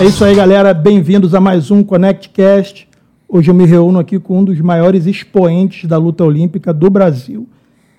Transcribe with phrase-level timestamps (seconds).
[0.00, 0.72] É isso aí, galera.
[0.72, 2.88] Bem-vindos a mais um ConnectCast.
[3.28, 7.46] Hoje eu me reúno aqui com um dos maiores expoentes da luta olímpica do Brasil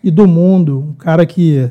[0.03, 0.79] e do mundo.
[0.89, 1.69] Um cara que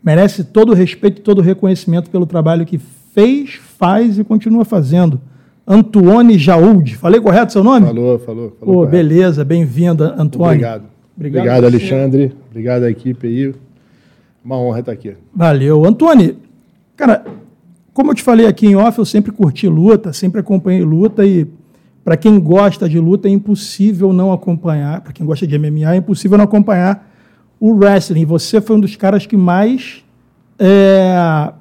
[0.00, 2.78] merece todo o respeito e todo o reconhecimento pelo trabalho que
[3.12, 5.20] fez, faz e continua fazendo.
[5.66, 6.94] Antoine Jaúde.
[6.94, 7.84] Falei correto seu nome?
[7.84, 8.56] Falou, falou.
[8.60, 10.54] falou Pô, beleza, bem-vindo, Antoine.
[10.54, 10.84] Obrigado.
[11.16, 12.32] Obrigado, Obrigado Alexandre.
[12.48, 13.52] Obrigado à equipe aí.
[14.44, 15.16] Uma honra estar aqui.
[15.34, 15.84] Valeu.
[15.84, 16.36] Antônio,
[16.96, 17.24] cara,
[17.94, 21.46] como eu te falei aqui em off, eu sempre curti luta, sempre acompanhei luta e
[22.04, 25.96] para quem gosta de luta é impossível não acompanhar, para quem gosta de MMA é
[25.96, 27.08] impossível não acompanhar
[27.58, 28.26] o wrestling.
[28.26, 30.04] Você foi um dos caras que mais
[30.58, 31.52] é,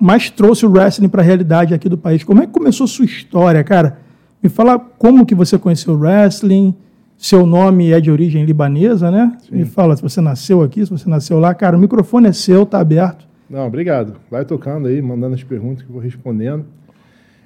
[0.00, 2.24] mais trouxe o wrestling para a realidade aqui do país.
[2.24, 3.98] Como é que começou a sua história, cara?
[4.42, 6.74] Me fala como que você conheceu o wrestling,
[7.16, 9.36] seu nome é de origem libanesa, né?
[9.48, 9.56] Sim.
[9.58, 11.54] Me fala se você nasceu aqui, se você nasceu lá.
[11.54, 13.31] Cara, o microfone é seu, tá aberto.
[13.52, 14.16] Não, obrigado.
[14.30, 16.64] Vai tocando aí, mandando as perguntas que eu vou respondendo.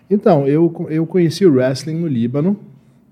[0.09, 2.57] Então, eu, eu conheci o wrestling no Líbano,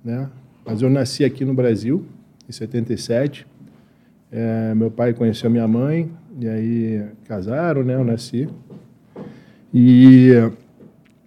[0.04, 0.30] né?
[0.64, 2.04] Mas eu nasci aqui no Brasil,
[2.48, 3.44] em 77.
[4.30, 7.96] É, meu pai conheceu a minha mãe, e aí casaram, né?
[7.96, 8.48] Eu nasci.
[9.74, 10.30] E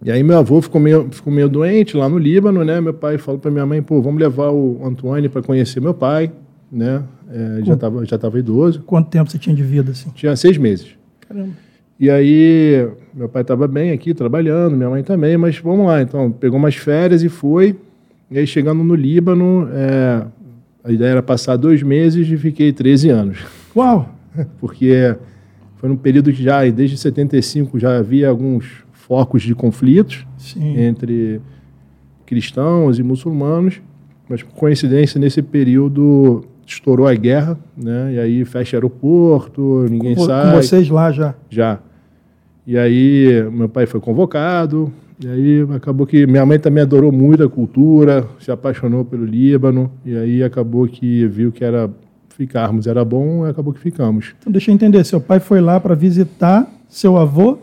[0.02, 2.80] e aí meu avô ficou meio, ficou meio doente lá no Líbano, né?
[2.80, 6.32] Meu pai falou para minha mãe, pô, vamos levar o Antônio para conhecer meu pai,
[6.72, 7.02] né?
[7.30, 8.80] É, já estava já tava idoso.
[8.86, 10.08] Quanto tempo você tinha de vida, assim?
[10.14, 10.97] Tinha seis meses.
[11.28, 11.52] Caramba.
[12.00, 16.00] E aí meu pai estava bem aqui, trabalhando, minha mãe também, mas vamos lá.
[16.00, 17.76] Então, pegou umas férias e foi.
[18.30, 20.24] E aí, chegando no Líbano, é,
[20.84, 23.38] a ideia era passar dois meses e fiquei 13 anos.
[23.74, 24.08] Uau!
[24.60, 25.16] Porque
[25.76, 30.78] foi num período que já, desde 75, já havia alguns focos de conflitos Sim.
[30.80, 31.40] entre
[32.26, 33.80] cristãos e muçulmanos,
[34.28, 38.14] mas por coincidência nesse período estourou a guerra, né?
[38.14, 40.50] E aí fecha aeroporto, ninguém com, sai.
[40.50, 41.34] Com vocês lá já?
[41.48, 41.78] Já.
[42.66, 47.42] E aí meu pai foi convocado, e aí acabou que minha mãe também adorou muito
[47.42, 51.90] a cultura, se apaixonou pelo Líbano, e aí acabou que viu que era
[52.30, 54.34] ficarmos era bom, e acabou que ficamos.
[54.38, 57.58] Então deixa eu entender, seu pai foi lá para visitar seu avô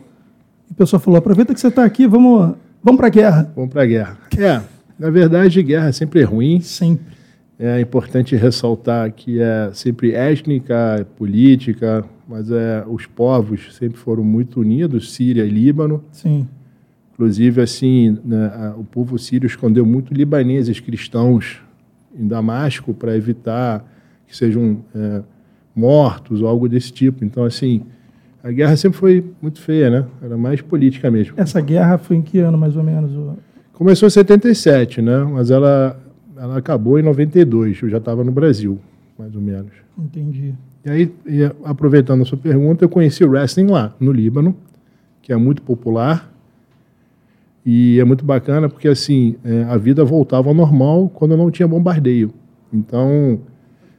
[0.70, 3.52] e a pessoa falou: aproveita que você está aqui, vamos, vamos para a guerra.
[3.56, 4.18] Vamos para a guerra.
[4.38, 4.62] É,
[4.98, 6.60] na verdade, guerra é sempre ruim.
[6.62, 7.16] Sempre.
[7.58, 14.60] É importante ressaltar que é sempre étnica, política, mas é, os povos sempre foram muito
[14.60, 16.04] unidos, Síria e Líbano.
[16.12, 16.48] Sim.
[17.14, 21.62] Inclusive, assim, né, o povo sírio escondeu muito libaneses cristãos
[22.14, 23.90] em Damasco para evitar
[24.28, 25.22] que sejam é,
[25.74, 27.24] mortos ou algo desse tipo.
[27.24, 27.84] Então, assim,
[28.44, 30.06] a guerra sempre foi muito feia, né?
[30.22, 31.34] Era mais política mesmo.
[31.38, 33.12] Essa guerra foi em que ano, mais ou menos?
[33.74, 35.24] Começou em 77, né?
[35.24, 36.00] Mas ela,
[36.38, 37.82] ela acabou em 92.
[37.82, 38.80] Eu já estava no Brasil,
[39.18, 39.72] mais ou menos.
[39.98, 40.54] Entendi.
[40.84, 44.56] E aí, e aproveitando a sua pergunta, eu conheci o wrestling lá, no Líbano,
[45.22, 46.32] que é muito popular.
[47.66, 51.68] E é muito bacana porque, assim, é, a vida voltava ao normal quando não tinha
[51.68, 52.32] bombardeio.
[52.72, 53.40] Então,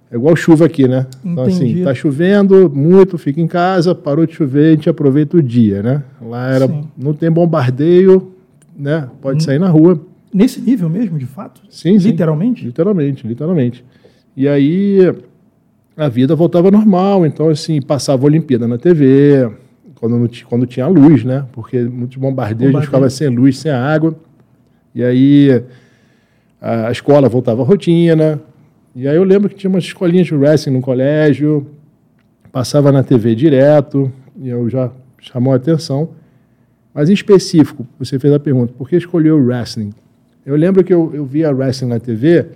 [0.08, 1.06] é igual chuva aqui, né?
[1.24, 5.42] Então, assim, tá chovendo muito, fica em casa, parou de chover, a gente aproveita o
[5.42, 6.04] dia, né?
[6.22, 8.32] Lá era, não tem bombardeio,
[8.76, 9.08] né?
[9.20, 10.00] Pode sair na rua.
[10.36, 11.62] Nesse nível mesmo, de fato?
[11.70, 12.60] Sim, Literalmente?
[12.60, 12.66] Sim.
[12.66, 13.84] Literalmente, literalmente.
[14.36, 15.00] E aí
[15.96, 19.50] a vida voltava normal, então, assim, passava a Olimpíada na TV,
[19.94, 21.46] quando, quando tinha luz, né?
[21.52, 22.76] Porque muitos bombardeios, Bombardeio.
[22.76, 24.14] a gente ficava sem luz, sem água.
[24.94, 25.64] E aí
[26.60, 28.38] a escola voltava à rotina,
[28.94, 31.66] e aí eu lembro que tinha umas escolinhas de wrestling no colégio,
[32.52, 36.10] passava na TV direto, e eu já chamou a atenção.
[36.92, 39.94] Mas em específico, você fez a pergunta, por que escolheu o wrestling?
[40.46, 42.46] Eu lembro que eu, eu via wrestling na TV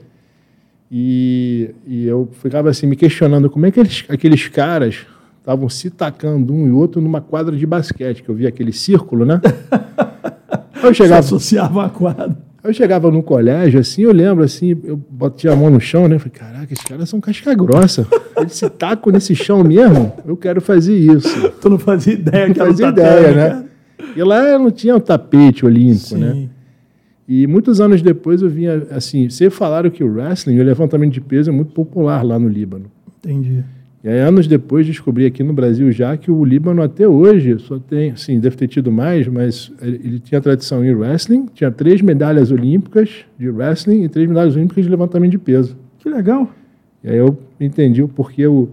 [0.89, 5.07] e, e eu ficava assim me questionando como é que eles, aqueles caras
[5.41, 9.27] estavam se tacando um e outro numa quadra de basquete, que eu via aquele círculo,
[9.27, 9.41] né?
[10.83, 11.21] Eu chegava...
[11.21, 12.39] Você associava a quadra.
[12.65, 16.19] Eu chegava no colégio, assim, eu lembro, assim, eu batia a mão no chão, né?
[16.19, 18.07] Falei, caraca, esses caras são casca grossa.
[18.39, 21.51] Eles se tacam nesse chão mesmo, eu quero fazer isso.
[21.61, 23.65] Tu não fazia ideia não que fazia ideia, né?
[24.17, 26.33] E lá não tinha um tapete olímpico, né?
[26.33, 26.41] Sim.
[26.41, 26.49] né?
[27.33, 31.21] E muitos anos depois eu vinha, assim, você falaram que o wrestling, o levantamento de
[31.21, 32.87] peso é muito popular lá no Líbano.
[33.19, 33.63] Entendi.
[34.03, 37.79] E aí, anos depois, descobri aqui no Brasil já que o Líbano até hoje só
[37.79, 42.51] tem, sim, deve ter tido mais, mas ele tinha tradição em wrestling, tinha três medalhas
[42.51, 45.77] olímpicas de wrestling e três medalhas olímpicas de levantamento de peso.
[46.01, 46.51] Que legal.
[47.05, 48.71] E aí eu entendi o porquê o,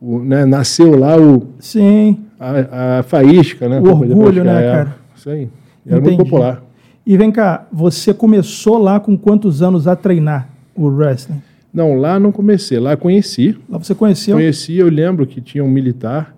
[0.00, 1.46] o né, nasceu lá o...
[1.60, 2.18] Sim.
[2.36, 3.78] A, a faísca, né?
[3.78, 4.96] O orgulho, né, é, cara?
[5.14, 5.48] Isso aí.
[5.86, 6.16] Era entendi.
[6.16, 6.68] muito popular.
[7.06, 11.42] E vem cá, você começou lá com quantos anos a treinar o wrestling?
[11.72, 12.78] Não, lá não comecei.
[12.78, 13.56] Lá conheci.
[13.68, 14.36] Lá você conheceu?
[14.36, 16.34] Conheci, eu lembro que tinha um militar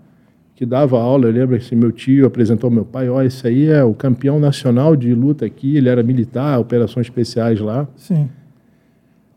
[0.54, 1.26] que dava aula.
[1.26, 4.38] Eu lembro que meu tio apresentou meu pai: ó, oh, esse aí é o campeão
[4.38, 5.76] nacional de luta aqui.
[5.76, 7.88] Ele era militar, operações especiais lá.
[7.96, 8.28] Sim.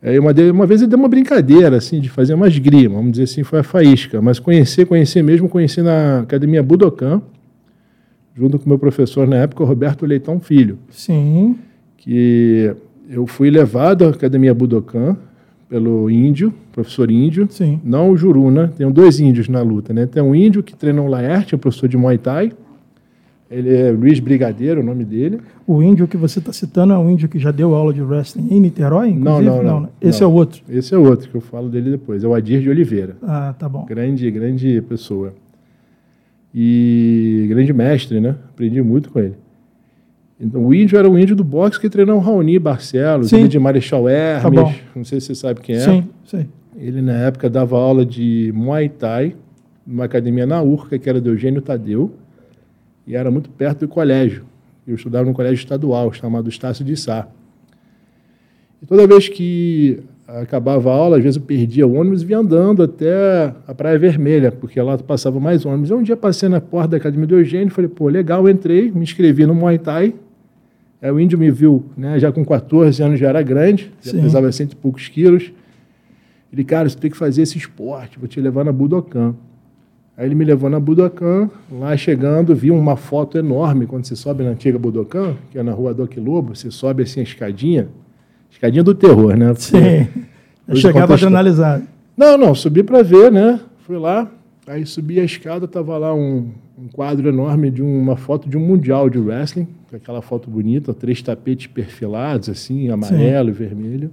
[0.06, 3.24] Aí uma, uma vez ele deu uma brincadeira, assim, de fazer uma esgrima, vamos dizer
[3.24, 4.22] assim, foi a faísca.
[4.22, 7.24] Mas conhecer, conhecer mesmo, conheci na Academia Budokan,
[8.36, 10.78] junto com meu professor na época, Roberto Leitão Filho.
[10.90, 11.56] Sim.
[11.98, 12.76] Que
[13.10, 15.18] eu fui levado à Academia Budokan
[15.70, 17.80] pelo índio, professor índio, Sim.
[17.84, 18.64] não o Juruna.
[18.64, 18.74] Né?
[18.78, 20.06] Tem dois índios na luta, né?
[20.06, 22.52] Tem um índio que treina o Laerte, é professor de Muay Thai,
[23.50, 25.40] ele é Luiz Brigadeiro, o nome dele.
[25.68, 28.48] O índio que você está citando é um índio que já deu aula de wrestling
[28.50, 29.46] em Niterói, inclusive?
[29.46, 29.80] Não, não, não.
[29.82, 29.90] não.
[30.02, 30.30] Esse não.
[30.30, 30.62] é o outro?
[30.68, 32.24] Esse é o outro, que eu falo dele depois.
[32.24, 33.16] É o Adir de Oliveira.
[33.22, 33.86] Ah, tá bom.
[33.86, 35.34] Grande, grande pessoa.
[36.57, 38.34] E grande mestre, né?
[38.50, 39.36] Aprendi muito com ele.
[40.40, 43.60] Então, o índio era o índio do boxe que treinou o Raoni Barcelos, ele de
[43.60, 44.60] Marechal Hermes.
[44.60, 45.80] Tá não sei se você sabe quem é.
[45.80, 46.46] Sim, sim.
[46.78, 49.36] Ele, na época, dava aula de Muay Thai
[49.86, 52.13] numa academia na Urca, que era do Eugênio Tadeu
[53.06, 54.46] e era muito perto do colégio.
[54.88, 57.28] Eu estudava num colégio estadual chamado Estácio de Sá.
[58.81, 62.39] E toda vez que acabava a aula, às vezes eu perdia o ônibus e vinha
[62.39, 65.92] andando até a Praia Vermelha, porque lá passava mais ônibus.
[65.92, 69.45] Um dia passei na porta da Academia do Eugênio, falei, pô, legal, entrei, me inscrevi
[69.45, 70.16] no Muay Thai.
[71.01, 74.22] Aí o índio me viu, né, já com 14 anos, já era grande, já Sim.
[74.22, 75.51] pesava cento e poucos quilos.
[76.51, 79.36] Ele, cara, você tem que fazer esse esporte, vou te levar na Budokan.
[80.18, 84.44] Aí ele me levou na Budokan, lá chegando, vi uma foto enorme quando você sobe
[84.44, 87.89] na antiga Budokan, que é na rua Doc Lobo, você sobe assim a escadinha,
[88.56, 89.54] escadinha do terror, né?
[89.54, 90.07] Porque Sim.
[90.68, 91.81] Eu chegava a analisar.
[92.18, 93.60] Não, não, subi para ver, né?
[93.86, 94.31] Fui lá,
[94.66, 98.62] aí subi a escada, tava lá um, um quadro enorme de uma foto de um
[98.62, 103.52] mundial de wrestling, aquela foto bonita, três tapetes perfilados assim, amarelo Sim.
[103.52, 104.12] e vermelho.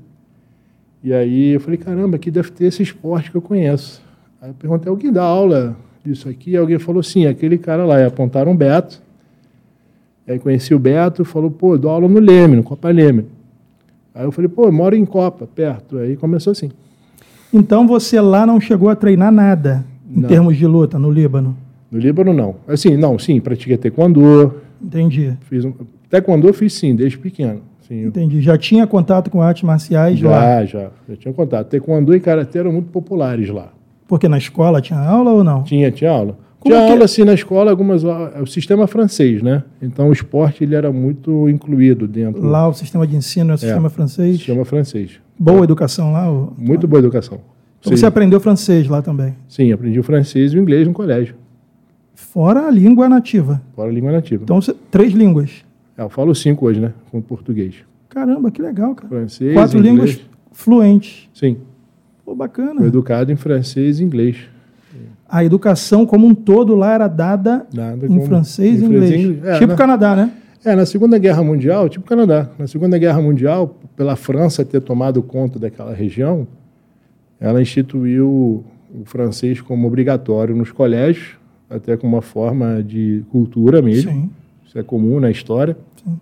[1.02, 4.02] E aí eu falei, caramba, aqui deve ter esse esporte que eu conheço.
[4.40, 6.56] Aí eu perguntei, alguém dá aula disso aqui.
[6.56, 7.98] Alguém falou sim, aquele cara lá.
[8.00, 9.02] E apontaram o Beto.
[10.28, 13.26] Aí conheci o Beto, falou, pô, dou aula no Leme, no Copa Leme.
[14.14, 15.98] Aí eu falei, pô, eu moro em Copa, perto.
[15.98, 16.70] Aí começou assim.
[17.52, 20.28] Então você lá não chegou a treinar nada em não.
[20.28, 21.56] termos de luta no Líbano?
[21.90, 22.56] No Líbano não.
[22.66, 24.54] Assim, não, sim, pratiquei taekwondo.
[24.82, 25.36] Entendi.
[25.42, 25.72] Fiz um...
[26.08, 27.60] Taekwondo fiz sim, desde pequeno.
[27.86, 28.06] Sim.
[28.06, 28.40] Entendi.
[28.40, 30.64] Já tinha contato com artes marciais já, lá?
[30.64, 30.90] Já, já.
[31.08, 31.68] Já tinha contato.
[31.68, 33.68] Taekwondo e karatê eram muito populares lá.
[34.08, 35.62] Porque na escola tinha aula ou não?
[35.62, 36.38] Tinha, tinha aula.
[36.62, 36.92] Como tinha que...
[36.92, 38.04] aula, assim, na escola, algumas...
[38.04, 39.64] O sistema francês, né?
[39.82, 42.40] Então, o esporte, ele era muito incluído dentro...
[42.40, 44.36] Lá, o sistema de ensino é o sistema é, francês?
[44.36, 45.20] Sistema francês.
[45.36, 45.64] Boa é.
[45.64, 46.30] educação lá?
[46.30, 46.52] Ou...
[46.56, 47.40] Muito boa educação.
[47.80, 47.96] Então, Sim.
[47.96, 49.34] você aprendeu francês lá também?
[49.48, 51.34] Sim, aprendi o francês e o inglês no colégio.
[52.14, 53.60] Fora a língua nativa?
[53.74, 54.44] Fora a língua nativa.
[54.44, 54.72] Então, você...
[54.88, 55.64] três línguas?
[55.98, 56.92] É, eu falo cinco hoje, né?
[57.10, 57.74] Com português.
[58.08, 59.08] Caramba, que legal, cara.
[59.08, 59.94] Francês, Quatro inglês.
[59.94, 60.20] línguas
[60.52, 61.28] fluentes.
[61.34, 61.56] Sim.
[62.24, 62.76] Pô, bacana.
[62.76, 64.36] Fui educado em francês e inglês
[65.32, 67.66] a educação como um todo lá era dada
[68.02, 69.10] em francês e inglês.
[69.10, 69.44] inglês.
[69.44, 70.30] É, tipo na, Canadá, né?
[70.62, 75.22] É, na Segunda Guerra Mundial, tipo Canadá, na Segunda Guerra Mundial, pela França ter tomado
[75.22, 76.46] conta daquela região,
[77.40, 78.62] ela instituiu
[78.94, 81.38] o francês como obrigatório nos colégios,
[81.70, 84.12] até como uma forma de cultura mesmo.
[84.12, 84.30] Sim.
[84.66, 85.78] Isso é comum na história.
[86.04, 86.20] Sim.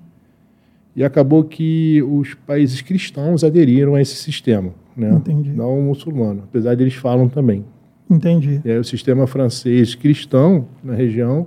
[0.95, 5.11] E acabou que os países cristãos aderiram a esse sistema, né?
[5.11, 5.51] Entendi.
[5.51, 7.65] não o muçulmano, apesar de eles falam também.
[8.11, 8.61] Entendi.
[8.65, 11.47] E aí o sistema francês cristão na região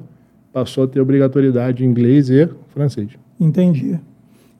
[0.53, 3.09] passou a ter obrigatoriedade em inglês e francês.
[3.39, 3.99] Entendi.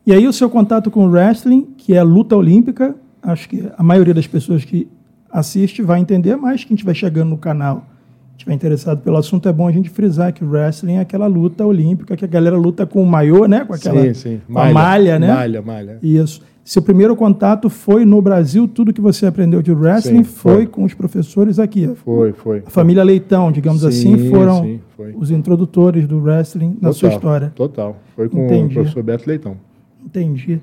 [0.06, 3.84] E aí o seu contato com o wrestling, que é luta olímpica, acho que a
[3.84, 4.88] maioria das pessoas que
[5.32, 7.86] assiste vai entender, mas quem estiver chegando no canal,
[8.36, 11.66] estiver interessado pelo assunto, é bom a gente frisar que o wrestling é aquela luta
[11.66, 13.64] olímpica que a galera luta com o maiô, né?
[13.64, 14.42] Com aquela sim, sim.
[14.48, 15.28] Malha, a malha, né?
[15.28, 16.00] Malha, malha.
[16.04, 16.42] Isso.
[16.64, 20.54] Seu primeiro contato foi no Brasil, tudo que você aprendeu de wrestling sim, foi.
[20.54, 20.68] foi.
[20.68, 21.88] com os professores aqui.
[22.06, 22.64] Foi, foi.
[22.66, 24.80] A família Leitão, digamos sim, assim, foram sim,
[25.16, 27.52] os introdutores do wrestling total, na sua história.
[27.54, 27.98] Total.
[28.16, 28.72] Foi com Entendi.
[28.72, 29.58] o professor Beto Leitão.
[30.06, 30.62] Entendi.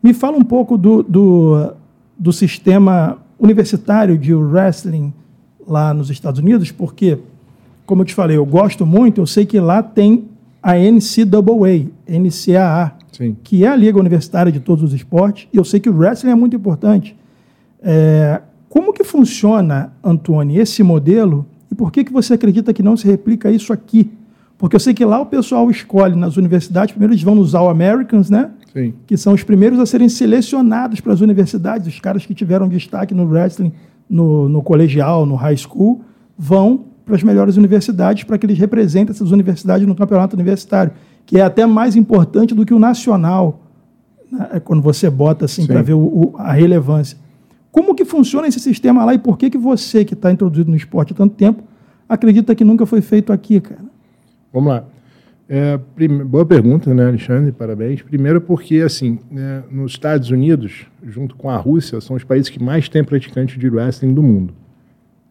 [0.00, 1.72] Me fala um pouco do, do,
[2.16, 5.12] do sistema universitário de wrestling
[5.66, 7.18] lá nos Estados Unidos, porque,
[7.84, 10.28] como eu te falei, eu gosto muito, eu sei que lá tem
[10.62, 13.36] a NCAA, NCAA, Sim.
[13.42, 16.30] que é a liga universitária de todos os esportes, e eu sei que o wrestling
[16.30, 17.16] é muito importante.
[17.82, 22.96] É, como que funciona, Antônio, esse modelo, e por que, que você acredita que não
[22.96, 24.10] se replica isso aqui?
[24.56, 28.28] Porque eu sei que lá o pessoal escolhe nas universidades, primeiro eles vão nos All-Americans,
[28.28, 28.50] né?
[28.72, 28.92] Sim.
[29.06, 33.14] Que são os primeiros a serem selecionados para as universidades, os caras que tiveram destaque
[33.14, 33.72] no wrestling,
[34.08, 36.02] no, no colegial, no high school,
[36.36, 40.92] vão para as melhores universidades para que eles representem essas universidades no campeonato universitário
[41.26, 43.60] que é até mais importante do que o nacional,
[44.30, 44.48] né?
[44.52, 47.18] É quando você bota assim para ver o, o, a relevância.
[47.72, 50.76] Como que funciona esse sistema lá e por que, que você, que está introduzido no
[50.76, 51.62] esporte há tanto tempo,
[52.08, 53.84] acredita que nunca foi feito aqui, cara?
[54.52, 54.84] Vamos lá.
[55.48, 55.76] É,
[56.24, 57.50] boa pergunta, né, Alexandre?
[57.50, 58.02] Parabéns.
[58.02, 62.62] Primeiro porque, assim, né, nos Estados Unidos, junto com a Rússia, são os países que
[62.62, 64.54] mais têm praticantes de wrestling do mundo.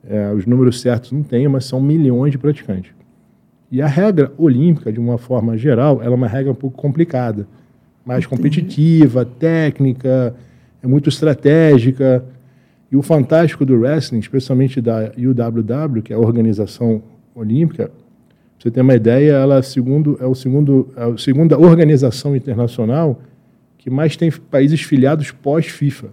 [0.08, 2.92] É, os números certos não tem, mas são milhões de praticantes.
[3.72, 7.48] E a regra olímpica, de uma forma geral, ela é uma regra um pouco complicada.
[8.04, 8.36] Mais Entendi.
[8.36, 10.36] competitiva, técnica,
[10.82, 12.24] é muito estratégica.
[12.92, 17.04] E o fantástico do wrestling, especialmente da UWW, que é a organização
[17.36, 17.92] olímpica,
[18.58, 23.22] você ter uma ideia, ela segundo, é, o segundo, é a segunda organização internacional
[23.78, 26.08] que mais tem países filiados pós-FIFA.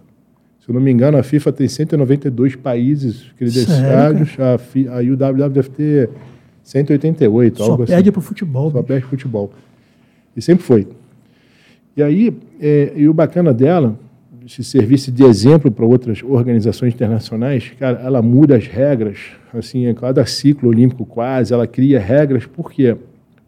[0.61, 4.53] Se eu não me engano, a FIFA tem 192 países credenciados, a,
[4.97, 6.09] a UWW deve ter
[6.67, 7.63] 188.
[7.63, 8.11] Só perde assim.
[8.11, 8.71] para o futebol.
[8.71, 9.51] Só perde futebol.
[10.35, 10.85] E sempre foi.
[11.95, 13.97] E aí, é, e o bacana dela
[14.45, 19.17] se servisse de exemplo para outras organizações internacionais, cara, ela muda as regras,
[19.53, 22.95] assim, a cada ciclo olímpico quase, ela cria regras, por quê?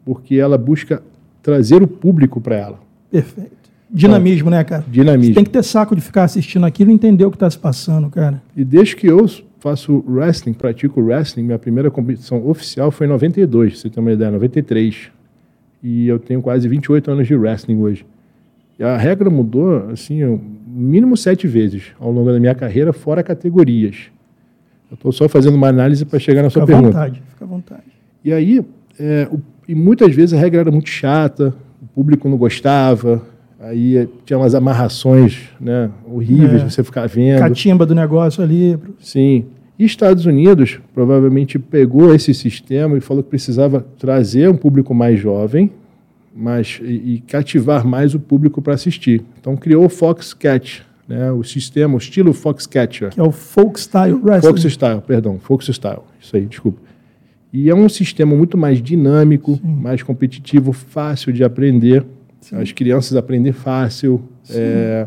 [0.04, 1.02] Porque ela busca
[1.42, 2.80] trazer o público para ela.
[3.10, 3.52] Perfeito.
[3.90, 4.84] Dinamismo, então, né, cara?
[4.90, 5.34] Dinamismo.
[5.34, 7.58] Você tem que ter saco de ficar assistindo aquilo e entender o que está se
[7.58, 8.42] passando, cara.
[8.56, 9.26] E desde que eu
[9.60, 14.30] faço wrestling, pratico wrestling, minha primeira competição oficial foi em 92, você tem uma ideia,
[14.30, 15.10] 93.
[15.82, 18.04] E eu tenho quase 28 anos de wrestling hoje.
[18.78, 20.22] E a regra mudou, assim,
[20.66, 24.10] mínimo sete vezes ao longo da minha carreira, fora categorias.
[24.90, 26.88] Eu estou só fazendo uma análise para chegar na sua fica pergunta.
[26.88, 27.82] Fica à vontade, fica à vontade.
[28.24, 28.64] E aí,
[28.98, 33.22] é, o, e muitas vezes a regra era muito chata, o público não gostava,
[33.60, 37.38] aí tinha umas amarrações né, horríveis, é, você ficar vendo.
[37.38, 38.78] Catimba do negócio ali.
[38.98, 39.44] Sim.
[39.78, 45.18] E Estados Unidos provavelmente pegou esse sistema e falou que precisava trazer um público mais
[45.18, 45.70] jovem,
[46.34, 49.22] mas e, e cativar mais o público para assistir.
[49.40, 53.10] Então criou o Foxcatch, né, o sistema, o estilo Foxcatcher.
[53.10, 54.40] Que é o Folk Style Wrestling.
[54.40, 56.78] Folk Style, perdão, Folk Style, isso aí, desculpa.
[57.52, 59.66] E é um sistema muito mais dinâmico, Sim.
[59.66, 62.04] mais competitivo, fácil de aprender.
[62.40, 62.56] Sim.
[62.56, 64.22] As crianças aprendem fácil.
[64.50, 65.06] É,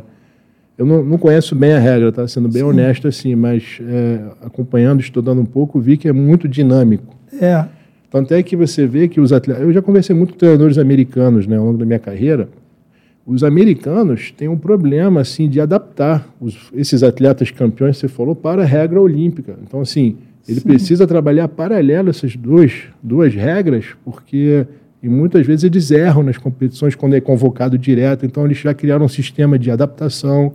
[0.77, 2.27] eu não, não, conheço bem a regra, tá?
[2.27, 2.67] Sendo bem Sim.
[2.67, 7.15] honesto assim, mas é, acompanhando, estudando um pouco, vi que é muito dinâmico.
[7.39, 7.65] É.
[8.09, 9.63] Tanto é que você vê que os atletas.
[9.63, 12.47] Eu já conversei muito com treinadores americanos né, ao longo da minha carreira.
[13.25, 18.63] Os americanos têm um problema assim de adaptar os, esses atletas campeões, você falou, para
[18.63, 19.57] a regra olímpica.
[19.65, 20.67] Então, assim, ele Sim.
[20.67, 24.67] precisa trabalhar paralelo essas duas, duas regras, porque
[25.03, 28.25] e muitas vezes eles erram nas competições quando é convocado direto.
[28.25, 30.53] Então, eles já criaram um sistema de adaptação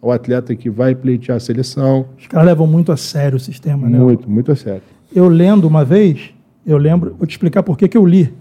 [0.00, 2.06] ao atleta que vai pleitear a seleção.
[2.18, 3.98] Os caras levam muito a sério o sistema, né?
[3.98, 4.80] Muito, muito a sério.
[5.14, 6.32] Eu lendo uma vez,
[6.66, 8.32] eu lembro, vou te explicar por que, que eu li.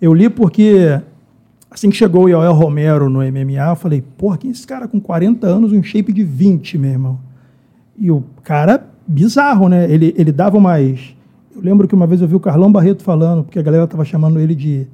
[0.00, 1.00] Eu li porque,
[1.70, 4.88] assim que chegou o Yoel Romero no MMA, eu falei, porra, quem é esse cara
[4.88, 7.20] com 40 anos, um shape de 20, meu irmão?
[7.96, 9.88] E o cara, bizarro, né?
[9.88, 11.16] Ele, ele dava mais.
[11.58, 14.04] Eu lembro que uma vez eu vi o Carlão Barreto falando, porque a galera estava
[14.04, 14.86] chamando ele de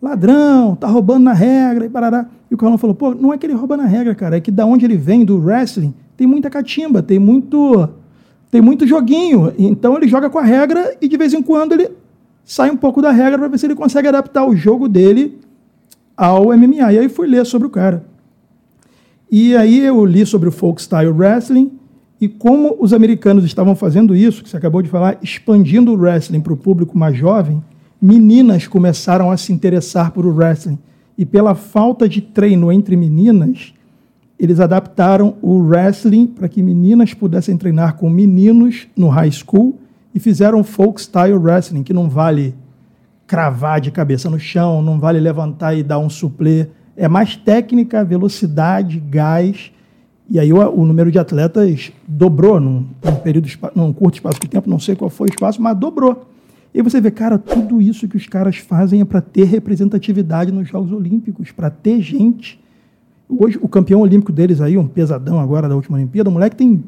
[0.00, 2.26] ladrão, tá roubando na regra, e parará.
[2.48, 4.50] E o Carlão falou, pô, não é que ele rouba na regra, cara, é que
[4.50, 7.88] da onde ele vem, do wrestling, tem muita catimba, tem muito
[8.50, 9.52] tem muito joguinho.
[9.58, 11.90] Então ele joga com a regra e de vez em quando ele
[12.44, 15.40] sai um pouco da regra para ver se ele consegue adaptar o jogo dele
[16.16, 16.92] ao MMA.
[16.92, 18.04] E aí fui ler sobre o cara.
[19.30, 21.72] E aí eu li sobre o folk style wrestling
[22.22, 26.40] e como os americanos estavam fazendo isso, que você acabou de falar, expandindo o wrestling
[26.40, 27.60] para o público mais jovem,
[28.00, 30.78] meninas começaram a se interessar por o wrestling.
[31.18, 33.74] E pela falta de treino entre meninas,
[34.38, 39.80] eles adaptaram o wrestling para que meninas pudessem treinar com meninos no high school
[40.14, 42.54] e fizeram folk style wrestling, que não vale
[43.26, 46.68] cravar de cabeça no chão, não vale levantar e dar um suplê.
[46.96, 49.72] É mais técnica, velocidade, gás.
[50.32, 53.46] E aí o, o número de atletas dobrou num, num, período,
[53.76, 56.26] num curto espaço de tempo, não sei qual foi o espaço, mas dobrou.
[56.72, 60.50] E aí você vê, cara, tudo isso que os caras fazem é para ter representatividade
[60.50, 62.58] nos Jogos Olímpicos, para ter gente.
[63.28, 66.82] Hoje, o campeão olímpico deles aí, um pesadão agora da última Olimpíada, o moleque tem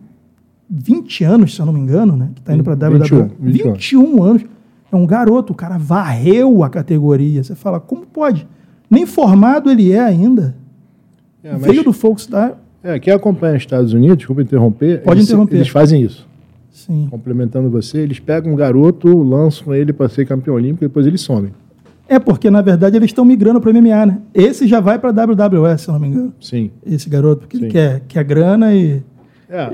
[0.70, 2.30] 20 anos, se eu não me engano, né?
[2.34, 3.30] Que está indo para a WWE.
[3.38, 4.44] 21, 21 anos.
[4.90, 7.44] É um garoto, o cara varreu a categoria.
[7.44, 8.48] Você fala, como pode?
[8.88, 10.56] Nem formado ele é ainda.
[11.42, 11.54] É.
[11.58, 12.63] Veio do Folkstar.
[12.84, 15.00] É, quem acompanha os Estados Unidos, desculpa interromper.
[15.02, 15.56] Pode eles, interromper.
[15.56, 16.28] Eles fazem isso.
[16.70, 17.08] Sim.
[17.10, 21.22] Complementando você, eles pegam um garoto, lançam ele para ser campeão olímpico e depois eles
[21.22, 21.50] somem.
[22.06, 24.18] É porque, na verdade, eles estão migrando para o MMA, né?
[24.34, 26.34] Esse já vai para a WWE, se não me engano.
[26.38, 26.70] Sim.
[26.84, 27.62] Esse garoto, porque Sim.
[27.64, 29.02] ele quer, quer grana e
[29.48, 29.70] é.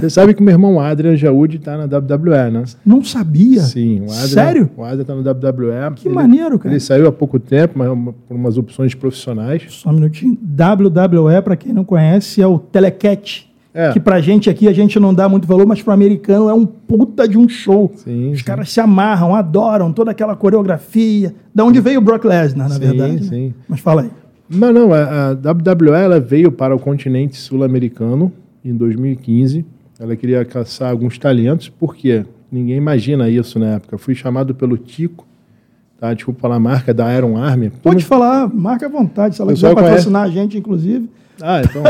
[0.00, 2.64] Você sabe que meu irmão Adrian Jaúde está na WWE, né?
[2.84, 3.60] Não sabia.
[3.62, 4.00] Sim.
[4.00, 4.70] O Adrian, Sério?
[4.76, 5.94] O Adrian está na WWE.
[5.96, 6.72] Que ele, maneiro, cara.
[6.74, 7.88] Ele saiu há pouco tempo, mas
[8.28, 9.64] por umas opções profissionais.
[9.68, 10.36] Só um minutinho.
[10.42, 13.48] WWE, para quem não conhece, é o Telecat.
[13.74, 13.90] É.
[13.92, 16.66] Que pra gente aqui a gente não dá muito valor, mas pro americano é um
[16.66, 17.90] puta de um show.
[17.94, 18.44] Sim, Os sim.
[18.44, 21.34] caras se amarram, adoram toda aquela coreografia.
[21.54, 23.14] Da onde veio o Brock Lesnar, na Sim, verdade.
[23.14, 23.22] né?
[23.22, 23.54] sim.
[23.66, 24.10] Mas fala aí.
[24.50, 28.30] Não, não, a, a WWE veio para o continente sul-americano
[28.64, 29.64] em 2015.
[29.98, 33.96] Ela queria caçar alguns talentos, porque ninguém imagina isso na época.
[33.98, 35.26] Fui chamado pelo Tico,
[35.98, 36.12] tá?
[36.12, 37.70] Desculpa falar a marca da Iron Army.
[37.70, 39.36] Pode falar, marca à vontade.
[39.36, 41.08] Se ela quiser patrocinar a gente, inclusive,
[41.40, 41.82] Ah, então,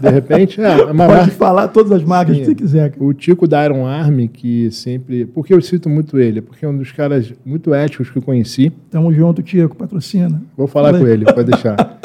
[0.00, 1.30] de repente, é uma pode marca.
[1.32, 2.40] falar todas as marcas Sim.
[2.40, 2.94] que você quiser.
[2.98, 5.26] O Tico da Iron Army, que sempre.
[5.26, 6.40] Por que eu cito muito ele?
[6.40, 8.72] Porque é um dos caras muito éticos que eu conheci.
[8.90, 10.40] Tamo junto, Tico, patrocina.
[10.56, 11.98] Vou falar Fala com ele, pode deixar.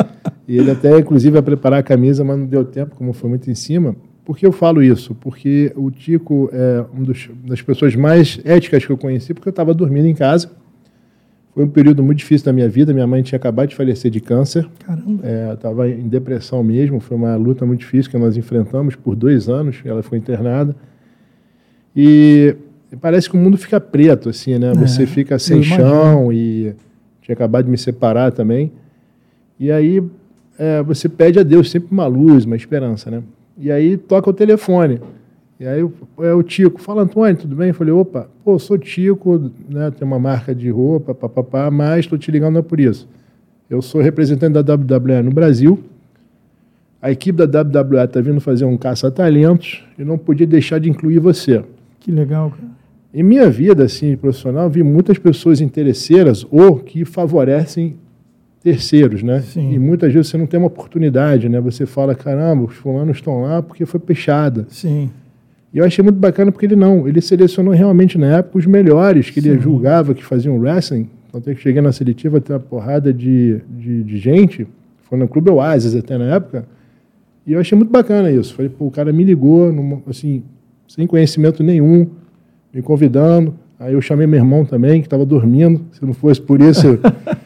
[0.47, 3.49] E ele até, inclusive, vai preparar a camisa, mas não deu tempo, como foi muito
[3.49, 3.95] em cima.
[4.25, 5.13] Por que eu falo isso?
[5.15, 7.05] Porque o Tico é uma
[7.45, 10.49] das pessoas mais éticas que eu conheci, porque eu estava dormindo em casa.
[11.53, 12.93] Foi um período muito difícil da minha vida.
[12.93, 14.67] Minha mãe tinha acabado de falecer de câncer.
[14.79, 15.21] Caramba.
[15.53, 16.99] Estava em depressão mesmo.
[16.99, 19.79] Foi uma luta muito difícil que nós enfrentamos por dois anos.
[19.85, 20.75] Ela foi internada.
[21.95, 22.55] E
[22.99, 24.73] parece que o mundo fica preto, assim, né?
[24.73, 26.73] Você É, fica eu sem chão e
[27.21, 28.71] tinha acabado de me separar também.
[29.59, 30.01] E aí
[30.57, 33.21] é, você pede a Deus sempre uma luz, uma esperança, né?
[33.57, 34.99] E aí toca o telefone.
[35.59, 35.87] E aí
[36.19, 37.69] é o Tico, fala Antônio, tudo bem?
[37.69, 39.91] Eu falei, opa, pô, sou Tico, né?
[39.91, 43.07] Tem uma marca de roupa, papapá, mas estou te ligando não é por isso.
[43.69, 45.79] Eu sou representante da WWE no Brasil.
[47.01, 51.19] A equipe da WWE está vindo fazer um caça-talentos e não podia deixar de incluir
[51.19, 51.63] você.
[51.99, 52.73] Que legal, cara.
[53.13, 57.95] Em minha vida, assim, profissional, vi muitas pessoas interesseiras ou que favorecem
[58.63, 59.41] terceiros, né?
[59.41, 59.73] Sim.
[59.73, 61.59] E muitas vezes você não tem uma oportunidade, né?
[61.59, 64.65] Você fala, caramba, os fulanos estão lá porque foi peixada.
[64.69, 65.09] Sim.
[65.73, 69.29] E eu achei muito bacana porque ele não, ele selecionou realmente na época os melhores
[69.29, 69.59] que ele Sim.
[69.61, 71.09] julgava que faziam wrestling.
[71.33, 74.67] Até que cheguei na seletiva, tem uma porrada de, de, de gente,
[75.09, 76.63] foi no Clube Oasis até na época,
[77.45, 78.53] e eu achei muito bacana isso.
[78.53, 80.43] Falei, pô, o cara me ligou, numa- assim,
[80.87, 82.07] sem conhecimento nenhum,
[82.71, 83.55] me convidando.
[83.79, 85.81] Aí eu chamei meu irmão também, que estava dormindo.
[85.91, 86.99] Se não fosse por isso,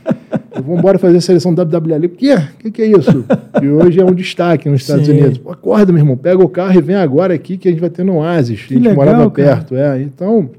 [0.68, 2.06] vou embora fazer a seleção WWE.
[2.06, 2.36] O quê?
[2.36, 3.26] O que, que é isso?
[3.62, 5.14] E hoje é um destaque nos Estados Sim.
[5.14, 5.40] Unidos.
[5.40, 7.90] Pô, acorda, meu irmão, pega o carro e vem agora aqui que a gente vai
[7.90, 8.66] ter no Oasis.
[8.66, 9.56] Que a gente legal, morava cara.
[9.56, 9.76] perto.
[9.76, 10.00] É.
[10.00, 10.52] Então,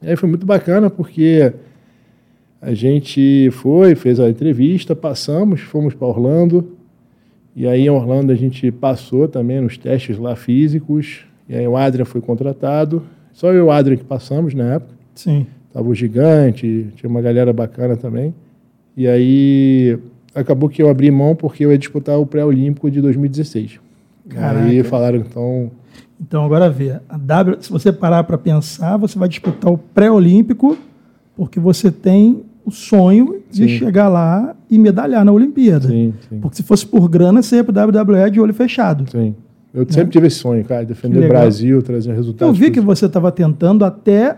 [0.00, 1.52] aí foi muito bacana porque
[2.62, 6.72] a gente foi, fez a entrevista, passamos, fomos para Orlando.
[7.54, 11.26] E aí em Orlando a gente passou também nos testes lá físicos.
[11.48, 13.02] E aí o Adrian foi contratado.
[13.32, 14.94] Só eu e o Adrian que passamos na época.
[15.14, 15.46] Sim.
[15.72, 18.34] Tava o Gigante, tinha uma galera bacana também.
[18.98, 19.96] E aí
[20.34, 23.78] acabou que eu abri mão porque eu ia disputar o pré-olímpico de 2016.
[24.28, 24.84] Aí Caraca.
[24.84, 25.70] falaram, então,
[26.20, 30.76] Então agora vê, a W, se você parar para pensar, você vai disputar o pré-olímpico
[31.36, 33.78] porque você tem o sonho de Sim.
[33.78, 35.86] chegar lá e medalhar na Olimpíada.
[35.86, 39.08] sim, sim, Porque se fosse por grana, você ia para WWE de olho fechado.
[39.08, 39.32] sim.
[39.72, 41.28] Eu sempre tive esse sonho, cara, defender o.
[41.28, 42.52] Brasil, trazer resultados.
[42.52, 44.36] Eu vi que você estava tentando até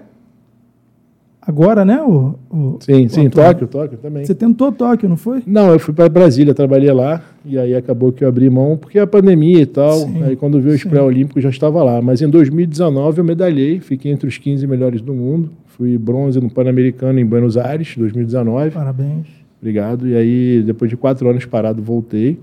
[1.50, 2.00] agora, né?
[2.02, 3.30] O, o- Sim, o sim, Antônio?
[3.52, 4.24] Tóquio, Tóquio também.
[4.24, 5.42] Você tentou Tóquio, não foi?
[5.46, 8.98] Não, eu fui para Brasília, trabalhei lá, e aí acabou que eu abri mão, porque
[8.98, 12.00] a pandemia e tal, Sim, aí quando veio os pré-olímpicos já estava lá.
[12.00, 16.48] Mas em 2019 eu medalhei, fiquei entre os 15 melhores do mundo, fui bronze no
[16.50, 19.26] Pan-Americano em Buenos Aires, 2019, Parabéns.
[19.60, 20.06] obrigado.
[20.08, 22.38] E aí, depois de quatro anos parado, voltei.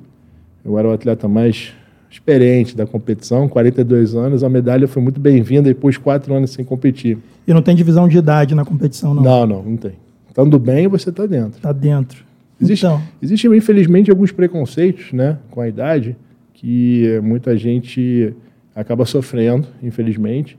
[0.66, 1.72] Eu era o atleta mais
[2.10, 6.64] experiente da competição, 42 anos, a medalha foi muito bem-vinda depois de quatro anos sem
[6.64, 7.18] competir.
[7.48, 9.24] E não tem divisão de idade na competição, não.
[9.24, 9.94] Não, não, não tem.
[10.28, 11.60] Estando bem, você está dentro.
[11.60, 12.24] Tá dentro.
[12.62, 16.16] Existe, Então, Existem, infelizmente, alguns preconceitos né, com a idade
[16.54, 18.34] que muita gente
[18.76, 20.58] acaba sofrendo, infelizmente.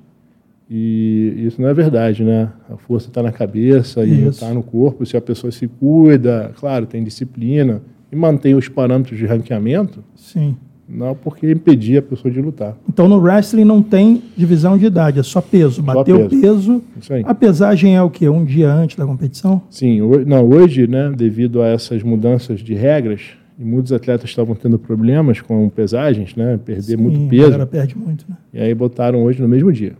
[0.70, 2.50] E isso não é verdade, né?
[2.68, 5.06] A força está na cabeça e está no corpo.
[5.06, 7.80] Se a pessoa se cuida, claro, tem disciplina
[8.12, 10.56] e mantém os parâmetros de ranqueamento, sim.
[10.88, 12.74] Não há por que impedir a pessoa de lutar.
[12.88, 15.83] Então no wrestling não tem divisão de idade, é só peso.
[15.83, 16.40] Bateu o peso.
[16.40, 16.83] peso.
[17.01, 17.22] Isso aí.
[17.27, 18.29] A pesagem é o quê?
[18.29, 19.61] Um dia antes da competição?
[19.70, 23.20] Sim, ho- não, hoje, né, devido a essas mudanças de regras,
[23.59, 27.66] e muitos atletas estavam tendo problemas com pesagens, né, perder muito Sim, A peso, galera
[27.66, 28.37] perde muito, né?
[28.55, 29.92] e aí botaram hoje no mesmo dia.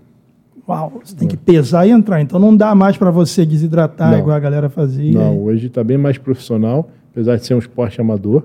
[0.69, 2.21] Uau, você tem que pesar e entrar.
[2.21, 4.19] Então não dá mais para você desidratar Não.
[4.19, 5.13] igual a galera fazia.
[5.19, 8.45] Não, hoje está bem mais profissional, apesar de ser um esporte amador.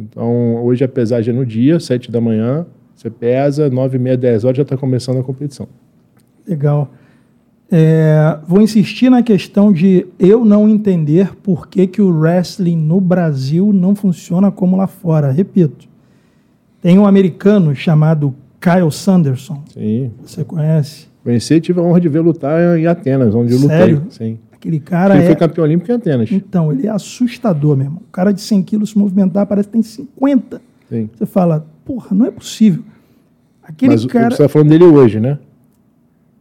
[0.00, 4.16] Então, hoje a pesagem é no dia, 7 da manhã, você pesa, 9 e meia,
[4.16, 5.66] 10 horas já está começando a competição.
[6.46, 6.90] Legal.
[7.72, 13.00] É, vou insistir na questão de eu não entender por que, que o wrestling no
[13.00, 15.30] Brasil não funciona como lá fora.
[15.30, 15.88] Repito,
[16.82, 19.62] tem um americano chamado Kyle Sanderson.
[19.72, 20.10] Sim.
[20.24, 21.08] Você conhece?
[21.22, 23.96] Conheci e tive a honra de ver lutar em Atenas, onde eu Sério?
[23.96, 24.10] lutei.
[24.10, 24.38] Sim.
[24.60, 25.26] Aquele cara Ele é.
[25.26, 26.30] foi campeão olímpico em Atenas.
[26.30, 28.02] Então, ele é assustador mesmo.
[28.06, 30.60] O cara de 100 quilos se movimentar parece que tem 50.
[30.90, 31.08] Sim.
[31.16, 32.84] Você fala, porra, não é possível.
[33.62, 34.26] Aquele Mas cara...
[34.26, 35.38] você está falando dele hoje, né?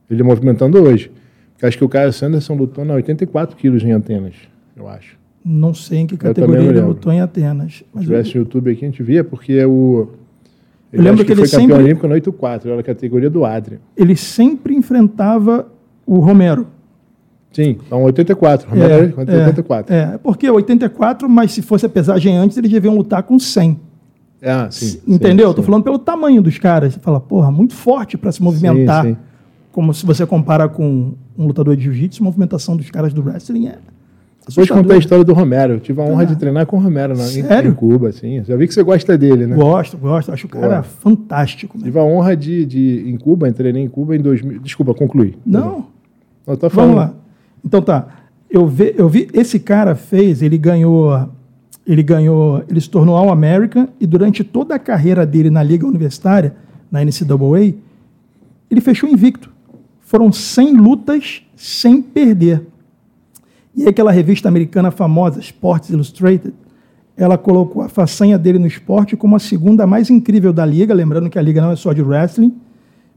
[0.10, 1.10] Ele movimentando hoje.
[1.54, 4.36] Porque acho que o Caio Sanderson lutou na 84 quilos em Atenas,
[4.76, 5.18] eu acho.
[5.44, 7.84] Não sei em que categoria ele lutou em Atenas.
[7.96, 10.10] Se tivesse no YouTube aqui, a gente via, porque é o.
[10.92, 13.46] Ele eu lembro que, que ele foi campeão olímpico no 84, era a categoria do
[13.46, 13.78] Adrian.
[13.96, 15.68] Ele sempre enfrentava
[16.06, 16.68] o Romero.
[17.52, 18.70] Sim, então 84.
[18.70, 19.94] Romero é, 84.
[19.94, 23.80] É, é, porque 84, mas se fosse a pesagem antes, eles deviam lutar com 100.
[24.42, 25.00] Ah, sim.
[25.08, 25.48] Entendeu?
[25.48, 26.94] Sim, Estou falando pelo tamanho dos caras.
[26.94, 29.04] Você fala, porra, muito forte para se movimentar.
[29.04, 29.18] Sim, sim.
[29.72, 33.68] Como se você compara com um lutador de jiu-jitsu, a movimentação dos caras do wrestling
[33.68, 33.78] é.
[34.48, 35.74] Depois contar a história do Romero.
[35.74, 37.70] Eu tive a honra de treinar com o Romero na, Sério?
[37.70, 38.44] em Cuba, assim.
[38.44, 39.56] Já vi que você gosta dele, né?
[39.56, 40.32] Gosto, gosto.
[40.32, 41.78] Acho o cara fantástico.
[41.78, 41.84] Né?
[41.84, 44.60] Tive a honra de, de em Cuba, treinei em Cuba em 2000.
[44.60, 45.38] Desculpa, concluí.
[45.46, 45.86] Não.
[46.48, 46.96] Eu tô falando.
[46.96, 47.14] Vamos lá.
[47.63, 48.08] Então tá.
[48.50, 51.30] Eu vi, eu vi, esse cara fez, ele ganhou
[51.89, 55.88] ele ganhou, ele se tornou All American e durante toda a carreira dele na liga
[55.88, 56.56] universitária,
[56.91, 57.74] na NCAA,
[58.69, 59.50] ele fechou invicto.
[60.00, 62.62] Foram 100 lutas sem perder.
[63.76, 66.54] E aquela revista americana famosa, Sports Illustrated,
[67.17, 71.28] ela colocou a façanha dele no esporte como a segunda mais incrível da liga, lembrando
[71.28, 72.56] que a liga não é só de wrestling,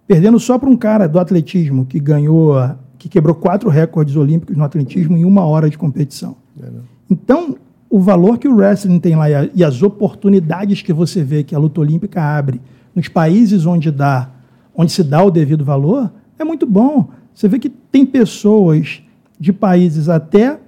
[0.06, 2.54] perdendo só para um cara do atletismo que ganhou,
[3.02, 6.36] que quebrou quatro recordes olímpicos no atletismo em uma hora de competição.
[6.62, 6.68] É,
[7.10, 7.56] então,
[7.90, 11.58] o valor que o wrestling tem lá e as oportunidades que você vê que a
[11.58, 12.60] luta olímpica abre
[12.94, 14.30] nos países onde dá,
[14.72, 17.08] onde se dá o devido valor, é muito bom.
[17.34, 19.02] Você vê que tem pessoas
[19.36, 20.60] de países até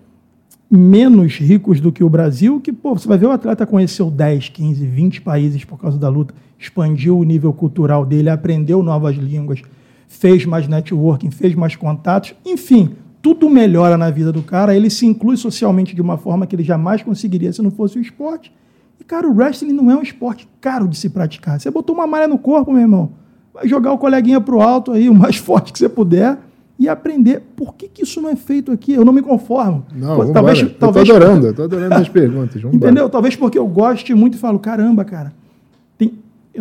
[0.68, 4.48] menos ricos do que o Brasil, que pô, você vai ver o atleta conheceu 10,
[4.48, 9.62] 15, 20 países por causa da luta, expandiu o nível cultural dele, aprendeu novas línguas,
[10.08, 12.90] fez mais networking, fez mais contatos, enfim,
[13.24, 16.62] tudo melhora na vida do cara, ele se inclui socialmente de uma forma que ele
[16.62, 18.52] jamais conseguiria se não fosse o esporte.
[19.00, 21.58] E, cara, o wrestling não é um esporte caro de se praticar.
[21.58, 23.12] Você botou uma malha no corpo, meu irmão,
[23.52, 26.38] vai jogar o coleguinha pro alto aí, o mais forte que você puder,
[26.78, 28.92] e aprender por que, que isso não é feito aqui.
[28.92, 29.86] Eu não me conformo.
[29.94, 32.62] Não, Pô, talvez, eu talvez, tô adorando, eu tô adorando as perguntas.
[32.64, 33.08] Entendeu?
[33.08, 35.32] Talvez porque eu goste muito e falo, caramba, cara,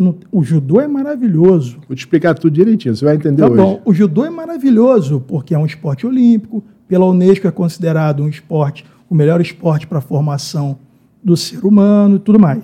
[0.02, 1.78] não, o judô é maravilhoso.
[1.88, 3.58] Vou te explicar tudo direitinho, você vai entender tá hoje.
[3.58, 8.28] Bom, o judô é maravilhoso porque é um esporte olímpico, pela Unesco é considerado um
[8.28, 10.78] esporte, o melhor esporte para a formação
[11.24, 12.64] do ser humano e tudo mais.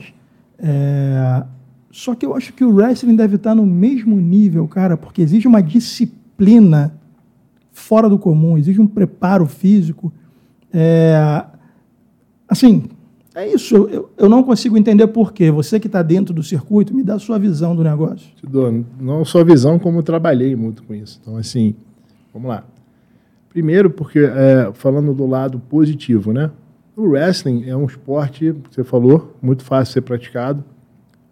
[0.58, 1.44] É...
[1.92, 5.48] Só que eu acho que o wrestling deve estar no mesmo nível, cara, porque exige
[5.48, 6.94] uma disciplina
[7.72, 10.12] fora do comum, exige um preparo físico.
[10.72, 11.46] É...
[12.48, 12.90] Assim,
[13.40, 15.50] é isso, eu, eu não consigo entender por quê.
[15.50, 18.28] Você que está dentro do circuito, me dá a sua visão do negócio.
[18.36, 21.20] Te dou, não só a visão, como trabalhei muito com isso.
[21.22, 21.76] Então, assim,
[22.34, 22.64] vamos lá.
[23.50, 26.52] Primeiro, porque, é, falando do lado positivo, né?
[26.96, 30.64] O wrestling é um esporte, você falou, muito fácil de ser praticado.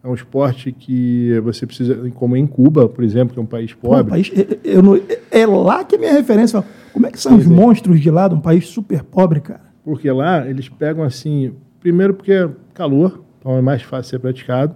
[0.04, 3.74] É um esporte que você precisa, como em Cuba, por exemplo, que é um país
[3.74, 4.04] pobre.
[4.04, 4.32] Pô, país,
[4.64, 6.64] eu, eu, é lá que é a minha referência.
[6.94, 9.68] Como é que são Sim, os monstros de lá, de um país super pobre, cara?
[9.84, 11.54] Porque lá eles pegam assim,
[11.88, 14.76] Primeiro porque é calor, então é mais fácil ser praticado.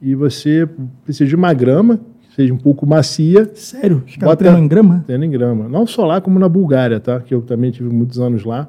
[0.00, 0.68] E você
[1.04, 3.48] precisa de uma grama, que seja um pouco macia.
[3.54, 4.02] Sério?
[4.04, 5.04] Os caras treinam em grama?
[5.06, 5.68] Treinam em grama.
[5.68, 7.20] Não só lá, como na Bulgária, tá?
[7.20, 8.68] Que eu também tive muitos anos lá.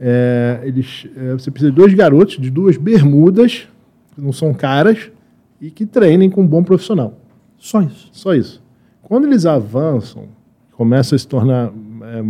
[0.00, 3.68] É, eles, é, você precisa de dois garotos, de duas bermudas,
[4.12, 5.12] que não são caras,
[5.60, 7.20] e que treinem com um bom profissional.
[7.56, 8.08] Só isso?
[8.10, 8.60] Só isso.
[9.00, 10.24] Quando eles avançam,
[10.72, 11.70] começam a se tornar
[12.02, 12.20] é,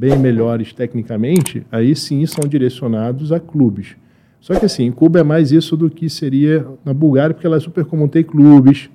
[0.00, 3.96] bem melhores tecnicamente, aí sim são direcionados a clubes.
[4.40, 7.58] Só que assim, em Cuba é mais isso do que seria na Bulgária, porque ela
[7.58, 8.88] é super comum ter clubes,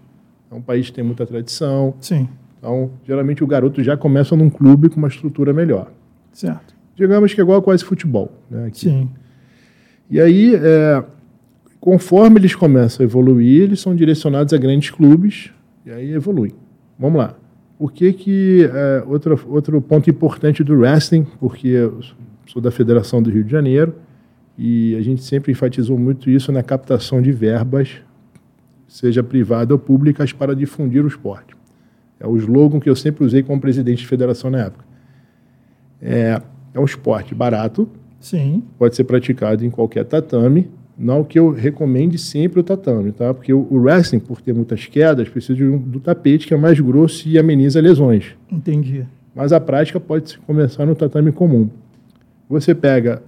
[0.52, 1.94] é um país que tem muita tradição.
[2.02, 2.28] Sim.
[2.58, 5.91] Então, geralmente o garoto já começa num clube com uma estrutura melhor.
[6.34, 6.74] Certo.
[6.96, 8.32] Digamos que é igual a quase futebol.
[8.50, 8.89] Né, aqui.
[8.89, 9.10] Sim.
[10.10, 11.04] E aí, é,
[11.80, 15.52] conforme eles começam a evoluir, eles são direcionados a grandes clubes
[15.86, 16.54] e aí evoluem.
[16.98, 17.36] Vamos lá.
[17.78, 22.00] O que que é, outro outro ponto importante do wrestling, porque eu
[22.48, 23.96] sou da Federação do Rio de Janeiro
[24.58, 28.02] e a gente sempre enfatizou muito isso na captação de verbas,
[28.88, 31.56] seja privada ou públicas, para difundir o esporte.
[32.20, 34.86] É o slogan que eu sempre usei como presidente de federação na época.
[36.02, 36.42] É,
[36.74, 38.64] é um esporte barato, Sim.
[38.78, 43.34] pode ser praticado em qualquer tatame, não que eu recomende sempre o tatame, tá?
[43.34, 46.80] Porque o, o wrestling, por ter muitas quedas, precisa um, do tapete que é mais
[46.80, 48.36] grosso e ameniza lesões.
[48.52, 49.06] Entendi.
[49.36, 51.70] Mas a prática pode começar no tatame comum.
[52.50, 53.22] Você pega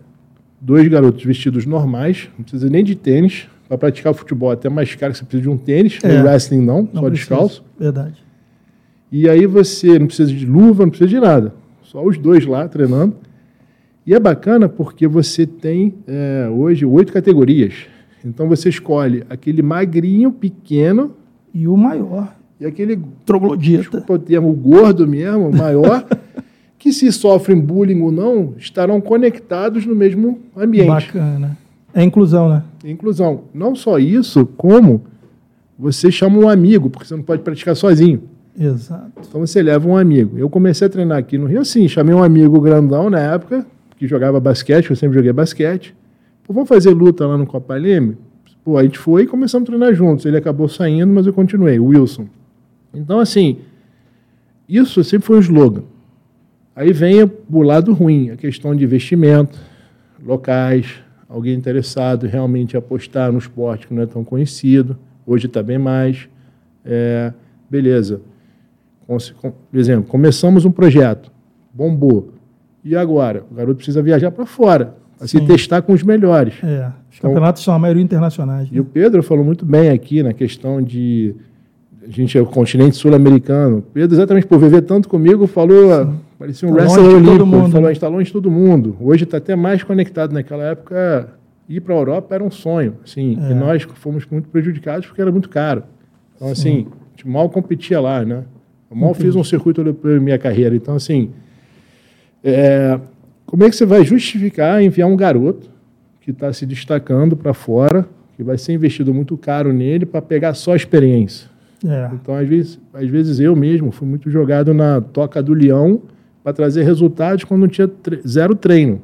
[0.62, 4.96] dois garotos vestidos normais, não precisa nem de tênis, para praticar o futebol até mais
[4.96, 6.18] caro que você precisa de um tênis, é.
[6.18, 7.64] no wrestling não, não só descalço.
[7.78, 8.24] Verdade.
[9.12, 11.54] E aí você não precisa de luva, não precisa de nada.
[11.84, 13.16] Só os dois lá treinando.
[14.08, 17.74] E é bacana porque você tem é, hoje oito categorias.
[18.24, 21.14] Então você escolhe aquele magrinho, pequeno.
[21.54, 22.34] E o maior.
[22.60, 26.06] e aquele troglodita, desculpa o termo gordo mesmo, maior,
[26.78, 30.88] que se sofrem bullying ou não, estarão conectados no mesmo ambiente.
[30.88, 31.58] Bacana.
[31.94, 32.64] É inclusão, né?
[32.86, 33.46] Inclusão.
[33.54, 35.02] Não só isso, como
[35.78, 38.22] você chama um amigo, porque você não pode praticar sozinho.
[38.58, 39.12] Exato.
[39.28, 40.38] Então você leva um amigo.
[40.38, 43.66] Eu comecei a treinar aqui no Rio assim, chamei um amigo grandão na época,
[43.98, 45.96] que jogava basquete, eu sempre joguei basquete.
[46.44, 48.18] Pô, vamos fazer luta lá no Copa Leme?
[48.64, 50.26] Pô, a gente foi e começamos a treinar juntos.
[50.26, 52.28] Ele acabou saindo, mas eu continuei, Wilson.
[52.94, 53.60] Então, assim,
[54.68, 55.84] isso sempre foi um slogan.
[56.76, 59.58] Aí vem o lado ruim, a questão de investimento,
[60.24, 65.64] locais, alguém interessado realmente em apostar no esporte que não é tão conhecido, hoje está
[65.64, 66.30] bem mais.
[66.86, 67.34] É,
[67.70, 68.22] beleza.
[69.08, 71.32] Por exemplo, começamos um projeto,
[71.74, 72.34] bombou.
[72.88, 73.44] E agora?
[73.52, 76.54] O garoto precisa viajar para fora, para se testar com os melhores.
[76.64, 78.72] É, os então, campeonatos são a maioria internacionais.
[78.72, 78.78] Né?
[78.78, 81.36] E o Pedro falou muito bem aqui na questão de.
[82.02, 83.84] A gente é o continente sul-americano.
[83.94, 86.06] Pedro, exatamente por viver tanto comigo, falou.
[86.06, 86.20] Sim.
[86.40, 87.46] Parecia um tá wrestler olímpico.
[87.46, 88.96] Mundo, falou, a gente está longe de todo mundo.
[89.02, 90.32] Hoje está até mais conectado.
[90.32, 91.28] Naquela época,
[91.68, 92.94] ir para a Europa era um sonho.
[93.04, 93.52] Assim, é.
[93.52, 95.84] E nós fomos muito prejudicados porque era muito caro.
[96.38, 96.54] Então, Sim.
[96.54, 98.46] assim, a gente mal competia lá, né?
[98.90, 99.26] Eu mal Entendi.
[99.26, 100.74] fiz um circuito europeu em minha carreira.
[100.74, 101.32] Então, assim,
[102.44, 103.00] é,
[103.46, 105.70] como é que você vai justificar enviar um garoto
[106.22, 110.54] que está se destacando para fora, que vai ser investido muito caro nele para pegar
[110.54, 111.50] só experiência?
[111.86, 112.10] É.
[112.14, 116.02] Então, às vezes, às vezes eu mesmo fui muito jogado na toca do leão
[116.44, 119.02] para trazer resultados quando não tinha tre zero treino,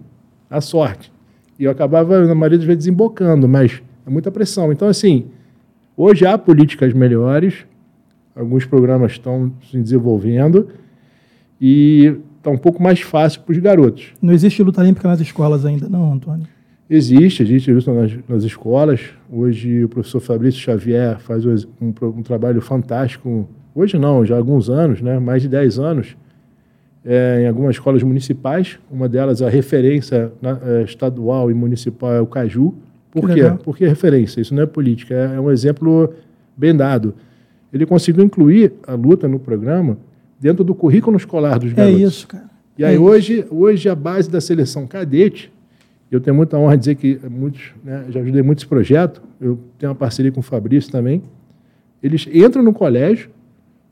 [0.49, 1.11] a sorte.
[1.59, 4.71] E eu acabava, na maioria das vezes, desembocando, mas é muita pressão.
[4.71, 5.27] Então, assim,
[5.95, 7.65] hoje há políticas melhores,
[8.35, 10.67] alguns programas estão se desenvolvendo
[11.61, 14.07] e está um pouco mais fácil para os garotos.
[14.21, 16.45] Não existe luta olímpica nas escolas ainda, não, Antônio?
[16.89, 18.99] Existe, existe luta nas, nas escolas.
[19.31, 23.47] Hoje o professor Fabrício Xavier faz um, um, trabalho fantástico.
[23.73, 25.17] Hoje não, já há alguns anos, né?
[25.19, 26.17] mais de 10 anos,
[27.05, 28.77] é, em algumas escolas municipais.
[28.91, 32.75] Uma delas, a referência na, é, estadual e municipal é o Caju.
[33.09, 33.43] Por que quê?
[33.43, 33.57] Legal.
[33.63, 36.13] Porque é referência, isso não é política, é, é um exemplo
[36.57, 37.13] bem dado.
[37.71, 39.97] Ele conseguiu incluir a luta no programa
[40.43, 42.01] dentro do currículo escolar dos é garotos.
[42.01, 42.43] É isso, cara.
[42.77, 45.49] E aí, é hoje, hoje, a base da seleção cadete,
[46.11, 49.57] eu tenho muita honra de dizer que muitos, né, já ajudei muito esse projeto, eu
[49.79, 51.23] tenho uma parceria com o Fabrício também.
[52.01, 53.29] Eles entram no colégio,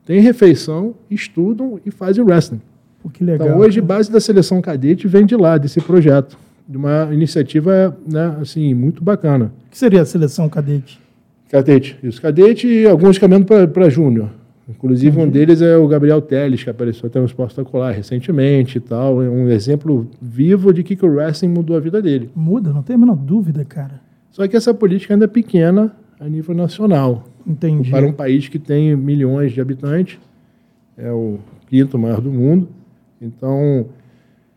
[0.04, 2.60] têm refeição, estudam e fazem wrestling.
[3.02, 3.48] Pô, que legal.
[3.48, 6.36] Então, hoje, base da seleção cadete vem de lá, desse projeto.
[6.68, 9.52] De uma iniciativa né, assim, muito bacana.
[9.66, 11.00] O que seria a seleção cadete?
[11.48, 12.20] Cadete, isso.
[12.20, 14.41] Cadete e alguns caminhando para júnior.
[14.76, 18.80] Inclusive, um deles é o Gabriel Teles, que apareceu até no Esporte Espetacular recentemente e
[18.80, 19.22] tal.
[19.22, 22.30] É um exemplo vivo de que, que o wrestling mudou a vida dele.
[22.34, 24.00] Muda, não tem a menor dúvida, cara.
[24.30, 27.24] Só que essa política ainda é pequena a nível nacional.
[27.46, 27.90] Entendi.
[27.90, 30.18] Para um país que tem milhões de habitantes,
[30.96, 32.68] é o quinto maior do mundo.
[33.20, 33.86] Então,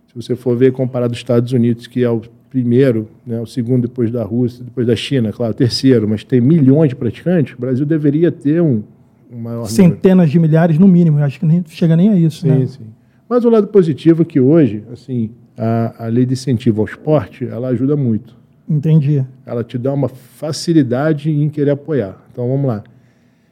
[0.07, 3.81] se você for ver comparado aos Estados Unidos, que é o primeiro, né, o segundo
[3.81, 7.59] depois da Rússia, depois da China, claro, o terceiro, mas tem milhões de praticantes, o
[7.59, 8.81] Brasil deveria ter um
[9.31, 10.31] maior Centenas número.
[10.31, 12.41] de milhares no mínimo, acho que nem chega nem a isso.
[12.41, 12.65] Sim, né?
[12.65, 12.85] sim.
[13.27, 17.45] Mas o lado positivo é que hoje, assim, a, a lei de incentivo ao esporte,
[17.45, 18.35] ela ajuda muito.
[18.69, 19.23] Entendi.
[19.45, 22.17] Ela te dá uma facilidade em querer apoiar.
[22.31, 22.79] Então vamos lá.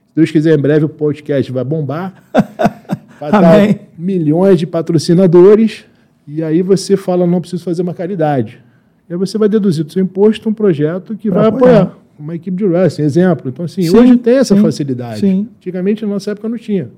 [0.08, 2.24] Se Deus quiser, em breve o podcast vai bombar.
[3.20, 5.86] vai dar milhões de patrocinadores.
[6.28, 8.64] E aí você fala, não preciso fazer uma caridade.
[9.10, 11.82] E aí você vai deduzir do seu imposto um projeto que pra vai apoiar.
[11.82, 13.50] apoiar uma equipe de wrestling, exemplo.
[13.50, 15.20] Então, assim, sim, hoje tem essa sim, facilidade.
[15.20, 15.48] Sim.
[15.58, 16.90] Antigamente, na nossa época, não tinha.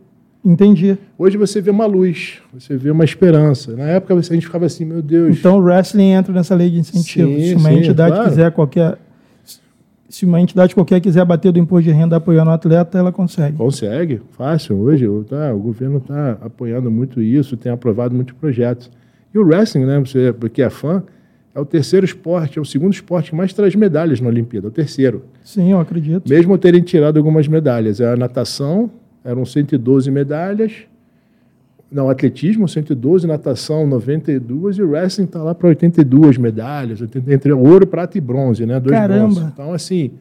[0.45, 0.95] Entendi.
[1.17, 3.75] Hoje você vê uma luz, você vê uma esperança.
[3.75, 5.39] Na época a gente ficava assim, meu Deus.
[5.39, 7.31] Então o wrestling entra nessa lei de incentivo.
[7.31, 8.29] Sim, se uma sim, entidade claro.
[8.29, 8.97] quiser qualquer.
[10.07, 13.57] Se uma entidade qualquer quiser bater do imposto de renda apoiando o atleta, ela consegue.
[13.57, 14.77] Consegue, fácil.
[14.77, 18.91] Hoje tá, o governo está apoiando muito isso, tem aprovado muitos projetos.
[19.33, 19.99] E o wrestling, né?
[19.99, 21.03] Você que é fã,
[21.55, 24.69] é o terceiro esporte, é o segundo esporte que mais traz medalhas na Olimpíada, é
[24.69, 25.23] o terceiro.
[25.41, 26.29] Sim, eu acredito.
[26.29, 28.01] Mesmo terem tirado algumas medalhas.
[28.01, 28.91] É a natação,
[29.23, 30.73] eram 112 medalhas.
[31.89, 37.87] Não, atletismo, 112, natação, 92, e o wrestling está lá para 82 medalhas, entre ouro,
[37.87, 38.77] prata e bronze, né?
[38.77, 39.33] Dois Caramba!
[39.33, 39.51] Bronze.
[39.53, 40.11] Então, assim.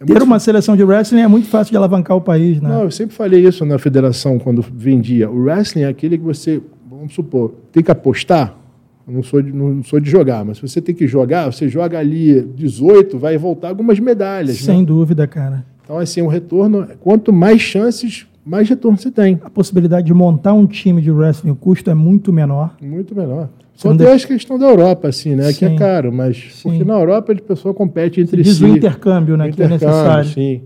[0.00, 2.70] É Ter uma seleção de wrestling é muito fácil de alavancar o país, né?
[2.70, 5.30] Não, eu sempre falei isso na federação quando vendia.
[5.30, 8.61] O wrestling é aquele que você, vamos supor, tem que apostar
[9.06, 11.98] não sou, de, não sou de jogar, mas se você tem que jogar, você joga
[11.98, 14.58] ali 18, vai voltar algumas medalhas.
[14.58, 14.84] Sem né?
[14.84, 15.64] dúvida, cara.
[15.84, 19.40] Então, assim, um retorno, quanto mais chances, mais retorno você tem.
[19.44, 22.76] A possibilidade de montar um time de wrestling, o custo é muito menor.
[22.80, 23.48] Muito menor.
[23.74, 24.12] Só tem deve...
[24.12, 25.50] a questão da Europa, assim, né?
[25.50, 25.58] Sim.
[25.58, 26.68] Que é caro, mas sim.
[26.68, 28.64] porque na Europa a pessoa compete entre Diz si.
[28.64, 29.46] o intercâmbio, né?
[29.46, 30.28] O intercâmbio, que é necessário.
[30.30, 30.62] Sim.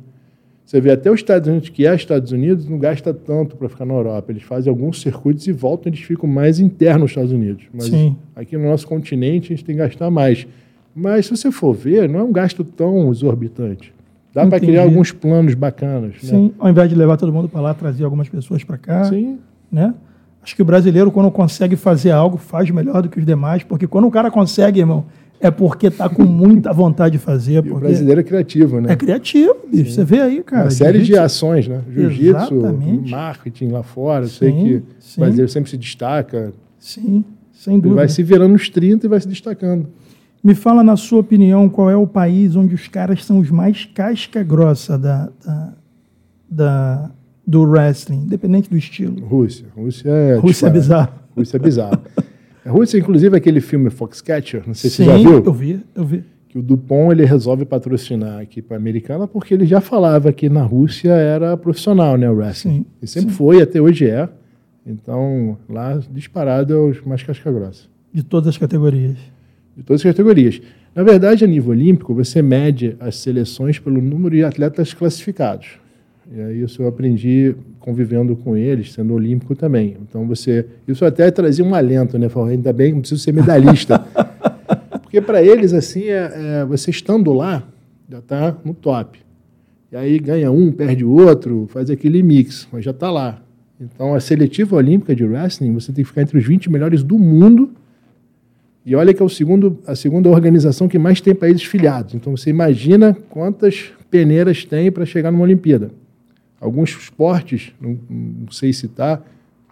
[0.66, 3.84] Você vê até os Estados Unidos, que é Estados Unidos, não gasta tanto para ficar
[3.84, 4.32] na Europa.
[4.32, 7.66] Eles fazem alguns circuitos e voltam, eles ficam mais internos nos Estados Unidos.
[7.72, 8.16] Mas Sim.
[8.34, 10.44] aqui no nosso continente a gente tem que gastar mais.
[10.92, 13.94] Mas se você for ver, não é um gasto tão exorbitante.
[14.34, 16.14] Dá para criar alguns planos bacanas.
[16.14, 16.30] Né?
[16.30, 19.04] Sim, ao invés de levar todo mundo para lá, trazer algumas pessoas para cá.
[19.04, 19.38] Sim.
[19.70, 19.94] né?
[20.42, 23.86] Acho que o brasileiro, quando consegue fazer algo, faz melhor do que os demais, porque
[23.86, 25.04] quando o cara consegue, irmão,
[25.40, 27.58] é porque tá com muita vontade de fazer.
[27.70, 28.92] O brasileiro é criativo, né?
[28.92, 29.92] é criativo, bicho.
[29.92, 30.64] Você vê aí, cara.
[30.64, 31.80] Uma série de ações, né?
[31.92, 32.54] Jiu-jitsu,
[33.08, 34.24] marketing lá fora.
[34.24, 35.20] Eu sei Sim, que sim.
[35.20, 36.52] o brasileiro sempre se destaca.
[36.78, 38.00] Sim, sem Ele dúvida.
[38.00, 39.86] vai se virando nos 30 e vai se destacando.
[40.44, 43.84] Me fala, na sua opinião, qual é o país onde os caras são os mais
[43.84, 45.72] casca grossa da, da,
[46.48, 47.10] da-
[47.46, 49.24] do wrestling, independente do estilo.
[49.24, 49.66] Rússia.
[49.76, 50.36] Rússia é.
[50.36, 50.78] Rússia é disparado.
[50.78, 51.12] bizarro.
[51.36, 52.00] Rússia é bizarro.
[52.66, 55.44] A Rússia, inclusive, aquele filme Foxcatcher, não sei se Sim, você já viu.
[55.44, 56.24] eu vi, eu vi.
[56.48, 60.48] que o Dupont ele resolve patrocinar aqui para a americana porque ele já falava que
[60.48, 62.78] na Rússia era profissional, né, o wrestling.
[62.78, 64.28] Sim, E sempre foi, até hoje é.
[64.84, 67.84] Então, lá disparado é os mais casca grossa.
[68.12, 69.16] De todas as categorias.
[69.76, 70.60] De todas as categorias.
[70.94, 75.78] Na verdade, a nível olímpico, você mede as seleções pelo número de atletas classificados.
[76.32, 79.96] E aí isso eu aprendi convivendo com eles, sendo olímpico também.
[80.02, 82.28] Então você, isso até trazia um alento, né?
[82.28, 83.98] Falei, ainda bem que não preciso ser medalhista.
[85.02, 87.62] Porque para eles, assim, é, é, você estando lá,
[88.10, 89.20] já está no top.
[89.92, 93.40] E aí ganha um, perde o outro, faz aquele mix, mas já está lá.
[93.80, 97.18] Então a seletiva olímpica de wrestling, você tem que ficar entre os 20 melhores do
[97.18, 97.70] mundo
[98.84, 102.14] e olha que é o segundo, a segunda organização que mais tem países filiados.
[102.14, 105.90] Então você imagina quantas peneiras tem para chegar numa Olimpíada.
[106.60, 109.22] Alguns esportes, não, não sei citar,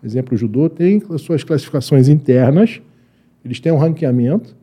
[0.03, 2.81] exemplo, o judô tem as suas classificações internas,
[3.45, 4.55] eles têm um ranqueamento,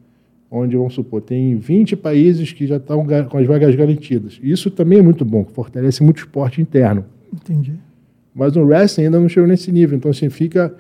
[0.50, 4.40] onde, vamos supor, tem 20 países que já estão com as vagas garantidas.
[4.44, 7.06] Isso também é muito bom, fortalece muito o esporte interno.
[7.34, 7.74] Entendi.
[8.34, 9.98] Mas no wrestling ainda não chegou nesse nível.
[9.98, 10.74] Então, assim, fica.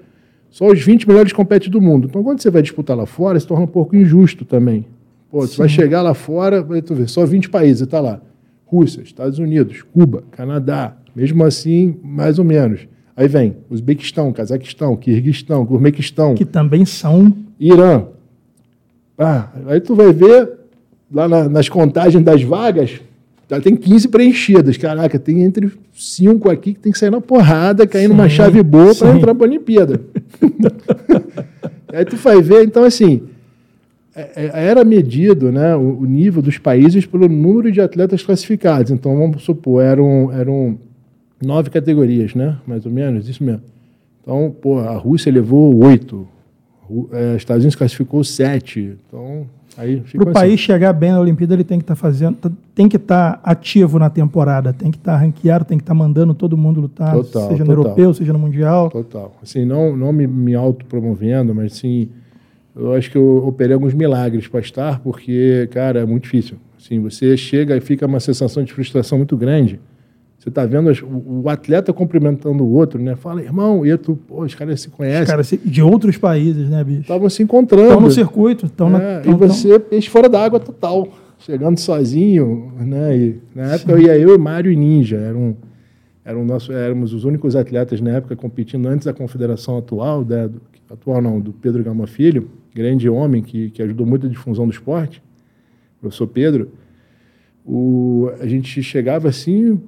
[0.50, 2.08] Só os 20 melhores competem do mundo.
[2.10, 4.86] Então, quando você vai disputar lá fora, se torna um pouco injusto também.
[5.30, 8.22] Pô, você vai chegar lá fora, vai tu ver, só 20 países, tá lá.
[8.66, 10.98] Rússia, Estados Unidos, Cuba, Canadá.
[11.16, 12.88] Mesmo assim, mais ou menos.
[13.16, 17.34] Aí vem Uzbequistão, Cazaquistão, Quirguistão, Turmequistão, Que também são.
[17.60, 18.06] Irã.
[19.18, 20.50] Ah, aí tu vai ver
[21.14, 23.00] lá na- nas contagens das vagas,
[23.50, 24.78] já tem 15 preenchidas.
[24.78, 28.96] Caraca, tem entre 5 aqui que tem que sair na porrada, cair numa chave boa
[28.96, 30.02] para entrar para a Olimpíada.
[31.94, 33.22] aí tu vai ver, então assim,
[34.16, 38.92] é- é- era medido né, o, o nível dos países pelo número de atletas classificados.
[38.92, 40.80] Então, vamos supor, eram, eram
[41.42, 42.58] nove categorias, né?
[42.66, 43.62] Mais ou menos, isso mesmo.
[44.22, 46.28] Então, pô, a Rússia levou oito,
[47.12, 48.96] eh, Estados Unidos classificou sete.
[49.08, 50.40] Então, aí fica Para o assim.
[50.48, 53.98] país chegar bem na Olimpíada, ele tem que estar fazendo, tá- tem que estar ativo
[53.98, 57.64] na temporada, tem que estar ranqueado, tem que estar mandando todo mundo lutar, Total, seja
[57.64, 57.84] no total.
[57.86, 58.90] europeu, seja no mundial.
[58.92, 59.34] Total.
[59.42, 62.10] Assim, não, não me, me autopromovendo, mas assim,
[62.76, 66.58] eu acho que eu operei alguns milagres para estar, porque, cara, é muito difícil.
[66.80, 69.80] Assim, você chega e fica uma sensação de frustração muito grande.
[70.42, 73.16] Você está vendo as- o, o atleta cumprimentando o outro, né?
[73.16, 75.28] Fala, irmão, e tu, pô, os caras se Os conhecem.
[75.28, 77.02] caras se- de outros países, né, bicho?
[77.02, 77.84] Estavam se encontrando.
[77.90, 79.00] Estão no circuito, estão na.
[79.00, 83.16] É, tão- e você, peixe fora da água total, chegando sozinho, né?
[83.16, 85.56] E, na época eu ia eu e Mário e Ninja, eram,
[86.26, 90.60] eram nosso, éramos os únicos atletas na época competindo antes da confederação atual, né, do,
[90.90, 94.72] atual não, do Pedro Gama Filho, grande homem que, que ajudou muito a difusão do
[94.74, 95.22] esporte,
[96.02, 96.70] professor Pedro.
[97.64, 99.80] O, a gente chegava assim,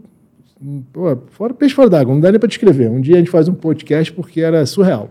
[0.92, 2.90] pô, fora peixe fora d'água, não dá nem para descrever.
[2.90, 5.10] Um dia a gente faz um podcast porque era surreal.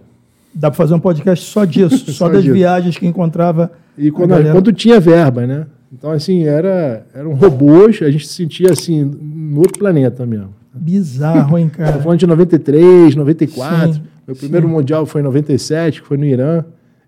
[0.55, 2.55] Dá para fazer um podcast só disso, só, Só das disso.
[2.55, 3.73] viagens que encontrava.
[3.97, 4.53] E quando, galera.
[4.53, 5.67] quando tinha verba, né?
[5.93, 10.55] Então, assim, era, eram robôs, a gente se sentia assim, no outro planeta mesmo.
[10.75, 11.91] Bizarro, hein, cara?
[11.91, 13.95] Estou falando de 93, 94.
[13.95, 14.73] Sim, Meu primeiro sim.
[14.73, 16.65] mundial foi em 97, que foi no Irã.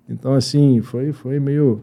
[0.09, 1.81] Então, assim, foi, foi meio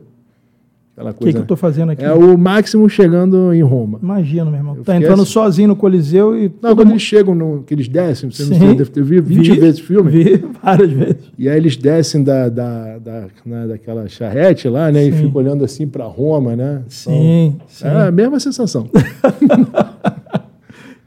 [0.93, 1.37] aquela O que, coisa.
[1.37, 2.03] que eu tô fazendo aqui?
[2.03, 3.99] É o máximo chegando em Roma.
[4.01, 4.75] Imagina, meu irmão.
[4.77, 6.51] Eu Tá entrando assim- sozinho no Coliseu e.
[6.61, 8.59] Não, quando mundo- eles chegam, no, que eles descem, você não Sim.
[8.59, 10.11] sei, deve ter visto 20 Vi, vezes o filme.
[10.11, 11.31] Vi várias vezes.
[11.37, 15.05] E aí eles descem da, da, da, né, daquela charrete lá, né?
[15.07, 15.17] E Sim.
[15.25, 16.83] ficam olhando assim para Roma, né?
[16.87, 17.87] Sim, sim.
[17.87, 18.87] É a mesma sensação.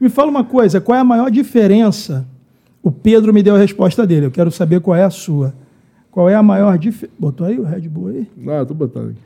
[0.01, 2.27] Me fala uma coisa, qual é a maior diferença?
[2.83, 5.55] O Pedro me deu a resposta dele, eu quero saber qual é a sua.
[6.11, 7.15] Qual é a maior diferença?
[7.19, 8.27] Botou aí o Red Bull aí?
[8.37, 9.19] Não, eu tô botando aqui.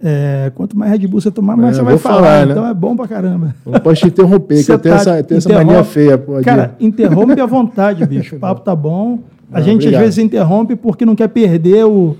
[0.00, 2.16] É, quanto mais Red Bull você tomar, mais É, você vai falar.
[2.22, 2.52] falar, né?
[2.52, 3.54] Então é bom pra caramba.
[3.66, 6.16] Não posso te interromper, que eu tenho tá- essa, tenho essa mania feia.
[6.16, 8.36] Pô, Cara, interrompe à vontade, bicho.
[8.36, 9.18] O papo tá bom.
[9.52, 10.00] A Não, gente obrigado.
[10.02, 12.16] às vezes interrompe porque não quer perder o,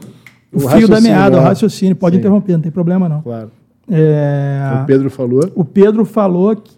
[0.53, 1.47] o, O fio da meada, o né?
[1.47, 1.95] raciocínio.
[1.95, 2.21] Pode Sim.
[2.21, 3.21] interromper, não tem problema não.
[3.23, 3.51] Claro.
[3.89, 5.41] É, O Pedro falou.
[5.55, 6.73] o Pedro falou que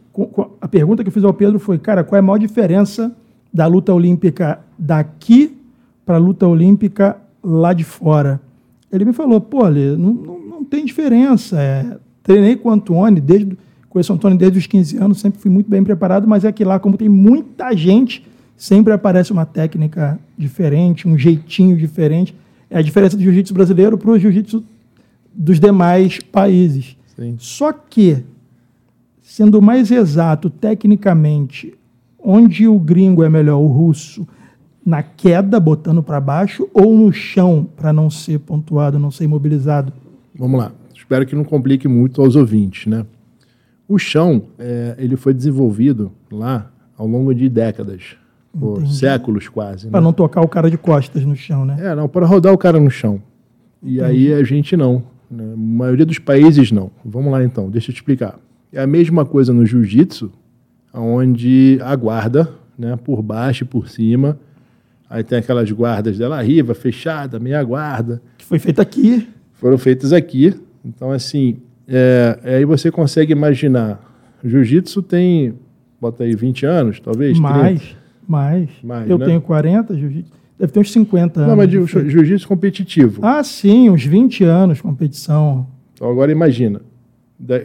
[0.61, 3.11] a pergunta que eu fiz ao Pedro foi, cara, qual é a maior diferença
[3.53, 5.57] da luta olímpica daqui
[6.05, 8.40] para a luta olímpica lá de fora?
[8.93, 11.61] Ele me falou, pô, Ale, não, não, não tem diferença.
[11.61, 13.57] É, treinei com o Antônio, desde,
[13.88, 16.64] conheço o Antônio desde os 15 anos, sempre fui muito bem preparado, mas é que
[16.64, 18.26] lá, como tem muita gente,
[18.57, 22.34] sempre aparece uma técnica diferente, um jeitinho diferente.
[22.68, 24.62] É a diferença do jiu-jitsu brasileiro para o jiu-jitsu
[25.32, 26.97] dos demais países.
[27.16, 27.36] Sim.
[27.38, 28.22] Só que,
[29.22, 31.74] sendo mais exato tecnicamente,
[32.18, 34.26] onde o gringo é melhor, o russo,
[34.91, 39.93] na queda, botando para baixo, ou no chão, para não ser pontuado, não ser imobilizado?
[40.36, 40.72] Vamos lá.
[40.93, 43.07] Espero que não complique muito aos ouvintes, né?
[43.88, 48.16] O chão, é, ele foi desenvolvido lá ao longo de décadas,
[48.53, 49.88] por séculos quase.
[49.88, 50.05] Para né?
[50.05, 51.76] não tocar o cara de costas no chão, né?
[51.80, 53.22] É, não, para rodar o cara no chão.
[53.82, 54.32] E Entendi.
[54.32, 55.03] aí a gente não.
[55.30, 55.53] Né?
[55.53, 56.91] A maioria dos países não.
[57.05, 58.38] Vamos lá então, deixa eu te explicar.
[58.72, 60.30] É a mesma coisa no jiu-jitsu,
[60.93, 64.38] onde a guarda, né, por baixo e por cima,
[65.11, 68.22] aí tem aquelas guardas dela riva, fechada, meia guarda.
[68.38, 69.28] Que foi feita aqui.
[69.54, 70.54] Foram feitas aqui.
[70.84, 74.00] Então, assim, é, aí você consegue imaginar.
[74.44, 75.54] Jiu-jitsu tem,
[76.00, 77.38] bota aí, 20 anos, talvez?
[77.38, 77.96] Mais, 30.
[78.26, 78.70] mais.
[78.82, 79.11] mais.
[79.11, 79.26] Eu né?
[79.26, 80.32] tenho 40, jiu-jitsu.
[80.58, 81.48] Deve ter uns 50 anos.
[81.48, 83.20] Não, mas jiu-jitsu competitivo.
[83.24, 85.66] Ah, sim, uns 20 anos competição.
[85.94, 86.80] Então, agora imagina.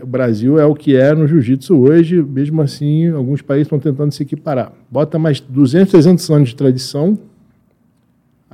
[0.02, 4.14] O Brasil é o que é no jiu-jitsu hoje, mesmo assim, alguns países estão tentando
[4.14, 4.72] se equiparar.
[4.90, 7.20] Bota mais 200, 300 anos de tradição,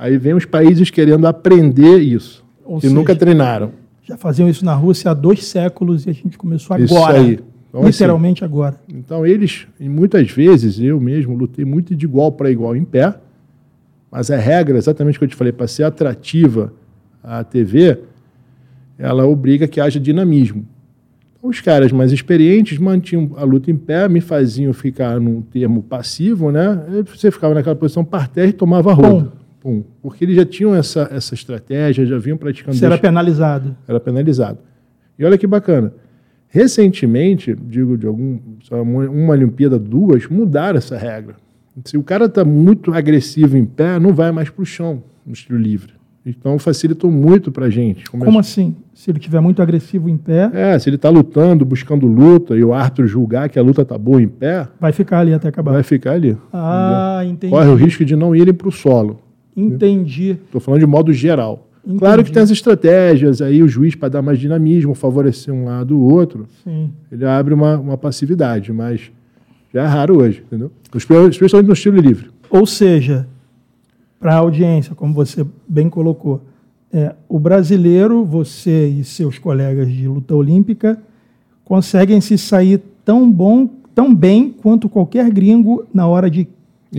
[0.02, 3.70] aí vem os países querendo aprender isso, Ou que seja, nunca treinaram.
[4.02, 7.18] Já faziam isso na Rússia há dois séculos e a gente começou agora.
[7.18, 7.38] Isso aí.
[7.68, 8.80] Então, literalmente assim, agora.
[8.92, 13.14] Então, eles, muitas vezes, eu mesmo lutei muito de igual para igual em pé,
[14.10, 16.72] mas a regra, exatamente o que eu te falei, para ser atrativa
[17.22, 18.00] à TV,
[18.98, 20.66] ela obriga que haja dinamismo.
[21.38, 25.80] Então, os caras mais experientes mantinham a luta em pé, me faziam ficar num termo
[25.80, 27.04] passivo, né?
[27.06, 29.41] Você ficava naquela posição parterre e tomava rodo.
[29.62, 29.84] Pum.
[30.02, 32.76] Porque eles já tinham essa, essa estratégia, já vinham praticando.
[32.76, 33.76] Você era penalizado.
[33.86, 34.58] Era penalizado.
[35.16, 35.94] E olha que bacana.
[36.48, 38.40] Recentemente, digo de algum,
[38.70, 41.36] uma Olimpíada, duas, mudaram essa regra.
[41.84, 45.32] Se o cara está muito agressivo em pé, não vai mais para o chão no
[45.32, 45.94] estilo livre.
[46.26, 48.04] Então facilitou muito para a gente.
[48.10, 48.76] Como, Como assim?
[48.92, 50.50] Se ele estiver muito agressivo em pé?
[50.52, 53.96] É, se ele está lutando, buscando luta, e o árbitro julgar que a luta está
[53.96, 54.68] boa em pé...
[54.78, 55.72] Vai ficar ali até acabar.
[55.72, 56.36] Vai ficar ali.
[56.52, 57.32] Ah, entendeu?
[57.32, 57.50] entendi.
[57.52, 59.20] Corre o risco de não irem para o solo.
[59.56, 60.38] Entendi.
[60.44, 61.68] Estou falando de modo geral.
[61.84, 61.98] Entendi.
[61.98, 65.98] Claro que tem as estratégias, aí o juiz, para dar mais dinamismo, favorecer um lado
[65.98, 66.90] ou outro, Sim.
[67.10, 69.10] ele abre uma, uma passividade, mas
[69.74, 70.70] já é raro hoje, entendeu?
[70.94, 72.30] Especialmente no estilo livre.
[72.48, 73.26] Ou seja,
[74.20, 76.42] para a audiência, como você bem colocou,
[76.92, 81.02] é, o brasileiro, você e seus colegas de luta olímpica,
[81.64, 86.46] conseguem se sair tão bom, tão bem quanto qualquer gringo na hora de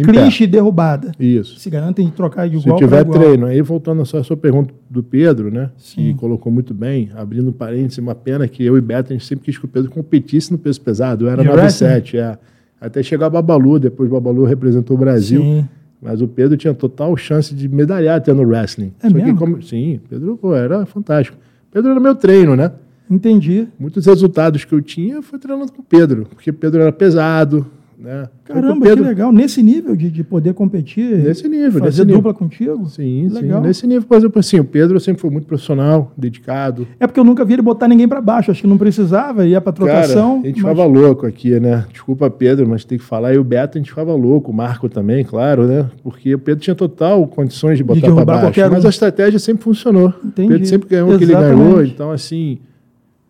[0.01, 1.11] clinch e derrubada.
[1.19, 1.59] Isso.
[1.59, 3.45] Se garantem de trocar de igual Se tiver treino.
[3.45, 5.69] Aí voltando à sua, pergunta do Pedro, né?
[5.77, 6.07] Sim.
[6.07, 9.45] Que colocou muito bem, abrindo parênteses, uma pena que eu e Beto, a gente sempre
[9.45, 11.25] quis que o Pedro competisse no peso pesado.
[11.25, 12.37] Eu era 97, é.
[12.81, 15.41] Até chegar a Babalu, depois Babalu representou o Brasil.
[15.41, 15.67] Sim.
[16.01, 18.91] Mas o Pedro tinha total chance de medalhar até no wrestling.
[19.01, 19.37] É Só mesmo?
[19.37, 21.37] Como, sim, Pedro pô, era fantástico.
[21.71, 22.71] Pedro era meu treino, né?
[23.09, 23.67] Entendi.
[23.79, 27.65] Muitos resultados que eu tinha foi treinando com o Pedro, porque Pedro era pesado,
[28.03, 28.27] né?
[28.43, 29.03] Caramba, Pedro...
[29.03, 29.31] que legal.
[29.31, 32.33] Nesse nível de, de poder competir, nesse nível, fazer nesse dupla nível.
[32.33, 32.89] contigo?
[32.89, 33.61] Sim, legal.
[33.61, 33.67] sim.
[33.67, 36.85] Nesse nível, por exemplo, assim, o Pedro sempre foi muito profissional, dedicado.
[36.99, 38.51] É porque eu nunca vi ele botar ninguém para baixo.
[38.51, 40.35] Acho que não precisava, ia para trocação.
[40.35, 40.71] Cara, a gente mas...
[40.71, 41.85] ficava louco aqui, né?
[41.93, 43.33] Desculpa, Pedro, mas tem que falar.
[43.33, 44.51] E o Beto, a gente ficava louco.
[44.51, 45.89] O Marco também, claro, né?
[46.03, 48.59] Porque o Pedro tinha total condições de botar para baixo.
[48.69, 48.87] Mas um.
[48.87, 50.13] a estratégia sempre funcionou.
[50.25, 50.47] Entendi.
[50.47, 51.83] O Pedro sempre ganhou o que ele ganhou.
[51.85, 52.59] Então, assim...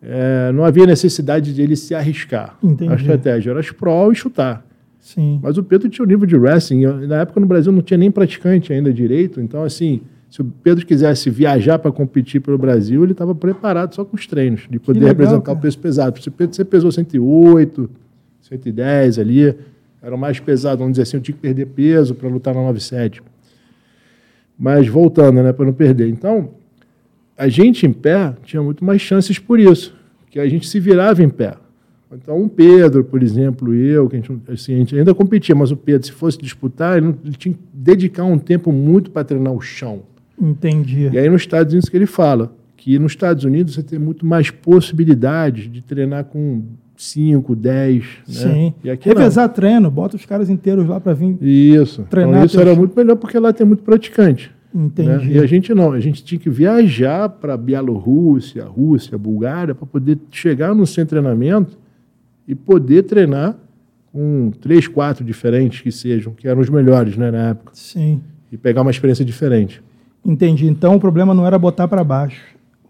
[0.06, 2.58] É, não havia necessidade de ele se arriscar.
[2.62, 2.92] Entendi.
[2.92, 4.66] A estratégia era sprawl e chutar.
[5.00, 5.40] Sim.
[5.42, 6.86] Mas o Pedro tinha um nível de wrestling.
[7.08, 9.40] Na época no Brasil não tinha nem praticante ainda direito.
[9.40, 14.04] Então, assim, se o Pedro quisesse viajar para competir pelo Brasil, ele estava preparado só
[14.04, 15.58] com os treinos, de poder legal, representar cara.
[15.58, 16.22] o peso pesado.
[16.22, 17.90] Se o Pedro você pesou 108,
[18.42, 19.56] 110 ali,
[20.02, 22.62] era o mais pesado, vamos dizer assim, eu tinha que perder peso para lutar na
[22.62, 23.22] 97.
[24.58, 26.10] Mas voltando, né, para não perder.
[26.10, 26.50] Então,
[27.38, 29.96] a gente em pé tinha muito mais chances por isso,
[30.30, 31.56] que a gente se virava em pé.
[32.12, 35.72] Então, um Pedro, por exemplo, eu, que a gente, assim, a gente ainda competia, mas
[35.72, 39.24] o Pedro, se fosse disputar, ele, não, ele tinha que dedicar um tempo muito para
[39.24, 40.04] treinar o chão.
[40.40, 41.10] Entendi.
[41.12, 42.54] E aí, nos Estados Unidos, que ele fala
[42.84, 46.64] que nos Estados Unidos você tem muito mais possibilidades de treinar com
[46.98, 48.04] 5, 10.
[48.04, 48.08] Né?
[48.28, 48.74] Sim.
[48.84, 52.04] E aqui Revezar treino, bota os caras inteiros lá para vir isso.
[52.10, 52.34] treinar.
[52.36, 54.52] Então, isso era muito melhor porque lá tem muito praticante.
[54.74, 55.10] Entendi.
[55.10, 55.36] Né?
[55.36, 60.18] E a gente não, a gente tinha que viajar para Bielorrússia, Rússia, Bulgária, para poder
[60.32, 61.78] chegar no seu treinamento
[62.48, 63.56] e poder treinar
[64.12, 67.72] com três, quatro diferentes que sejam, que eram os melhores né, na época.
[67.74, 68.22] Sim.
[68.52, 69.82] E pegar uma experiência diferente.
[70.26, 70.68] Entendi.
[70.68, 72.42] Então o problema não era botar para baixo.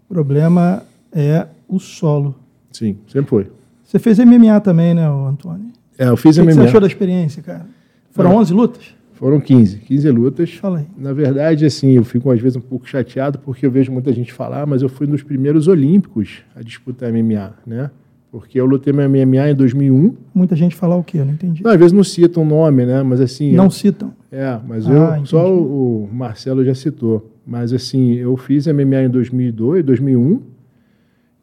[0.08, 0.82] O problema
[1.12, 2.34] é o solo.
[2.70, 3.46] Sim, sempre foi.
[3.84, 5.70] Você fez MMA também, né, Antônio?
[5.98, 6.52] É, eu fiz o que MMA.
[6.52, 7.66] O que você achou da experiência, cara?
[8.10, 8.36] Foram é.
[8.36, 8.94] 11 lutas?
[9.14, 10.52] Foram 15, 15 lutas.
[10.54, 10.86] Fala aí.
[10.98, 14.32] Na verdade, assim, eu fico às vezes um pouco chateado porque eu vejo muita gente
[14.32, 17.90] falar, mas eu fui um dos primeiros olímpicos a disputar MMA, né?
[18.32, 20.16] Porque eu lutei meu MMA em 2001.
[20.34, 21.18] Muita gente fala o quê?
[21.18, 21.62] Eu não entendi.
[21.62, 23.00] Não, às vezes não citam o nome, né?
[23.04, 23.52] Mas assim...
[23.52, 23.70] Não eu...
[23.70, 24.12] citam?
[24.32, 25.04] É, mas ah, eu...
[25.12, 25.28] Entendi.
[25.28, 27.30] Só o Marcelo já citou.
[27.46, 30.40] Mas assim, eu fiz MMA em 2002, 2001.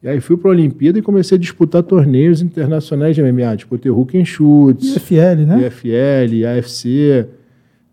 [0.02, 3.56] E aí fui para a Olimpíada e comecei a disputar torneios internacionais de MMA.
[3.56, 4.96] Disputei Hulk and Shoots.
[4.96, 5.66] IFL, né?
[5.66, 7.26] IFL, AFC.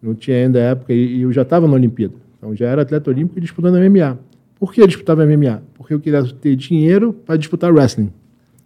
[0.02, 0.94] Não tinha ainda época.
[0.94, 2.14] E eu já estava na Olimpíada.
[2.38, 4.18] Então já era atleta olímpico disputando MMA.
[4.60, 5.62] Por que eu disputava MMA?
[5.74, 8.12] Porque eu queria ter dinheiro para disputar wrestling.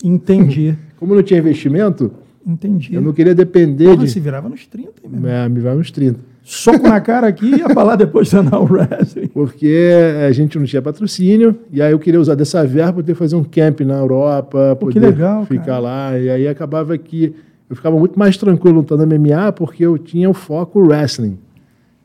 [0.03, 0.75] Entendi.
[0.97, 2.11] Como não tinha investimento,
[2.45, 2.93] Entendi.
[2.95, 4.09] eu não queria depender Porra, de.
[4.11, 5.27] se virava nos 30 mesmo.
[5.27, 6.19] É, me virava nos 30.
[6.43, 9.27] Soco na cara aqui e ia falar depois de o wrestling.
[9.27, 9.91] Porque
[10.27, 13.35] a gente não tinha patrocínio, e aí eu queria usar dessa verba para poder fazer
[13.35, 15.79] um camp na Europa, Pô, poder legal, ficar cara.
[15.79, 16.19] lá.
[16.19, 17.33] E aí acabava que
[17.69, 21.37] eu ficava muito mais tranquilo lutando MMA porque eu tinha o foco wrestling.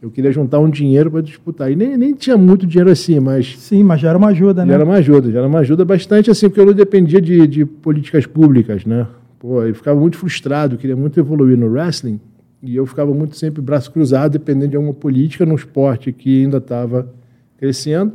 [0.00, 1.72] Eu queria juntar um dinheiro para disputar.
[1.72, 3.58] E nem, nem tinha muito dinheiro assim, mas.
[3.58, 4.68] Sim, mas já era uma ajuda, né?
[4.68, 7.46] Já era uma ajuda, já era uma ajuda bastante assim, porque eu não dependia de,
[7.46, 9.06] de políticas públicas, né?
[9.40, 12.20] Pô, eu ficava muito frustrado, queria muito evoluir no wrestling.
[12.62, 16.58] E eu ficava muito sempre braço cruzado, dependendo de alguma política no esporte que ainda
[16.58, 17.08] estava
[17.56, 18.12] crescendo,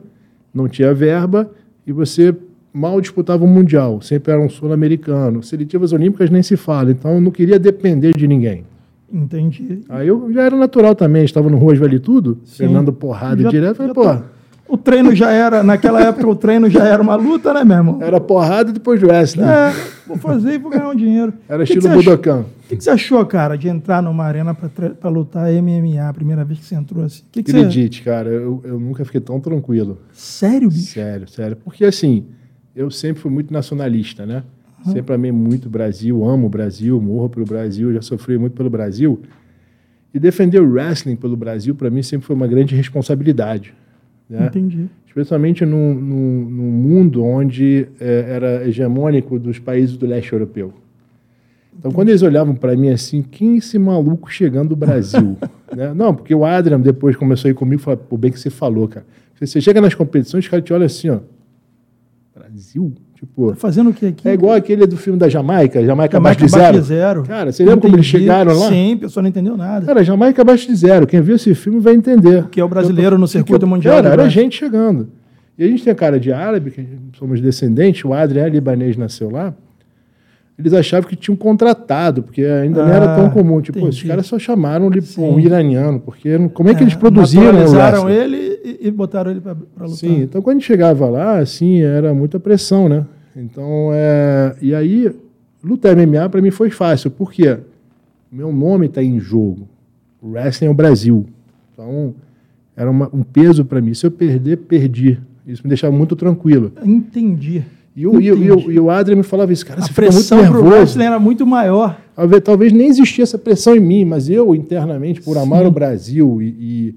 [0.54, 1.50] não tinha verba,
[1.86, 2.36] e você
[2.74, 5.44] mal disputava o Mundial, sempre era um sul-americano.
[5.44, 8.66] Seletivas olímpicas nem se fala, então eu não queria depender de ninguém.
[9.14, 9.82] Entendi.
[9.88, 12.58] Aí eu já era natural também, estava no Ruas Vale Tudo, Sim.
[12.58, 13.76] treinando porrada já, direto.
[13.76, 14.04] Falei, pô.
[14.04, 14.24] Tá.
[14.68, 18.00] O treino já era, naquela época o treino já era uma luta, né, meu irmão?
[18.02, 19.44] Era porrada e depois wrestling.
[19.44, 19.72] É,
[20.08, 21.34] vou fazer e vou ganhar um dinheiro.
[21.48, 22.40] Era que estilo Budokan.
[22.40, 26.44] O que, que, você achou, cara, de entrar numa arena para lutar MMA, a primeira
[26.44, 27.24] vez que você entrou assim?
[27.32, 28.10] Que que Acredite, você...
[28.10, 30.00] cara, eu, eu nunca fiquei tão tranquilo.
[30.12, 30.94] Sério, bicho?
[30.94, 31.58] Sério, sério.
[31.58, 32.26] Porque assim,
[32.76, 34.44] eu sempre fui muito nacionalista, né?
[34.86, 34.94] Uhum.
[34.94, 38.70] Sempre amei muito o Brasil, amo o Brasil, morro pelo Brasil, já sofri muito pelo
[38.70, 39.22] Brasil.
[40.14, 43.74] E defender o wrestling pelo Brasil, para mim, sempre foi uma grande responsabilidade.
[44.30, 44.46] Né?
[44.48, 44.88] Entendi.
[45.08, 50.74] Especialmente num, num, num mundo onde é, era hegemônico dos países do leste europeu.
[51.78, 55.38] Então, quando eles olhavam para mim assim, quem é esse maluco chegando do Brasil?
[55.76, 55.94] né?
[55.94, 58.50] Não, porque o Adrian depois começou a ir comigo e falou, pô, bem que você
[58.50, 59.06] falou, cara.
[59.40, 61.20] Você chega nas competições, os caras te olham assim, ó.
[62.36, 62.92] Brasil?
[63.14, 64.28] Tipo, tá fazendo o que aqui?
[64.28, 66.82] É igual aquele do filme da Jamaica, Jamaica, abaixo de zero.
[66.82, 67.24] zero.
[67.24, 68.70] Cara, você lembra como eles chegaram lá?
[68.70, 69.86] Sim, pessoa não entendeu nada.
[69.86, 71.06] Cara, Jamaica abaixo de zero.
[71.06, 72.48] Quem viu esse filme vai entender.
[72.50, 74.02] Que é o brasileiro no circuito mundial.
[74.02, 75.10] Cara, era gente chegando.
[75.58, 76.88] E a gente tem cara de árabe, que
[77.20, 79.54] somos descendentes, o Adrian é libanês, nasceu lá.
[80.58, 83.62] Eles achavam que tinham contratado, porque ainda ah, não era tão comum.
[83.62, 87.60] Tipo, pô, esses caras só chamaram um iraniano, porque como é que é, eles produziram
[88.06, 89.90] o ele e, e botaram ele para lutar.
[89.90, 93.06] Sim, então quando chegava lá, assim, era muita pressão, né?
[93.36, 94.56] Então, é...
[94.62, 95.12] e aí,
[95.64, 97.58] lutar MMA para mim foi fácil, porque
[98.32, 99.68] meu nome está em jogo.
[100.22, 101.26] O wrestling é o Brasil.
[101.74, 102.14] Então,
[102.76, 103.94] era uma, um peso para mim.
[103.94, 105.20] Se eu perder, perdi.
[105.46, 106.72] Isso me deixava muito tranquilo.
[106.84, 107.64] Entendi.
[107.96, 110.52] E o, e, o, e o Adrian me falava isso, cara, a você pressão fica
[110.52, 111.02] muito nervoso.
[111.02, 112.00] era muito maior.
[112.16, 115.68] Talvez, talvez nem existia essa pressão em mim, mas eu, internamente, por amar Sim.
[115.68, 116.96] o Brasil e, e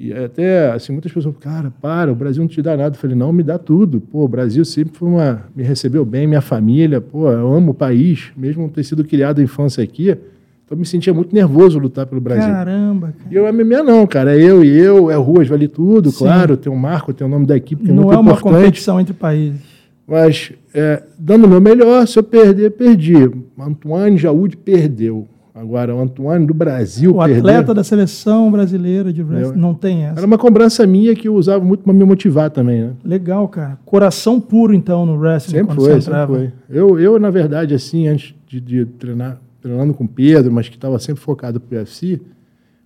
[0.00, 2.94] e até, assim, muitas pessoas, cara, para, o Brasil não te dá nada.
[2.94, 4.00] Eu falei, não, me dá tudo.
[4.00, 7.74] Pô, o Brasil sempre foi uma, me recebeu bem, minha família, pô, eu amo o
[7.74, 10.10] país, mesmo ter sido criado a infância aqui.
[10.10, 12.46] Então eu me sentia muito nervoso lutar pelo Brasil.
[12.46, 13.34] Caramba, cara.
[13.34, 14.38] E o MMA não, cara.
[14.38, 16.18] É eu e eu, é ruas, vale tudo, Sim.
[16.18, 16.56] claro.
[16.56, 19.00] Tem um marco, tem o nome da equipe, que é não muito é uma competição
[19.00, 19.60] entre países.
[20.06, 23.14] Mas, é, dando o meu melhor, se eu perder, perdi.
[23.58, 25.26] Antoine Jaúde perdeu.
[25.60, 27.16] Agora, o Antoine do Brasil.
[27.16, 30.18] O atleta da seleção brasileira de wrestling não tem essa.
[30.20, 32.92] Era uma cobrança minha que eu usava muito para me motivar também, né?
[33.04, 33.76] Legal, cara.
[33.84, 35.58] Coração puro, então, no wrestling.
[35.58, 36.52] Sempre foi, sempre foi.
[36.70, 40.76] Eu, eu, na verdade, assim, antes de, de treinar, treinando com o Pedro, mas que
[40.76, 42.20] estava sempre focado para o UFC,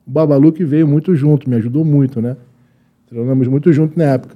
[0.06, 2.38] o Babalu que veio muito junto, me ajudou muito, né?
[3.06, 4.34] Treinamos muito junto na época.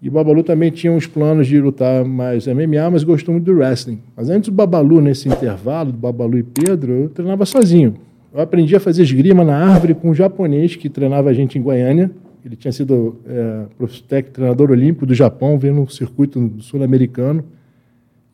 [0.00, 3.58] E o Babalu também tinha uns planos de lutar mais MMA, mas gostou muito do
[3.58, 4.00] wrestling.
[4.14, 7.94] Mas antes do Babalu, nesse intervalo, do Babalu e Pedro, eu treinava sozinho.
[8.32, 11.62] Eu aprendi a fazer esgrima na árvore com um japonês que treinava a gente em
[11.62, 12.10] Goiânia.
[12.44, 17.42] Ele tinha sido é, treinador olímpico do Japão, veio no circuito sul-americano.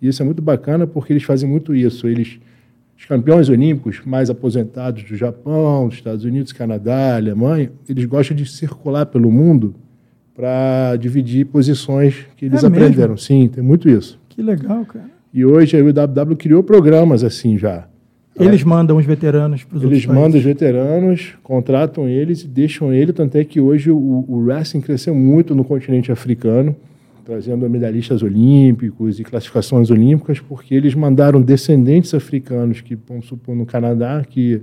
[0.00, 2.08] E isso é muito bacana porque eles fazem muito isso.
[2.08, 2.40] Eles,
[2.98, 8.44] os campeões olímpicos mais aposentados do Japão, dos Estados Unidos, Canadá, Alemanha, eles gostam de
[8.44, 9.76] circular pelo mundo
[10.34, 13.14] para dividir posições que eles é aprenderam.
[13.14, 13.18] Mesmo?
[13.18, 14.18] Sim, tem muito isso.
[14.28, 15.10] Que legal, cara.
[15.32, 17.86] E hoje a UW criou programas assim já.
[18.38, 23.12] Eles mandam os veteranos para os Eles mandam os veteranos, contratam eles e deixam ele,
[23.12, 26.74] tanto é que hoje o, o wrestling cresceu muito no continente africano,
[27.24, 33.66] trazendo medalhistas olímpicos e classificações olímpicas, porque eles mandaram descendentes africanos que, vamos supor, no
[33.66, 34.62] Canadá, que,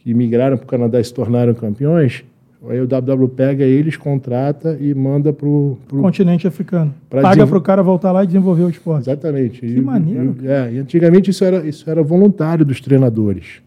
[0.00, 2.22] que migraram para o Canadá e se tornaram campeões,
[2.68, 6.94] Aí o WW pega eles, contrata e manda para o continente africano.
[7.10, 9.02] Paga para o cara voltar lá e desenvolver o esporte.
[9.10, 9.60] Exatamente.
[9.60, 10.36] Que e, maneiro.
[10.42, 13.60] E, é, e antigamente isso era, isso era voluntário dos treinadores.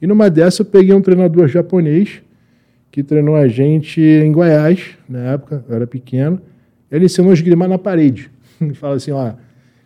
[0.00, 2.22] E numa dessa eu peguei um treinador japonês
[2.90, 6.38] que treinou a gente em Goiás, na época, eu era pequeno.
[6.90, 8.30] Ele ensinou a esgrimar na parede.
[8.60, 9.32] Ele fala assim, ó,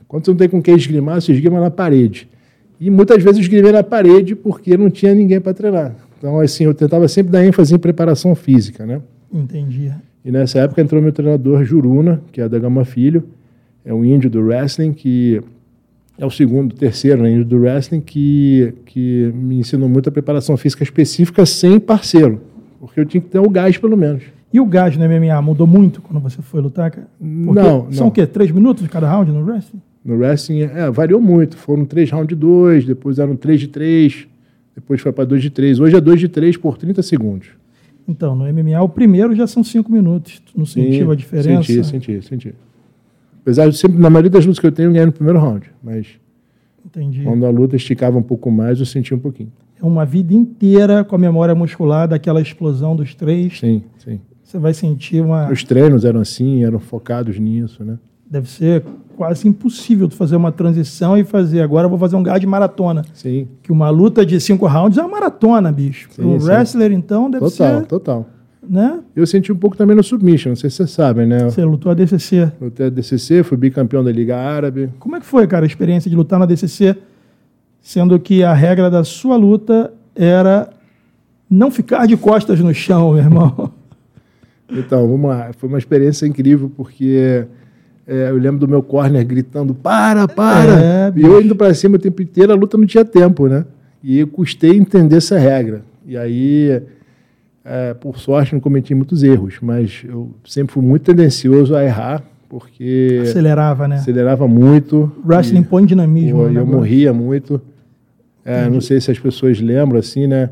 [0.09, 2.29] quando você não tem com quem esgrimar, você esgrima na parede.
[2.81, 5.95] E muitas vezes eu esgrimei na parede porque não tinha ninguém para treinar.
[6.19, 9.01] Então, assim, eu tentava sempre dar ênfase em preparação física, né?
[9.33, 9.93] Entendi.
[10.25, 13.25] E nessa época entrou meu treinador Juruna, que é da Gama Filho,
[13.85, 15.41] é um índio do wrestling, que
[16.19, 20.57] é o segundo, terceiro né, índio do wrestling, que, que me ensinou muito a preparação
[20.57, 22.41] física específica sem parceiro,
[22.81, 24.25] porque eu tinha que ter o gás pelo menos.
[24.53, 27.09] E o gás no MMA mudou muito quando você foi lutar, cara?
[27.19, 28.09] Porque não, São não.
[28.09, 28.27] o quê?
[28.27, 29.83] Três minutos de cada round no wrestling?
[30.05, 31.57] No wrestling, é, variou muito.
[31.57, 34.27] Foram três rounds de dois, depois eram três de três,
[34.77, 35.81] depois foi para 2 de 3.
[35.81, 37.49] Hoje é 2 de 3 por 30 segundos.
[38.07, 40.39] Então, no MMA, o primeiro já são 5 minutos.
[40.41, 41.62] Tu não sentiu a diferença?
[41.62, 42.55] Senti, senti, senti.
[43.41, 45.70] Apesar de sempre, na maioria das lutas que eu tenho, eu ganhei no primeiro round.
[45.83, 46.07] Mas
[46.85, 47.22] Entendi.
[47.22, 49.51] quando a luta esticava um pouco mais, eu senti um pouquinho.
[49.81, 53.59] É uma vida inteira com a memória muscular daquela explosão dos três.
[53.59, 54.20] Sim, sim.
[54.43, 55.51] Você vai sentir uma.
[55.51, 57.99] Os treinos eram assim, eram focados nisso, né?
[58.29, 58.85] Deve ser
[59.16, 61.62] quase impossível tu fazer uma transição e fazer.
[61.62, 63.03] Agora eu vou fazer um gás de maratona.
[63.14, 63.49] Sim.
[63.62, 66.09] Que uma luta de cinco rounds é uma maratona, bicho.
[66.14, 67.87] Para um wrestler, então, deve total, ser.
[67.87, 68.27] Total, total.
[68.68, 69.01] Né?
[69.14, 71.45] Eu senti um pouco também no submission, não sei se vocês sabem, né?
[71.45, 72.51] Você lutou a DCC.
[72.61, 74.91] Lutei a DCC, fui bicampeão da Liga Árabe.
[74.99, 76.97] Como é que foi, cara, a experiência de lutar na DCC,
[77.81, 80.68] sendo que a regra da sua luta era
[81.49, 83.70] não ficar de costas no chão, meu irmão?
[84.68, 85.53] Então, vamos lá.
[85.57, 87.47] Foi uma experiência incrível, porque
[88.07, 90.80] é, eu lembro do meu corner gritando: para, para!
[90.80, 93.64] É, e eu indo para cima o tempo inteiro, a luta não tinha tempo, né?
[94.02, 95.82] E eu custei entender essa regra.
[96.07, 96.80] E aí,
[97.64, 102.22] é, por sorte, não cometi muitos erros, mas eu sempre fui muito tendencioso a errar,
[102.48, 103.18] porque.
[103.22, 103.96] Acelerava, né?
[103.96, 105.11] Acelerava muito.
[105.26, 106.38] Wrestling põe dinamismo.
[106.38, 107.61] Pô, eu morria muito.
[108.44, 110.50] É, não sei se as pessoas lembram, assim, né?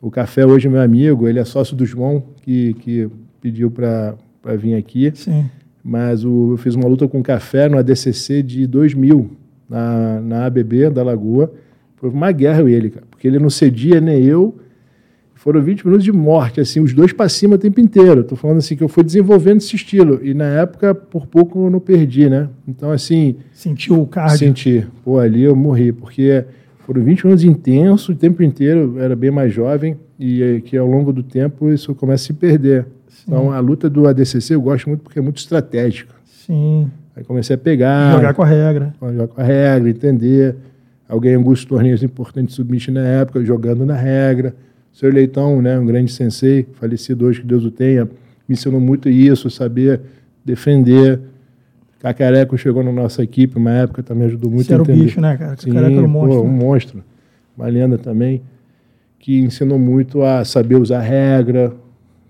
[0.00, 3.10] O Café hoje é meu amigo, ele é sócio do João, que, que
[3.42, 4.16] pediu para
[4.56, 5.12] vir aqui.
[5.14, 5.44] Sim.
[5.88, 9.30] Mas o, eu fiz uma luta com Café no ADCC de 2000,
[9.70, 11.52] na, na ABB da Lagoa.
[11.94, 14.56] Foi uma guerra eu e ele, cara, porque ele não cedia nem eu.
[15.36, 18.22] Foram 20 minutos de morte, assim, os dois para cima o tempo inteiro.
[18.22, 20.18] Estou falando assim que eu fui desenvolvendo esse estilo.
[20.24, 22.48] E na época, por pouco, eu não perdi, né?
[22.66, 23.36] Então, assim.
[23.52, 24.38] Sentiu o cardio?
[24.38, 24.84] Senti.
[25.04, 26.44] Pô, ali eu morri, porque
[26.80, 30.88] foram 20 minutos intensos, o tempo inteiro, eu era bem mais jovem, e que ao
[30.88, 32.86] longo do tempo isso começa a se perder.
[33.24, 36.14] Então a luta do ADCC eu gosto muito porque é muito estratégica.
[36.24, 36.90] Sim.
[37.14, 38.12] Aí comecei a pegar.
[38.14, 38.94] Jogar com a regra.
[39.00, 40.56] Jogar com a regra, entender.
[41.08, 44.54] Alguém alguns torneios importantes de submission na época, jogando na regra.
[44.92, 48.04] O senhor Leitão, né, um grande sensei, falecido hoje, que Deus o tenha,
[48.48, 50.00] me ensinou muito isso, saber
[50.44, 51.20] defender.
[52.00, 54.92] Cacareco chegou na nossa equipe, uma época também ajudou muito Você a entender.
[54.92, 55.56] era o bicho, né, cara?
[55.58, 56.40] Sim, Cacareco era um monstro.
[56.40, 57.04] Pô, um monstro.
[57.56, 58.42] Uma lenda também,
[59.18, 61.72] que ensinou muito a saber usar regra.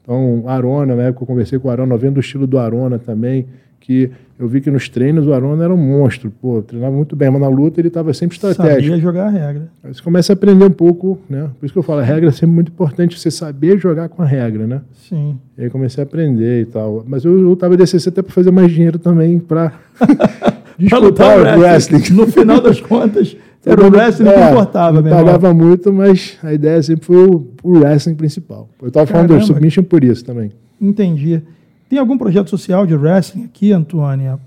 [0.07, 3.47] Então, Arona, na época eu conversei com o Arona, vendo o estilo do Arona também,
[3.81, 7.29] que eu vi que nos treinos o Arona era um monstro, pô, treinava muito bem,
[7.29, 8.83] mas na luta ele estava sempre estratégico.
[8.83, 9.69] Sabia jogar a regra.
[9.83, 11.51] Aí você começa a aprender um pouco, né?
[11.59, 14.23] Por isso que eu falo, a regra é sempre muito importante, você saber jogar com
[14.23, 14.81] a regra, né?
[14.93, 15.39] Sim.
[15.59, 17.05] E aí comecei a aprender e tal.
[17.05, 19.73] Mas eu, eu tava DCC até para fazer mais dinheiro também, para
[20.79, 22.15] disputar o wrestling.
[22.15, 23.37] No final das contas,
[23.67, 27.49] era o wrestling que é, importava, não pagava muito, mas a ideia sempre foi o,
[27.65, 28.69] o wrestling principal.
[28.81, 30.53] Eu estava falando do submission por isso também.
[30.81, 31.43] Entendi.
[31.89, 34.39] Tem algum projeto social de wrestling aqui, Antônia,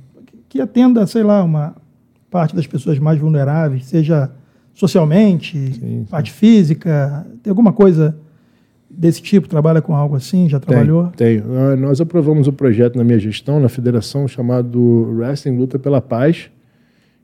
[0.47, 1.75] que atenda, sei lá, uma
[2.31, 4.31] parte das pessoas mais vulneráveis, seja
[4.73, 6.37] socialmente, sim, parte sim.
[6.37, 7.27] física?
[7.43, 8.15] Tem alguma coisa
[8.89, 9.49] desse tipo?
[9.49, 10.47] Trabalha com algo assim?
[10.47, 11.07] Já trabalhou?
[11.17, 11.41] Tem.
[11.41, 11.77] tem.
[11.77, 14.79] Nós aprovamos um projeto na minha gestão, na federação, chamado
[15.13, 16.49] Wrestling Luta pela Paz,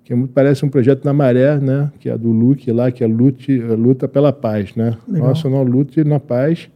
[0.06, 1.91] que é parece um projeto na Maré, né?
[1.99, 4.95] Que é do Luke lá, que é Lute, Luta pela Paz, né?
[5.08, 5.30] Legal.
[5.30, 6.70] Nacional Lute na Paz.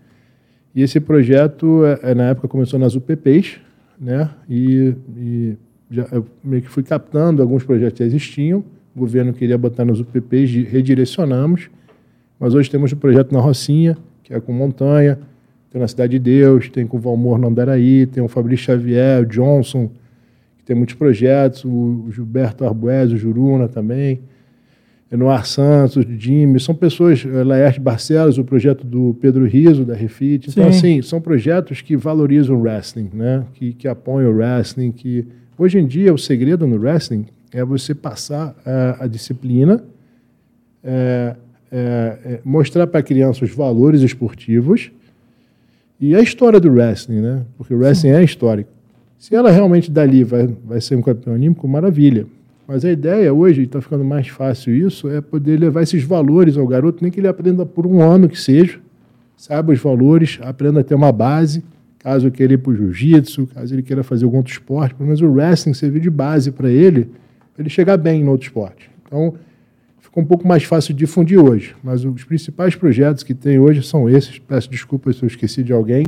[0.74, 3.60] E esse projeto, é, na época, começou nas UPPs,
[4.02, 4.32] né?
[4.50, 5.58] E, e
[5.92, 8.64] já, eu meio que fui captando alguns projetos que existiam.
[8.96, 11.70] O governo queria botar nas UPPs, redirecionamos.
[12.40, 15.20] Mas hoje temos o um projeto na Rocinha, que é com Montanha,
[15.70, 19.22] tem na Cidade de Deus, tem com o Valmor no Andaraí, tem o Fabrício Xavier,
[19.22, 19.92] o Johnson,
[20.70, 24.20] tem muitos projetos, o Gilberto Arbues, o Juruna também,
[25.12, 30.48] Enoar Santos, Jimmy, são pessoas, eh, Laerte Barcelos, o projeto do Pedro Riso, da Refit.
[30.48, 33.46] Então, assim, são projetos que valorizam o wrestling, né?
[33.56, 35.26] que, que apoiam o wrestling, que...
[35.58, 39.84] Hoje em dia, o segredo no wrestling é você passar a, a disciplina,
[40.84, 41.36] é,
[41.72, 44.92] é, é, mostrar para a criança os valores esportivos
[46.00, 47.42] e a história do wrestling, né?
[47.58, 48.18] Porque o wrestling Sim.
[48.18, 48.79] é histórico.
[49.20, 52.26] Se ela realmente dali vai, vai ser um campeão olímpico, maravilha.
[52.66, 56.66] Mas a ideia hoje, está ficando mais fácil isso, é poder levar esses valores ao
[56.66, 58.80] garoto, nem que ele aprenda por um ano que seja,
[59.36, 61.62] saiba os valores, aprenda a ter uma base,
[61.98, 65.08] caso ele queira ir para o jiu-jitsu, caso ele queira fazer algum outro esporte, pelo
[65.08, 67.10] menos o wrestling servir de base para ele,
[67.54, 68.90] para ele chegar bem no outro esporte.
[69.06, 69.34] Então,
[70.00, 71.76] ficou um pouco mais fácil difundir hoje.
[71.84, 74.40] Mas os principais projetos que tem hoje são esses.
[74.40, 76.06] Peço desculpas se eu esqueci de alguém,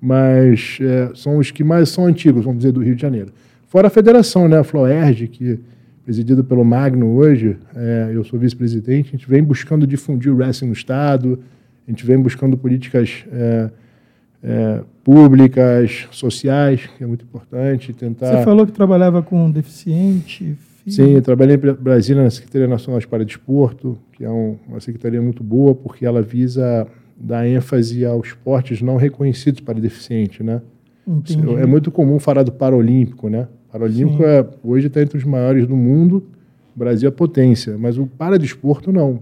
[0.00, 3.32] mas é, são os que mais são antigos, vamos dizer, do Rio de Janeiro.
[3.68, 5.58] Fora a federação, né, a Floerg, que
[6.04, 10.68] presidida pelo Magno hoje, é, eu sou vice-presidente, a gente vem buscando difundir o wrestling
[10.68, 11.38] no Estado,
[11.86, 13.70] a gente vem buscando políticas é,
[14.42, 18.38] é, públicas, sociais, que é muito importante, tentar...
[18.38, 20.56] Você falou que trabalhava com deficiente,
[20.88, 25.20] Sim, eu trabalhei em Brasília na Secretaria Nacional de Paradesporto, que é um, uma secretaria
[25.20, 26.86] muito boa, porque ela visa
[27.18, 30.60] dar ênfase aos esportes não reconhecidos para deficiente, né?
[31.06, 31.54] Entendi.
[31.54, 33.48] É muito comum falar do Paralímpico, né?
[33.72, 36.24] Paralímpico é, hoje está entre os maiores do mundo,
[36.74, 39.20] o Brasil é potência, mas o paradesporto não.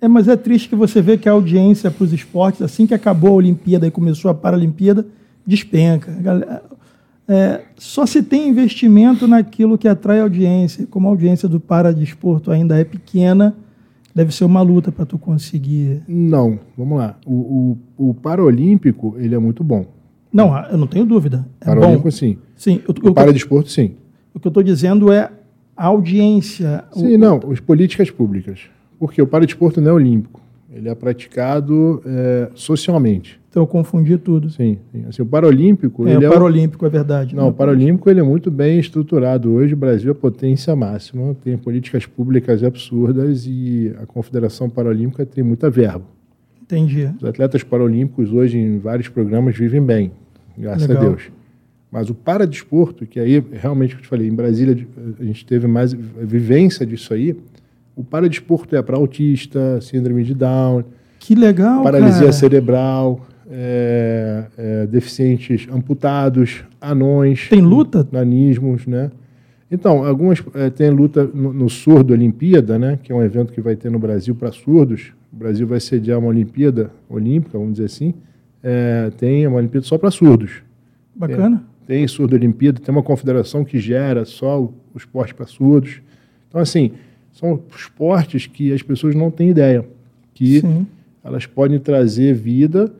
[0.00, 2.94] É, mas é triste que você vê que a audiência para os esportes, assim que
[2.94, 5.06] acabou a Olimpíada e começou a Paralimpíada,
[5.46, 6.12] despenca.
[7.28, 10.86] É, só se tem investimento naquilo que atrai audiência.
[10.90, 13.54] Como a audiência do paradesporto ainda é pequena,
[14.14, 16.02] deve ser uma luta para tu conseguir.
[16.06, 17.16] Não, vamos lá.
[17.26, 19.86] O, o, o Paralímpico, ele é muito bom.
[20.32, 21.46] Não, eu não tenho dúvida.
[21.60, 22.10] É Paralímpico, bom.
[22.10, 22.38] sim.
[22.54, 23.94] sim eu, o paradesporto, sim.
[24.34, 25.30] O que eu estou dizendo é
[25.76, 26.84] a audiência.
[26.92, 28.60] Sim, o, não, as políticas públicas.
[28.98, 30.41] Porque o paradesporto não é olímpico.
[30.74, 33.40] Ele é praticado é, socialmente.
[33.50, 34.48] Então eu confundi tudo.
[34.48, 35.04] Sim, sim.
[35.06, 36.08] Assim, o Paralímpico.
[36.08, 36.88] É, o Paralímpico é, o...
[36.88, 37.36] é verdade.
[37.36, 39.52] Não, o Paralímpico ele é muito bem estruturado.
[39.52, 45.44] Hoje o Brasil é potência máxima, tem políticas públicas absurdas e a Confederação Paralímpica tem
[45.44, 46.04] muita verba.
[46.62, 47.10] Entendi.
[47.20, 50.10] Os atletas paralímpicos hoje em vários programas vivem bem,
[50.56, 51.04] graças Legal.
[51.04, 51.30] a Deus.
[51.90, 54.86] Mas o paradesporto, que aí realmente eu te falei, em Brasília
[55.20, 57.36] a gente teve mais vivência disso aí.
[57.94, 60.84] O paradesporto é para autista, síndrome de Down.
[61.18, 62.32] Que legal, Paralisia cara.
[62.32, 67.48] cerebral, é, é, deficientes amputados, anões.
[67.48, 68.06] Tem luta?
[68.10, 69.10] Nanismos, né?
[69.70, 72.98] Então, algumas é, tem luta no, no, Surdo Olimpíada, né?
[73.02, 75.12] Que é um evento que vai ter no Brasil para surdos.
[75.32, 78.14] O Brasil vai sediar uma Olimpíada Olímpica, vamos dizer assim.
[78.62, 80.62] É, tem uma Olimpíada só para surdos.
[81.14, 81.62] Bacana.
[81.68, 86.00] É, tem Surdo Olimpíada, tem uma confederação que gera só o, o esporte para surdos.
[86.48, 86.92] Então, assim,
[87.42, 89.84] são esportes que as pessoas não têm ideia.
[90.32, 90.86] Que Sim.
[91.24, 92.92] elas podem trazer vida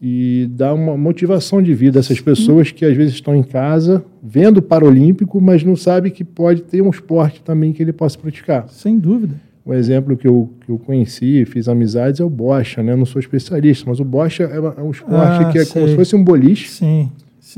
[0.00, 4.04] e dar uma motivação de vida a essas pessoas que às vezes estão em casa
[4.22, 8.18] vendo o Paralímpico, mas não sabem que pode ter um esporte também que ele possa
[8.18, 8.68] praticar.
[8.68, 9.40] Sem dúvida.
[9.64, 12.92] Um exemplo que eu, que eu conheci, fiz amizades, é o bocha, né?
[12.92, 15.72] Eu não sou especialista, mas o bocha é, é um esporte ah, que é sei.
[15.72, 16.84] como se fosse um boliche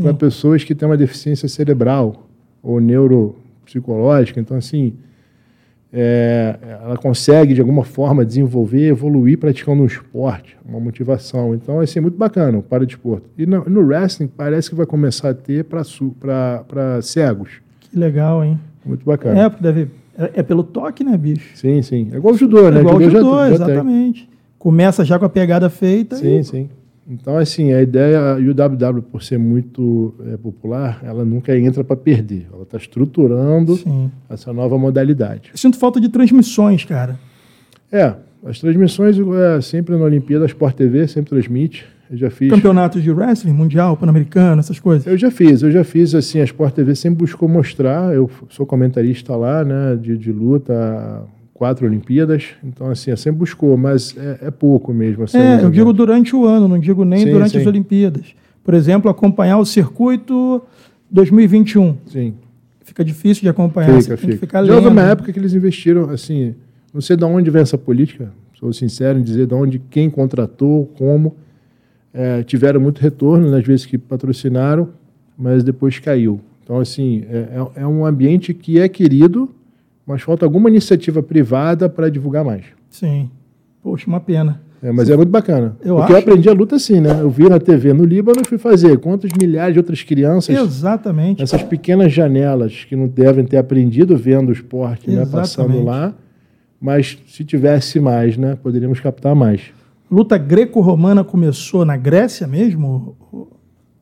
[0.02, 2.28] para pessoas que têm uma deficiência cerebral
[2.62, 4.38] ou neuropsicológica.
[4.38, 4.92] Então, assim,
[5.96, 11.54] é, ela consegue de alguma forma desenvolver, evoluir praticando um esporte, uma motivação.
[11.54, 13.30] Então, assim, é muito bacana o paradesporto.
[13.38, 17.60] E no, no wrestling parece que vai começar a ter para cegos.
[17.78, 18.58] Que legal, hein?
[18.84, 19.40] Muito bacana.
[19.40, 19.88] É, porque deve.
[20.18, 21.56] É, é, pelo toque, né, bicho?
[21.56, 22.08] Sim, sim.
[22.12, 22.78] É igual o judô, né?
[22.78, 24.20] É igual o judô, judô já, exatamente.
[24.22, 24.26] Já
[24.58, 26.16] Começa já com a pegada feita.
[26.16, 26.44] Sim, e...
[26.44, 26.68] sim.
[27.06, 31.84] Então, assim, a ideia, e o WW, por ser muito é, popular, ela nunca entra
[31.84, 32.46] para perder.
[32.52, 34.10] Ela está estruturando Sim.
[34.28, 35.50] essa nova modalidade.
[35.52, 37.18] Eu sinto falta de transmissões, cara.
[37.92, 41.86] É, as transmissões, é, sempre na Olimpíada, a Sport TV sempre transmite.
[42.10, 42.50] Eu já fiz.
[42.50, 45.06] Campeonatos de wrestling, mundial, pan-americano, essas coisas?
[45.06, 48.14] Eu já fiz, eu já fiz, assim, a Sport TV sempre buscou mostrar.
[48.14, 54.14] Eu sou comentarista lá, né, de, de luta quatro Olimpíadas, então assim, sempre buscou, mas
[54.18, 55.22] é, é pouco mesmo.
[55.22, 57.58] Assim, é, eu digo durante o ano, não digo nem sim, durante sim.
[57.58, 58.34] as Olimpíadas.
[58.64, 60.60] Por exemplo, acompanhar o circuito
[61.10, 61.96] 2021.
[62.06, 62.34] Sim.
[62.82, 64.36] Fica difícil de acompanhar, fica, fica.
[64.36, 66.54] ficar Já houve uma época que eles investiram, assim,
[66.92, 70.86] não sei de onde vem essa política, sou sincero em dizer de onde, quem contratou,
[70.98, 71.34] como,
[72.12, 74.90] é, tiveram muito retorno nas vezes que patrocinaram,
[75.36, 76.40] mas depois caiu.
[76.62, 77.36] Então, assim, é,
[77.76, 79.50] é, é um ambiente que é querido,
[80.06, 82.64] mas falta alguma iniciativa privada para divulgar mais.
[82.90, 83.30] Sim.
[83.82, 84.60] Poxa, uma pena.
[84.82, 85.76] É, mas é muito bacana.
[85.82, 86.20] Eu Porque acho.
[86.20, 87.20] eu aprendi a luta assim, né?
[87.22, 88.98] Eu vi na TV no Líbano e fui fazer.
[88.98, 91.40] Quantas milhares de outras crianças, Exatamente.
[91.40, 95.24] nessas pequenas janelas, que não devem ter aprendido vendo o esporte, né?
[95.24, 96.14] Passando lá.
[96.78, 98.58] Mas se tivesse mais, né?
[98.62, 99.62] Poderíamos captar mais.
[100.10, 103.16] Luta greco-romana começou na Grécia mesmo?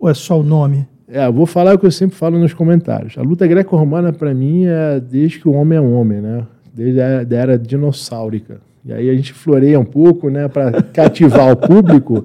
[0.01, 0.89] Ou é só o nome?
[1.15, 3.19] É, vou falar o que eu sempre falo nos comentários.
[3.19, 6.47] A luta greco-romana, para mim, é desde que o homem é homem, né?
[6.73, 8.63] Desde a da era dinossáurica.
[8.83, 12.25] E aí a gente floreia um pouco, né, para cativar o público.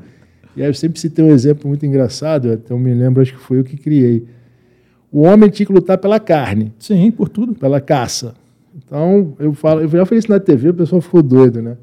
[0.56, 3.40] E aí eu sempre citei um exemplo muito engraçado, até eu me lembro, acho que
[3.42, 4.26] foi eu que criei.
[5.12, 7.54] O homem tinha que lutar pela carne, Sim, por tudo.
[7.56, 8.36] pela caça.
[8.74, 11.76] Então, eu falo, eu já falei isso na TV, o pessoal ficou doido, né?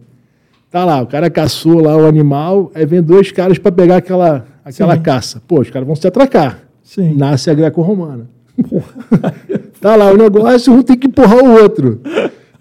[0.71, 4.47] Tá lá, o cara caçou lá o animal, aí vem dois caras para pegar aquela,
[4.65, 5.03] aquela Sim.
[5.03, 5.43] caça.
[5.47, 7.15] Pô, os caras vão se atracar Sim.
[7.17, 8.29] nasce a greco-romana.
[9.81, 12.01] tá lá, o negócio, um tem que empurrar o outro.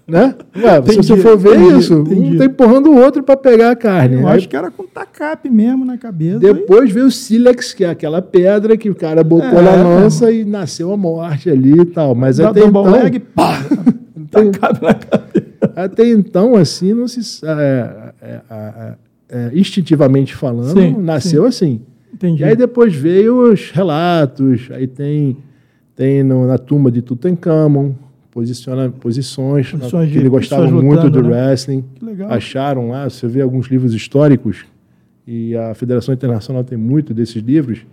[0.06, 0.34] Né?
[0.56, 2.34] Ué, se Entendi, você for ver entendi, isso, entendi.
[2.34, 4.16] um tá empurrando o outro para pegar a carne.
[4.20, 6.40] Eu Aí acho que era com tacape mesmo na cabeça.
[6.40, 10.30] depois veio o sílex, que é aquela pedra que o cara botou É, na lança
[10.30, 12.14] e nasceu a morte ali e tal.
[12.14, 13.62] Mas Dá até então, leg, pá!
[14.30, 15.72] Tacape na cabeça.
[15.76, 18.94] até então, assim, não se, é, é, é,
[19.30, 21.80] é, instintivamente falando, Sim, nasceu assim.
[22.14, 22.42] Entendi.
[22.42, 25.36] E aí depois veio os relatos, aí tem,
[25.94, 27.92] tem no- na tumba de Tutankhamon,
[28.30, 31.48] posiciona, posições, Posições que de ele gostava muito lutando, do né?
[31.48, 31.84] wrestling.
[31.94, 32.30] Que legal.
[32.32, 34.64] Acharam lá, você vê alguns livros históricos,
[35.26, 37.84] e a Federação Internacional tem muito desses livros,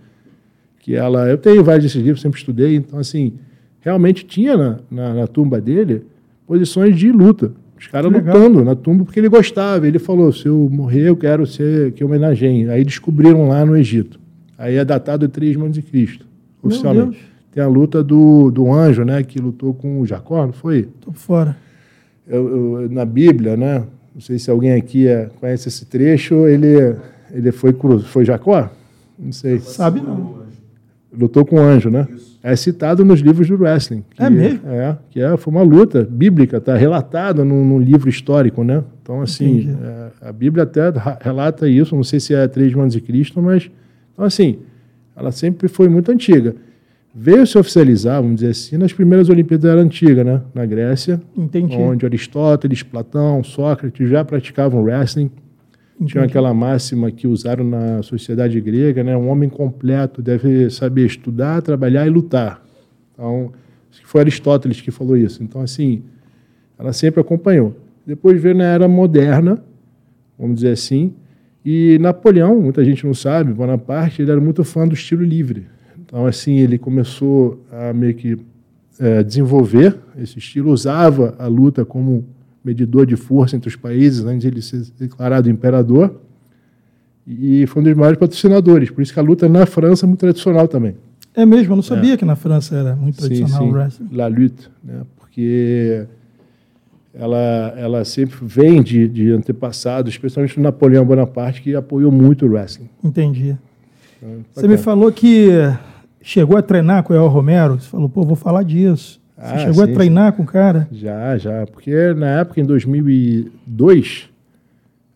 [0.80, 3.34] que ela, eu tenho vários desses livros, sempre estudei, então assim,
[3.80, 6.02] realmente tinha na, na, na tumba dele
[6.46, 7.52] posições de luta.
[7.82, 9.86] Os caras lutando na tumba porque ele gostava.
[9.88, 12.68] Ele falou: se eu morrer, eu quero ser que homenageiem.
[12.68, 14.20] Aí descobriram lá no Egito.
[14.56, 16.24] Aí é datado de 3 anos de Cristo,
[16.62, 17.18] Meu oficialmente.
[17.50, 19.22] Tem a luta do, do anjo, né?
[19.24, 20.88] Que lutou com o Jacó, não foi?
[21.00, 21.56] Tô fora.
[22.26, 23.82] Eu- eu- na Bíblia, né?
[24.14, 26.46] Não sei se alguém aqui é, conhece esse trecho.
[26.46, 26.94] Ele,
[27.32, 28.70] ele foi, cru- foi Jacó?
[29.18, 29.58] Não sei.
[29.58, 30.36] Sabe não.
[31.16, 32.06] Lutou com o anjo, né?
[32.42, 34.02] É citado nos livros do wrestling.
[34.10, 34.60] que- É mesmo?
[34.66, 38.82] É, que é, foi uma luta bíblica, está relatado num, num livro histórico, né?
[39.02, 43.00] Então, assim, é, a Bíblia até relata isso, não sei se é três mãos de
[43.00, 43.70] Cristo, mas,
[44.12, 44.58] então, assim,
[45.14, 46.54] ela sempre foi muito antiga.
[47.14, 50.40] Veio se oficializar, vamos dizer assim, nas primeiras Olimpíadas da Era Antiga, né?
[50.54, 51.76] Na Grécia, Entendi.
[51.76, 55.30] onde Aristóteles, Platão, Sócrates já praticavam wrestling.
[56.04, 59.16] Tinha aquela máxima que usaram na sociedade grega, né?
[59.16, 62.64] Um homem completo deve saber estudar, trabalhar e lutar.
[63.12, 63.52] Então,
[64.04, 65.42] foi Aristóteles que falou isso.
[65.42, 66.02] Então, assim,
[66.78, 67.76] ela sempre acompanhou.
[68.06, 69.62] Depois veio na era moderna,
[70.38, 71.14] vamos dizer assim,
[71.64, 75.66] e Napoleão, muita gente não sabe, Bonaparte, ele era muito fã do estilo livre.
[76.00, 78.36] Então, assim, ele começou a meio que
[78.98, 82.26] eh, desenvolver esse estilo, usava a luta como
[82.64, 86.20] medidor de força entre os países, antes de ele ser declarado imperador,
[87.26, 88.90] e foi um dos maiores patrocinadores.
[88.90, 90.96] Por isso que a luta na França é muito tradicional também.
[91.34, 93.70] É mesmo, eu não sabia que na França era muito Sim, tradicional sim.
[93.70, 94.08] o wrestling.
[94.12, 95.02] La lutte, né?
[95.16, 96.06] porque
[97.14, 102.50] ela, ela sempre vem de, de antepassados, especialmente o Napoleão Bonaparte, que apoiou muito o
[102.50, 102.88] wrestling.
[103.02, 103.56] Entendi.
[104.22, 105.48] Então, Você me falou que
[106.20, 107.80] chegou a treinar com o El Romero.
[107.80, 109.20] Você falou, pô, vou falar disso.
[109.36, 110.88] Você Ah, chegou sim, a treinar com o cara?
[110.92, 111.66] Já, já.
[111.66, 114.30] Porque na época, em 2002,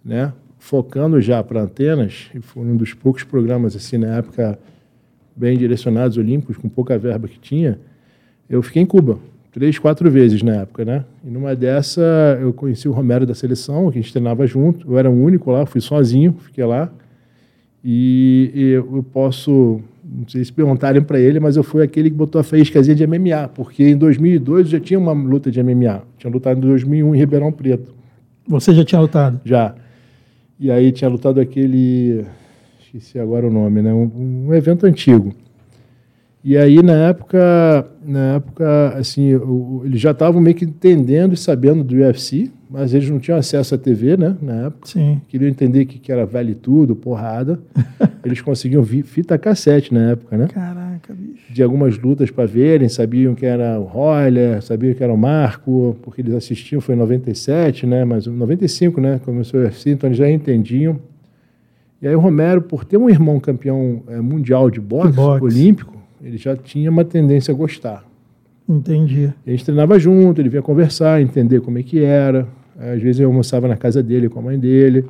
[0.04, 4.58] né, focando já para antenas, e foi um dos poucos programas, assim, na época,
[5.34, 7.78] bem direcionados, olímpicos, com pouca verba que tinha,
[8.48, 9.18] eu fiquei em Cuba.
[9.52, 11.04] Três, quatro vezes na época, né?
[11.24, 12.02] E numa dessa,
[12.40, 14.90] eu conheci o Romero da seleção, que a gente treinava junto.
[14.90, 16.90] Eu era o único lá, fui sozinho, fiquei lá.
[17.82, 22.16] E, e eu posso, não sei se perguntarem para ele, mas eu fui aquele que
[22.16, 26.02] botou a faíscazinha de MMA, porque em 2002 já tinha uma luta de MMA.
[26.16, 27.92] Tinha lutado em 2001 em Ribeirão Preto,
[28.46, 29.40] Você já tinha lutado?
[29.44, 29.74] já.
[30.58, 32.24] E aí tinha lutado aquele,
[32.80, 33.92] esqueci agora o nome, né?
[33.92, 35.34] Um, um evento antigo.
[36.46, 39.32] E aí na época, na época, assim,
[39.84, 43.74] eles já estavam meio que entendendo e sabendo do UFC, mas eles não tinham acesso
[43.74, 44.36] à TV, né?
[44.40, 45.20] Na época Sim.
[45.26, 47.58] queriam entender o que, que era vale tudo, porrada.
[48.24, 50.46] Eles conseguiam fita cassete na época, né?
[50.46, 51.52] Caraca, bicho.
[51.52, 55.96] De algumas lutas para verem, sabiam que era o Roller, sabiam que era o Marco,
[56.00, 58.04] porque eles assistiam, foi em 97, né?
[58.04, 59.20] Mas em 95, né?
[59.24, 61.00] Começou o UFC, então eles já entendiam.
[62.00, 65.44] E aí o Romero, por ter um irmão campeão eh, mundial de boxe, boxe.
[65.44, 68.04] olímpico, ele já tinha uma tendência a gostar.
[68.68, 69.32] Entendi.
[69.46, 72.46] A gente treinava junto, ele vinha conversar, entender como é que era.
[72.78, 75.04] Às vezes eu almoçava na casa dele com a mãe dele.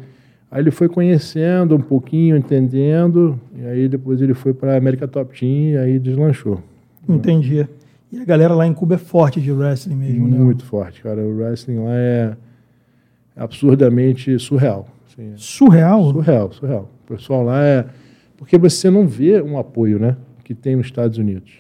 [0.51, 5.09] Aí ele foi conhecendo um pouquinho, entendendo, e aí depois ele foi para a América
[5.09, 6.63] Top Team e aí deslanchou.
[7.09, 7.67] Entendi.
[8.13, 10.39] E a galera lá em Cuba é forte de wrestling mesmo, né?
[10.39, 11.21] Muito forte, cara.
[11.21, 12.37] O wrestling lá é,
[13.37, 14.87] é absurdamente surreal.
[15.09, 16.13] Assim, é Surreal?
[16.13, 16.91] surreal, surreal.
[17.05, 17.85] O pessoal lá é.
[18.37, 20.17] Porque você não vê um apoio, né?
[20.47, 21.55] Que tem nos Estados Unidos.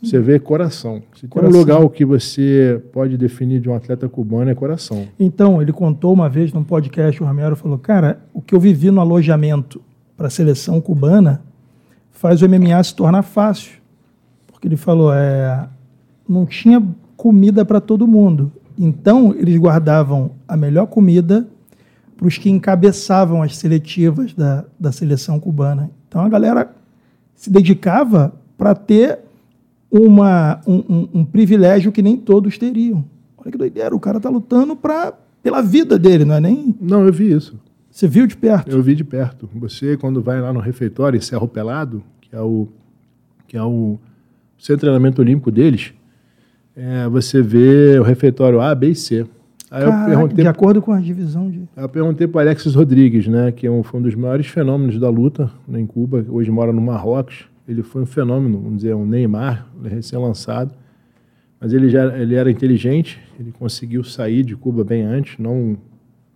[0.00, 1.02] Você vê coração.
[1.16, 1.58] Se tem um Coração.
[1.58, 5.08] lugar que você pode definir de um atleta cubano é coração.
[5.18, 8.88] Então, ele contou uma vez num podcast, o Romero falou, cara, o que eu vivi
[8.88, 9.82] no alojamento
[10.16, 11.42] para a seleção cubana
[12.12, 13.80] faz o MMA se tornar fácil.
[14.46, 15.68] Porque ele falou, é,
[16.28, 16.80] não tinha
[17.16, 18.52] comida para todo mundo.
[18.78, 21.48] Então, eles guardavam a melhor comida
[22.16, 25.90] para os que encabeçavam as seletivas da, da seleção cubana.
[26.06, 26.72] Então, a galera
[27.34, 29.18] se dedicava para ter
[29.90, 33.04] uma, um, um- um privilégio que nem todos teriam.
[33.36, 35.12] Olha que doideira, o cara tá lutando pra,
[35.42, 36.74] pela vida dele, não é nem...
[36.80, 37.58] Não, eu vi isso.
[37.90, 38.70] Você viu de perto?
[38.70, 39.48] Eu vi de perto.
[39.54, 42.66] Você, quando vai lá no refeitório Cerro Pelado, que é o,
[43.46, 43.98] que é o
[44.58, 45.92] centro de treinamento olímpico deles,
[46.74, 49.24] é, você vê o refeitório A, B e C.
[49.80, 51.62] Caraca, perguntei, de acordo com a divisão de...
[51.76, 55.08] eu perguntei para Alexis Rodrigues, né, que é um, foi um dos maiores fenômenos da
[55.08, 57.46] luta né, em Cuba, hoje mora no Marrocos.
[57.66, 60.72] Ele foi um fenômeno, vamos dizer, um Neymar, recém-lançado.
[61.58, 65.78] Mas ele já ele era inteligente, ele conseguiu sair de Cuba bem antes, não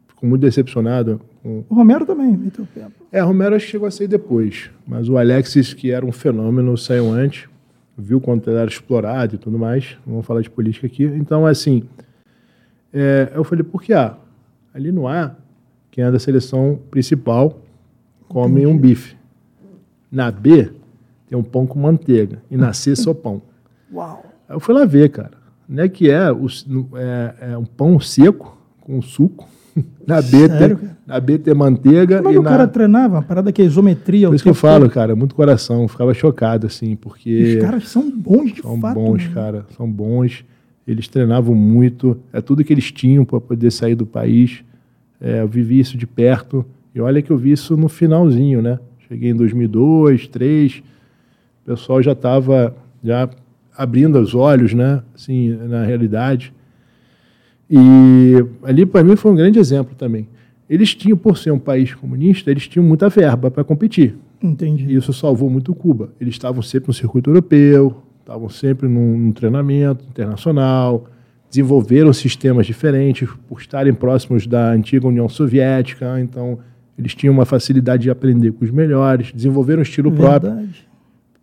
[0.08, 2.86] ficou muito decepcionado com, O Romero também meteu o pé.
[3.12, 4.70] é, Romero chegou a sair depois.
[4.86, 7.48] Mas o Alexis, que era um fenômeno, saiu antes.
[7.96, 9.96] Viu quanto ele era explorado e tudo mais.
[10.06, 11.04] Não vamos falar de política aqui.
[11.04, 11.82] Então, assim,
[12.92, 14.16] é, eu falei, por que A?
[14.74, 15.34] Ali no A,
[15.90, 17.58] quem é da seleção principal
[18.28, 19.16] come um bife.
[20.10, 20.70] Na B,
[21.28, 22.42] tem um pão com manteiga.
[22.50, 23.42] E na C, só pão.
[23.92, 24.24] Uau.
[24.48, 25.32] Aí eu fui lá ver, cara.
[25.68, 26.46] Não é que é, o-
[26.94, 29.46] é, é um pão seco com suco.
[30.06, 32.50] Na B, Sério, tem, na B tem manteiga Como é e o na...
[32.50, 33.16] cara treinava?
[33.16, 34.26] Uma parada que é isometria.
[34.28, 34.94] Por isso que eu falo, todo.
[34.94, 35.86] cara, muito coração.
[35.86, 38.94] Ficava chocado, assim, porque Os caras são bons de são fato.
[38.94, 39.30] bons, né?
[39.34, 39.66] cara.
[39.76, 40.44] São bons.
[40.88, 42.18] Eles treinavam muito.
[42.32, 44.64] É tudo que eles tinham para poder sair do país.
[45.20, 46.64] É, eu vivi isso de perto.
[46.94, 48.78] E olha que eu vi isso no finalzinho, né?
[49.06, 50.82] Cheguei em 2002, 2003.
[51.62, 52.74] O pessoal já estava
[53.04, 53.28] já
[53.76, 55.02] abrindo os olhos, né?
[55.14, 56.54] Assim, na realidade.
[57.70, 60.26] E ali, para mim, foi um grande exemplo também.
[60.70, 64.16] Eles tinham, por ser um país comunista, eles tinham muita verba para competir.
[64.42, 64.86] Entendi.
[64.86, 66.14] E isso salvou muito Cuba.
[66.18, 71.06] Eles estavam sempre no circuito europeu, estavam sempre num, num treinamento internacional,
[71.48, 76.58] desenvolveram sistemas diferentes por estarem próximos da antiga União Soviética, então
[76.98, 80.52] eles tinham uma facilidade de aprender com os melhores, desenvolveram um estilo próprio.
[80.52, 80.86] Verdade.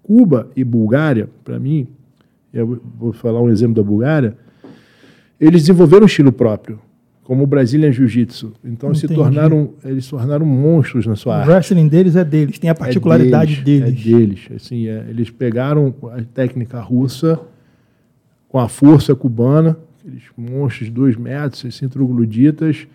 [0.03, 1.87] Cuba e Bulgária, para mim,
[2.53, 4.37] eu vou falar um exemplo da Bulgária,
[5.41, 6.79] eles desenvolveram um estilo próprio,
[7.25, 8.53] como o Brazilian Jiu-Jitsu.
[8.63, 11.49] Então se tornaram, eles se tornaram monstros na sua O arte.
[11.49, 13.93] wrestling deles é deles, tem a particularidade É deles.
[13.95, 14.05] deles.
[14.05, 14.47] É deles.
[14.55, 17.39] Assim, é, eles pegaram a técnica russa
[18.47, 22.87] com a força cubana, aqueles monstros de dois metros, 60 trogloditas,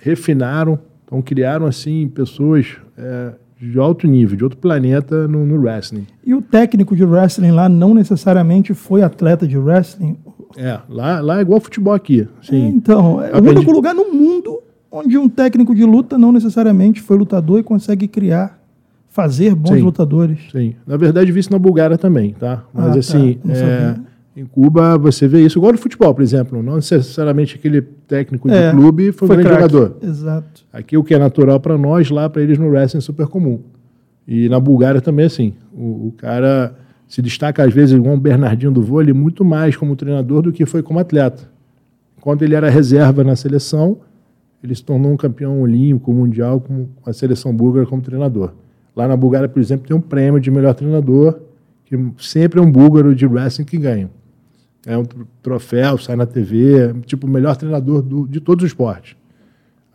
[0.00, 6.06] refinaram, então criaram assim pessoas é, de alto nível, de outro planeta no, no wrestling.
[6.24, 10.16] E o técnico de wrestling lá não necessariamente foi atleta de wrestling.
[10.56, 12.22] É, lá, lá é igual futebol aqui.
[12.22, 12.68] É, Sim.
[12.68, 17.16] então, é o único lugar no mundo onde um técnico de luta não necessariamente foi
[17.18, 18.58] lutador e consegue criar,
[19.08, 19.82] fazer bons Sim.
[19.82, 20.38] lutadores.
[20.50, 20.74] Sim.
[20.86, 22.64] Na verdade, vi isso na Bulgária também, tá?
[22.72, 22.98] Mas Ah, tá.
[22.98, 24.02] assim, Não é, sabia.
[24.40, 26.62] Em Cuba você vê isso, igual no futebol, por exemplo.
[26.62, 29.62] Não necessariamente aquele técnico de É, clube foi, um grande craque.
[29.72, 29.96] jogador.
[30.02, 30.64] Exato.
[30.72, 33.60] Aqui o que é natural para nós, lá para eles no wrestling é super comum.
[34.26, 35.54] E na Bulgária também é assim.
[35.72, 36.74] O, o cara
[37.08, 40.64] se destaca às vezes igual um Bernardinho do vôlei muito mais como treinador do que
[40.64, 41.42] foi como atleta.
[42.20, 43.98] Quando ele era reserva na seleção,
[44.62, 48.52] ele se tornou um campeão olímpico, mundial com a seleção búlgara como treinador.
[48.94, 51.40] Lá na Bulgária, por exemplo, tem um prêmio de melhor treinador,
[51.86, 54.10] que sempre é um búlgaro de wrestling que ganha.
[54.86, 58.70] É um tr- troféu, sai na TV, tipo o melhor treinador do- de todos os
[58.70, 59.14] esportes.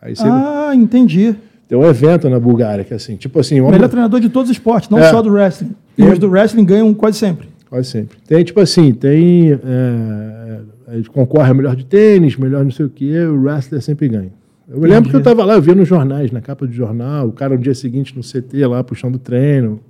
[0.00, 1.34] Aí você Ah, entendi.
[1.68, 4.28] tem um evento na Bulgária que é assim, tipo assim, O uma- melhor treinador de
[4.28, 5.10] todos os esportes, não É.
[5.10, 5.72] só do wrestling.
[5.98, 7.48] E Tem- os do wrestling ganham quase sempre.
[7.68, 8.16] quase sempre.
[8.28, 12.88] Tem tipo assim, tem é, é, concorre a melhor de tênis, melhor não sei o
[12.90, 14.30] que, o wrestler sempre ganha.
[14.68, 17.28] Eu me lembro que eu tava lá, eu via nos jornais, na capa do jornal,
[17.28, 19.80] o cara no dia seguinte no CT lá puxando treino.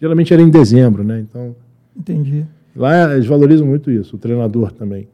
[0.00, 1.20] Geralmente era em dezembro, né?
[1.28, 1.54] Então,
[1.96, 2.44] Entendi.
[2.76, 5.08] Lá eles valorizam muito isso, o treinador também.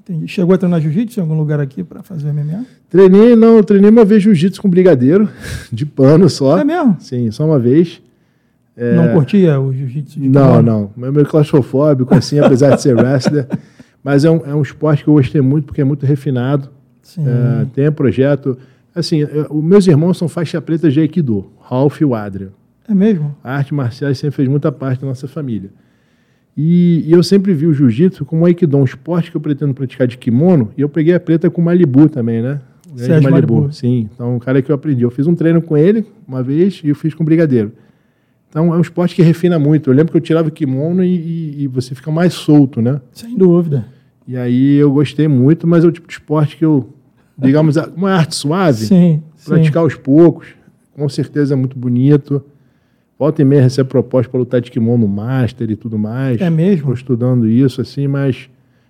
[0.00, 0.28] Entendi.
[0.28, 2.66] Chegou a treinar jiu-jitsu em algum lugar aqui para fazer MMA?
[2.90, 5.28] Treinei, não, eu treinei uma vez jiu-jitsu com brigadeiro,
[5.72, 6.58] de pano só.
[6.58, 6.96] É mesmo?
[7.00, 8.02] Sim, só uma vez.
[8.76, 10.62] É, Não curtia o jiu-jitsu de Não, kimono?
[10.62, 10.90] não.
[10.96, 13.46] Meu meio claustrofóbico, assim, apesar de ser wrestler.
[14.02, 16.68] Mas é um, é um esporte que eu gostei muito, porque é muito refinado.
[17.00, 17.24] Sim.
[17.26, 18.58] É, tem projeto.
[18.94, 22.48] Assim, é, os meus irmãos são faixa preta de Aikido, Ralph e o Adrian.
[22.86, 23.34] É mesmo?
[23.42, 25.70] A arte marcial sempre fez muita parte da nossa família.
[26.56, 29.74] E, e eu sempre vi o jiu-jitsu como o Aikido, um esporte que eu pretendo
[29.74, 30.70] praticar de kimono.
[30.76, 32.60] E eu peguei a preta com Malibu também, né?
[32.96, 33.54] Sérgio Malibu.
[33.54, 33.72] Malibu.
[33.72, 35.02] Sim, então um cara que eu aprendi.
[35.02, 37.72] Eu fiz um treino com ele uma vez e eu fiz com o Brigadeiro.
[38.48, 39.90] Então é um esporte que refina muito.
[39.90, 43.00] Eu lembro que eu tirava o kimono e, e, e você fica mais solto, né?
[43.12, 43.84] Sem dúvida.
[44.28, 46.88] E aí eu gostei muito, mas é o tipo de esporte que eu,
[47.36, 49.84] digamos, uma arte suave, sim, praticar sim.
[49.84, 50.46] aos poucos,
[50.92, 52.42] com certeza é muito bonito.
[53.18, 56.40] Volta e meia recebe proposta para lutar de kimono master e tudo mais.
[56.40, 56.78] É mesmo?
[56.78, 58.48] Estou estudando isso, assim, mas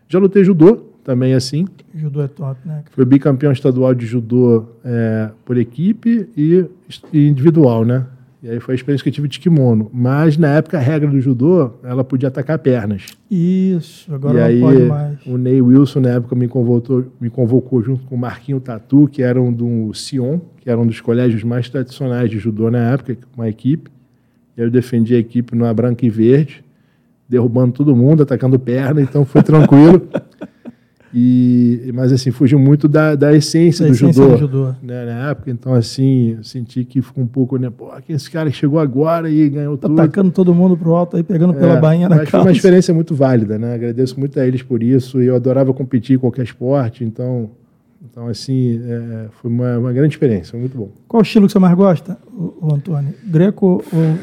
[0.08, 1.66] já lutei judô também, assim.
[1.94, 2.82] Judô é top, né?
[2.90, 6.64] Fui bicampeão estadual de judô é, por equipe e,
[7.12, 8.06] e individual, né?
[8.42, 9.90] E aí foi a experiência que eu tive de kimono.
[9.92, 13.06] Mas na época a regra do judô, ela podia atacar pernas.
[13.30, 15.26] Isso, agora e não aí, pode mais.
[15.26, 19.22] O Ney Wilson na época me convocou, me convocou junto com o Marquinho Tatu, que
[19.22, 23.16] era um do Sion, que era um dos colégios mais tradicionais de judô na época,
[23.34, 23.90] uma equipe.
[24.56, 26.64] Eu defendi a equipe numa branca e verde,
[27.28, 30.02] derrubando todo mundo, atacando perna, então foi tranquilo.
[31.16, 34.74] E, mas assim, fugiu muito da, da essência, da do, essência judô, do judô.
[34.82, 35.48] Né, na época.
[35.48, 37.70] Então, assim, senti que ficou um pouco, né?
[37.70, 40.00] Pô, quem esse cara que chegou agora e ganhou tá tudo.
[40.00, 42.92] Atacando todo mundo pro alto aí, pegando é, pela bainha na mas Foi uma experiência
[42.92, 43.74] muito válida, né?
[43.74, 45.22] Agradeço muito a eles por isso.
[45.22, 47.48] E eu adorava competir em qualquer esporte, então.
[48.10, 50.88] Então, assim, é, foi uma, uma grande experiência, muito bom.
[51.06, 53.14] Qual estilo que você mais gosta, o, o Antônio?
[53.24, 54.18] Greco ou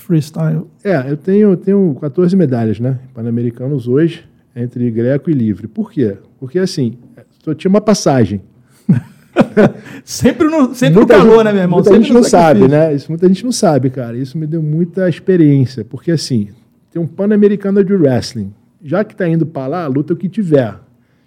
[0.00, 0.66] freestyle?
[0.82, 2.98] É, eu tenho, eu tenho 14 medalhas, né?
[3.14, 4.24] Pan-Americanos hoje
[4.54, 5.66] entre greco e livre.
[5.68, 6.16] Por quê?
[6.38, 6.98] Porque assim,
[7.44, 8.40] só tinha uma passagem.
[10.04, 11.78] sempre no, sempre muita no calor, gente, né, meu irmão?
[11.78, 12.94] Muita sempre gente não sabe, né?
[12.94, 14.16] Isso muita gente não sabe, cara.
[14.16, 15.84] Isso me deu muita experiência.
[15.84, 16.48] Porque assim,
[16.90, 18.52] tem um Pan-Americano de Wrestling.
[18.82, 20.72] Já que está indo para lá, luta o que tiver.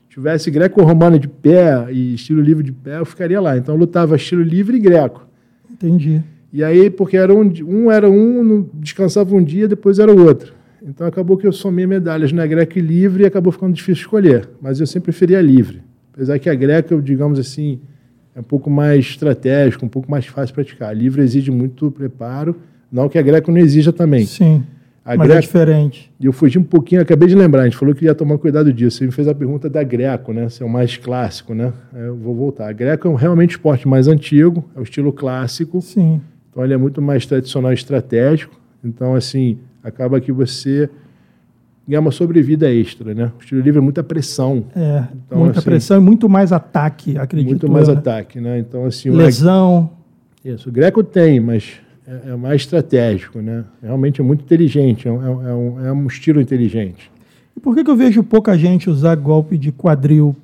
[0.04, 3.58] Se tivesse greco-romano de pé e estilo livre de pé, eu ficaria lá.
[3.58, 5.26] Então eu lutava estilo livre e greco.
[5.72, 6.22] Entendi.
[6.54, 10.54] E aí, porque era um, um era um, descansava um dia, depois era o outro.
[10.86, 14.48] Então acabou que eu somei medalhas na greca e livre e acabou ficando difícil escolher.
[14.62, 15.82] Mas eu sempre preferia livre.
[16.14, 17.80] Apesar que a greca, digamos assim,
[18.36, 20.90] é um pouco mais estratégico, um pouco mais fácil de praticar.
[20.90, 22.56] A livre exige muito preparo,
[22.92, 24.28] não que a greca não exija também.
[24.28, 24.64] Sim.
[25.04, 26.12] A mas greca, é diferente.
[26.20, 28.72] E eu fugi um pouquinho, acabei de lembrar, a gente falou que ia tomar cuidado
[28.72, 29.00] disso.
[29.00, 30.48] Você me fez a pergunta da greco, né?
[30.50, 31.74] Se é o mais clássico, né?
[31.94, 32.70] Eu vou voltar.
[32.70, 35.82] A greco é realmente um esporte mais antigo, é o estilo clássico.
[35.82, 36.22] Sim.
[36.54, 38.56] Então ele é muito mais tradicional e estratégico.
[38.84, 40.88] Então, assim, acaba que você
[41.88, 43.32] ganha uma sobrevida extra, né?
[43.38, 44.66] O estilo livre é muita pressão.
[44.76, 47.50] É, então, muita assim, pressão e muito mais ataque, acredito.
[47.50, 47.96] Muito mais né?
[47.96, 48.60] ataque, né?
[48.60, 49.10] Então, assim...
[49.10, 49.90] Lesão.
[50.46, 51.74] O Isso, o Greco tem, mas
[52.08, 53.66] é, é, mais estratégico, né?
[53.82, 57.12] Realmente é muito inteligente, é um, é um, é um estilo inteligente.
[57.58, 60.36] E por que, que eu vejo pouca gente usar golpe de quadril,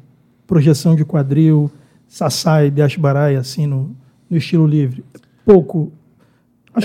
[0.48, 1.70] projeção de quadril,
[2.08, 3.96] sassai, dashbarai, assim, no,
[4.28, 5.04] no estilo livre?
[5.46, 5.99] Pouco Acho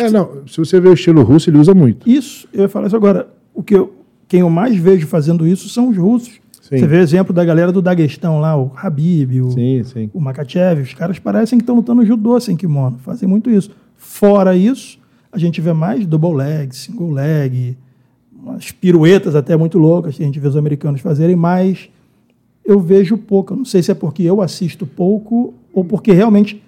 [0.00, 0.46] é, não.
[0.46, 2.08] Se você vê o estilo russo, ele usa muito.
[2.08, 3.28] Isso, eu ia falar isso agora.
[3.52, 3.92] O que eu,
[4.28, 6.40] quem eu mais vejo fazendo isso são os russos.
[6.60, 6.78] Sim.
[6.78, 10.10] Você vê o exemplo da galera do Daguestão lá, o Habib, o, sim, sim.
[10.14, 10.80] o Makachev.
[10.80, 12.98] Os caras parecem que estão lutando judô sem kimono.
[12.98, 13.70] Fazem muito isso.
[13.96, 14.98] Fora isso,
[15.30, 17.76] a gente vê mais double leg, single leg,
[18.34, 21.90] umas piruetas até muito loucas que a gente vê os americanos fazerem, mas
[22.64, 23.52] eu vejo pouco.
[23.52, 26.63] Eu não sei se é porque eu assisto pouco ou porque realmente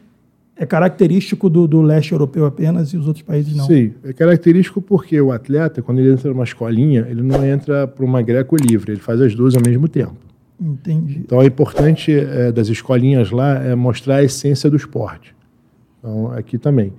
[0.57, 3.67] é característico do, do, leste europeu apenas e os outros países não?
[3.67, 8.05] Sim, é característico porque o atleta, quando ele entra numa escolinha, ele não entra para
[8.05, 10.17] uma greco livre, ele faz as duas ao mesmo tempo.
[10.59, 11.19] Entendi.
[11.19, 15.35] Então, é importante é, das escolinhas lá é mostrar a essência do esporte.
[15.99, 16.93] Então, aqui também.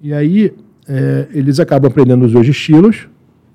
[0.00, 0.52] E aí,
[0.88, 3.08] é, eles acabam aprendendo os dois estilos,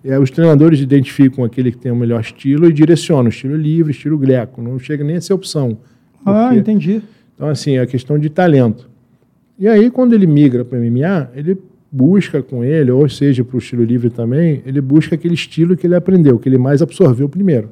[0.03, 3.91] e aí os treinadores identificam aquele que tem o melhor estilo e direcionam estilo livre,
[3.91, 4.61] estilo greco.
[4.61, 5.77] Não chega nem a ser opção.
[6.25, 7.01] Ah, entendi.
[7.35, 8.89] Então, assim, é a questão de talento.
[9.59, 11.57] E aí, quando ele migra para o MMA, ele
[11.91, 15.85] busca com ele, ou seja, para o estilo livre também, ele busca aquele estilo que
[15.85, 17.69] ele aprendeu, que ele mais absorveu primeiro.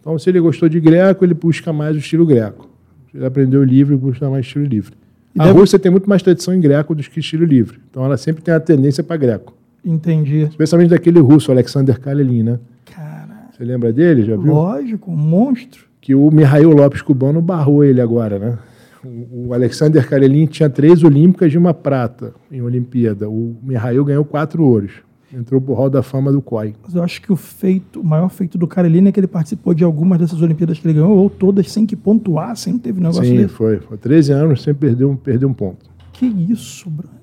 [0.00, 2.68] Então, se ele gostou de greco, ele busca mais o estilo greco.
[3.10, 4.94] Se ele aprendeu livre, busca mais estilo livre.
[5.34, 5.58] E a deve...
[5.58, 7.78] Rússia tem muito mais tradição em greco do que estilo livre.
[7.90, 9.54] Então, ela sempre tem a tendência para greco.
[9.84, 10.44] Entendi.
[10.44, 12.58] Especialmente daquele russo, Alexander Kalelin, né?
[12.86, 13.48] Cara.
[13.52, 14.24] Você lembra dele?
[14.24, 14.54] Já viu?
[14.54, 15.84] Lógico, um monstro.
[16.00, 18.58] Que o Mihail Lopes Cubano barrou ele agora, né?
[19.04, 23.28] O Alexander Karelin tinha três olímpicas e uma prata em Olimpíada.
[23.28, 24.92] O Mihail ganhou quatro ouros.
[25.34, 26.74] Entrou pro hall da fama do COI.
[26.82, 29.72] Mas eu acho que o feito, o maior feito do Karelin é que ele participou
[29.72, 33.24] de algumas dessas Olimpíadas que ele ganhou, ou todas sem que pontuar, sem teve negócio
[33.24, 33.48] Sim, dele.
[33.48, 33.78] foi.
[33.78, 35.90] Foi 13 anos sem perder um, perder um ponto.
[36.12, 37.22] Que isso, Bruno.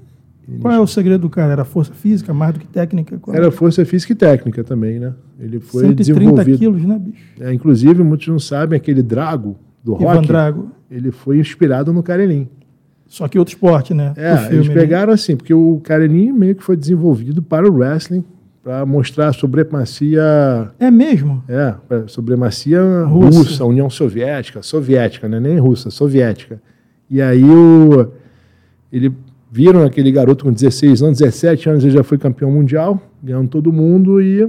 [0.59, 1.51] Qual é o segredo do cara?
[1.51, 3.19] Era força física, mais do que técnica?
[3.19, 3.51] Qual Era é?
[3.51, 5.13] força física e técnica também, né?
[5.39, 6.57] Ele foi 130 desenvolvido.
[6.57, 7.23] quilos, né, bicho?
[7.39, 10.71] É, inclusive, muitos não sabem, aquele Drago do Ivan rock, Drago.
[10.89, 12.47] ele foi inspirado no Karelin.
[13.07, 14.13] Só que outro esporte, né?
[14.15, 14.73] É, filme, eles né?
[14.73, 15.13] pegaram né?
[15.13, 18.23] assim, porque o Karelin meio que foi desenvolvido para o wrestling,
[18.63, 20.69] para mostrar a supremacia.
[20.79, 21.43] É mesmo?
[21.47, 21.73] É,
[22.07, 23.39] supremacia russa.
[23.39, 25.39] russa, União Soviética, soviética, né?
[25.39, 26.61] nem russa, soviética.
[27.09, 28.11] E aí o,
[28.93, 29.11] ele
[29.51, 33.73] viram aquele garoto com 16 anos, 17 anos, ele já foi campeão mundial, ganhando todo
[33.73, 34.47] mundo e.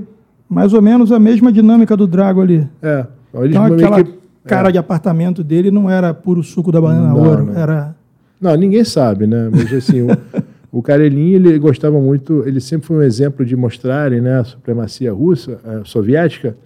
[0.49, 2.67] Mais ou menos a mesma dinâmica do Drago ali.
[2.83, 3.07] É.
[3.35, 4.13] Eles então, aquela que,
[4.45, 4.73] cara é.
[4.73, 7.57] de apartamento dele não era puro suco da banana não, ouro, não.
[7.57, 7.95] era.
[8.41, 9.49] Não, ninguém sabe, né?
[9.53, 10.09] Mas assim, o,
[10.73, 15.13] o Karenin, ele gostava muito, ele sempre foi um exemplo de mostrarem né, a supremacia
[15.13, 16.57] russa, a soviética,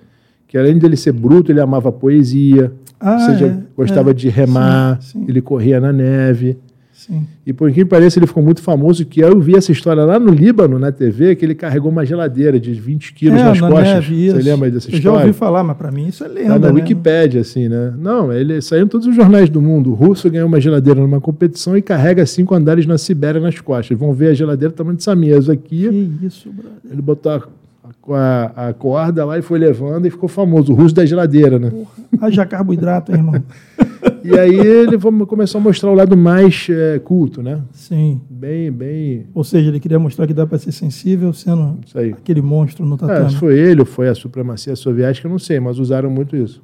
[0.46, 4.14] que além de ele ser bruto, ele amava poesia, ah, ou seja, é, gostava é,
[4.14, 5.26] de remar, sim, sim.
[5.28, 6.56] ele corria na neve.
[7.06, 7.26] Sim.
[7.44, 10.32] E por que pareça, ele ficou muito famoso, que eu vi essa história lá no
[10.32, 14.08] Líbano, na TV, que ele carregou uma geladeira de 20 quilos é, nas na costas.
[14.08, 14.96] Neve, Você lembra dessa história?
[14.96, 16.80] Eu já ouvi falar, mas para mim isso é lenda, tá na né?
[16.80, 17.92] Wikipédia, assim, né?
[17.98, 19.90] Não, ele saiu em todos os jornais do mundo.
[19.90, 23.98] O russo ganhou uma geladeira numa competição e carrega cinco andares na Sibéria nas costas.
[23.98, 25.88] Vão ver a geladeira tamanho dessa mesa aqui.
[25.88, 26.78] Que isso, brother.
[26.90, 27.42] Ele botou a
[28.12, 31.70] a, a, corda lá e foi levando e ficou famoso, o russo da geladeira, né?
[31.70, 33.42] Porra, haja carboidrato, hein, irmão.
[34.24, 37.60] e aí ele começou a mostrar o lado mais é, culto, né?
[37.72, 38.20] Sim.
[38.28, 39.26] Bem, bem.
[39.34, 41.78] Ou seja, ele queria mostrar que dá para ser sensível sendo
[42.12, 43.26] aquele monstro no tatame.
[43.26, 46.62] É, foi ele ou foi a supremacia soviética, não sei, mas usaram muito isso.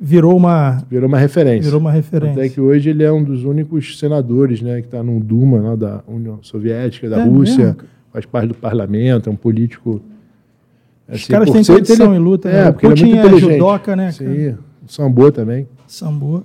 [0.00, 0.82] Virou uma.
[0.90, 1.62] Virou uma referência.
[1.62, 2.42] Virou uma referência.
[2.42, 5.76] Até que hoje ele é um dos únicos senadores, né, que está no Duma né,
[5.76, 7.82] da União Soviética, da é Rússia, mesmo?
[8.12, 10.02] faz parte do parlamento, é um político
[11.08, 12.48] Assim, Os caras têm tradição ele, em luta.
[12.48, 12.72] É, né?
[12.72, 14.12] porque Putin ele é muito é judoca, né?
[14.12, 14.58] Sim, cara?
[14.86, 15.68] o sambo também.
[15.86, 16.44] Sambo.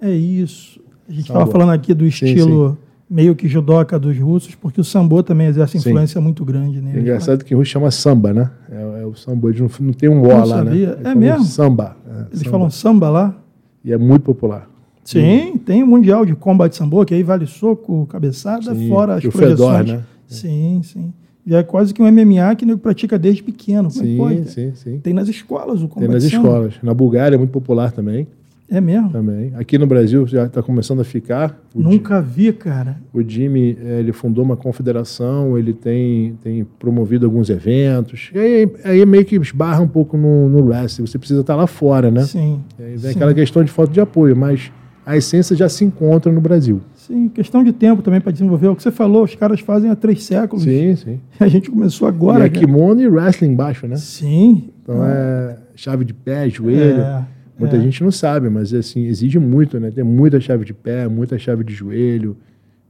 [0.00, 0.80] É isso.
[1.08, 2.78] A gente estava falando aqui do estilo sim, sim.
[3.08, 6.24] meio que judoca dos russos, porque o sambo também exerce influência sim.
[6.24, 6.98] muito grande nele.
[6.98, 8.50] É engraçado que o russo chama samba, né?
[8.70, 10.72] É, é o sambo, eles não, não tem um O lá, né?
[11.04, 11.44] É mesmo?
[11.44, 11.96] Samba.
[12.06, 12.50] É, eles samba.
[12.50, 13.36] falam samba lá?
[13.84, 14.68] E é muito popular.
[15.02, 19.78] Sim, tem o Mundial de Combate Sambo, que aí vale soco, cabeçada, fora as projeções.
[19.78, 20.04] Fedor, né?
[20.26, 21.14] Sim, sim.
[21.46, 23.88] E é quase que um MMA que nego pratica desde pequeno.
[23.88, 24.50] É sim, pode?
[24.50, 24.98] sim, sim.
[24.98, 26.74] Tem nas escolas o combate Tem nas escolas.
[26.82, 28.28] Na Bulgária é muito popular também.
[28.70, 29.10] É mesmo?
[29.10, 29.52] Também.
[29.56, 31.58] Aqui no Brasil já está começando a ficar.
[31.74, 32.98] Nunca vi, cara.
[33.14, 38.30] O Jimmy, eh, ele fundou uma confederação, ele tem, tem promovido alguns eventos.
[38.34, 41.06] E aí, aí meio que esbarra um pouco no, no wrestling.
[41.06, 42.24] Você precisa estar tá lá fora, né?
[42.24, 42.60] Sim.
[42.78, 43.16] E aí vem sim.
[43.16, 44.70] aquela questão de falta de apoio, mas
[45.06, 46.82] a essência já se encontra no Brasil.
[46.94, 48.68] Sim, questão de tempo também para desenvolver.
[48.68, 50.64] O que você falou, os caras fazem há três séculos.
[50.64, 51.20] Sim, sim.
[51.40, 52.44] A gente começou agora.
[52.44, 53.96] E é kimono e wrestling embaixo, né?
[53.96, 54.68] Sim.
[54.82, 57.00] Então é chave de pé, joelho.
[57.00, 57.24] É,
[57.58, 57.80] muita é.
[57.80, 59.90] gente não sabe, mas assim, exige muito, né?
[59.90, 62.36] Tem muita chave de pé, muita chave de joelho.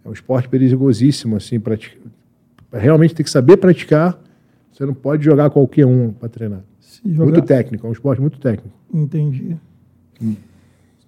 [0.04, 1.96] É um esporte perigosíssimo, assim, pratica...
[2.72, 4.20] realmente tem que saber praticar.
[4.72, 6.60] Você não pode jogar qualquer um para treinar.
[7.04, 7.32] Jogar...
[7.32, 8.76] Muito técnico, é um esporte muito técnico.
[8.92, 9.56] Entendi.
[10.22, 10.34] Hum.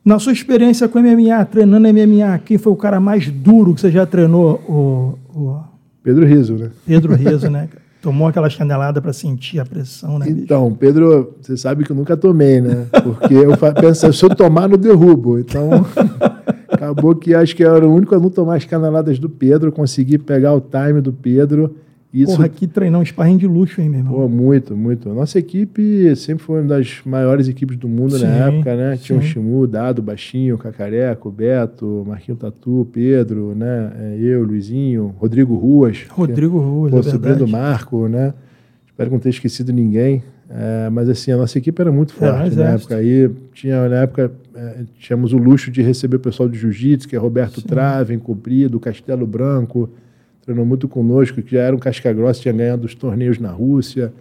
[0.04, 3.90] Na sua experiência com MMA, treinando MMA, quem foi o cara mais duro que você
[3.90, 4.54] já treinou?
[4.66, 5.62] O, o...
[6.02, 6.70] Pedro Riso, né?
[6.86, 7.68] Pedro Riso, né?
[8.00, 10.26] Tomou aquela chanelada para sentir a pressão, né?
[10.28, 10.78] Então, bicho?
[10.78, 12.86] Pedro, você sabe que eu nunca tomei, né?
[13.02, 15.38] Porque eu penso, se eu tomar, no derrubo.
[15.38, 15.84] Então,
[16.70, 19.70] acabou que acho que eu era o único a não tomar as caneladas do Pedro,
[19.70, 21.76] consegui pegar o time do Pedro
[22.12, 24.14] isso, Porra, que treinar um sparring de luxo, hein, meu irmão?
[24.14, 25.08] Pô, muito, muito.
[25.10, 28.96] Nossa equipe sempre foi uma das maiores equipes do mundo sim, na época, né?
[28.96, 33.92] Tinha o Chimu, Dado, Baixinho, Cacareco, Beto, Marquinho Tatu, Pedro, né?
[33.96, 36.04] É, eu, Luizinho, Rodrigo Ruas.
[36.08, 38.34] Rodrigo que, Ruas, pô, é sobrinho do Marco, né?
[38.88, 40.20] Espero que não tenha esquecido ninguém.
[40.52, 42.96] É, mas assim, a nossa equipe era muito é, forte é, na época.
[42.96, 47.14] Aí tinha, na época, é, tínhamos o luxo de receber o pessoal do Jiu-Jitsu, que
[47.14, 47.68] é Roberto Sim.
[47.68, 49.88] Trave, Encobrido, Castelo Branco
[50.50, 54.12] treinou muito conosco, que já era um casca-grossa, tinha ganhado os torneios na Rússia.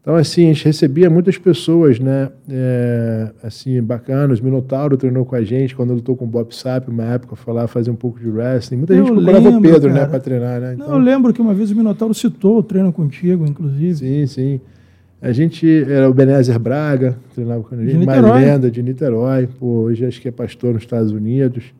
[0.00, 4.40] Então, assim, a gente recebia muitas pessoas, né, é, assim, bacanas.
[4.40, 7.66] Minotauro treinou com a gente quando lutou com o Bob Sap, uma época, foi lá
[7.66, 8.78] fazer um pouco de wrestling.
[8.78, 10.04] Muita eu gente procurava o Pedro, né, cara.
[10.04, 10.74] né, para treinar, né?
[10.74, 13.96] Então, Não, eu lembro que uma vez o Minotauro citou o treino contigo, inclusive.
[13.96, 14.60] Sim, sim.
[15.20, 19.48] A gente era o Benézer Braga, treinava com a gente, uma lenda de Niterói.
[19.58, 21.72] Pô, hoje acho que é pastor nos Estados Unidos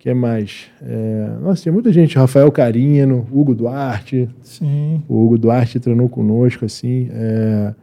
[0.00, 0.62] que é mais?
[0.80, 2.16] É, nossa, tem muita gente.
[2.16, 4.30] Rafael Carino, Hugo Duarte.
[4.42, 5.02] Sim.
[5.06, 7.10] O Hugo Duarte treinou conosco, assim.
[7.12, 7.74] É,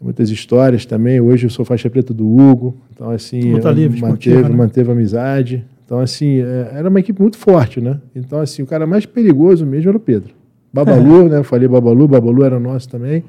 [0.00, 1.20] muitas histórias também.
[1.20, 2.76] Hoje eu sou faixa preta do Hugo.
[2.92, 4.56] Então, assim, Luta livre, manteve, né?
[4.56, 5.64] manteve amizade.
[5.86, 8.00] Então, assim, é, era uma equipe muito forte, né?
[8.16, 10.34] Então, assim, o cara mais perigoso mesmo era o Pedro.
[10.72, 11.28] Babalu, é.
[11.28, 11.38] né?
[11.38, 13.22] Eu falei Babalu, Babalu era nosso também.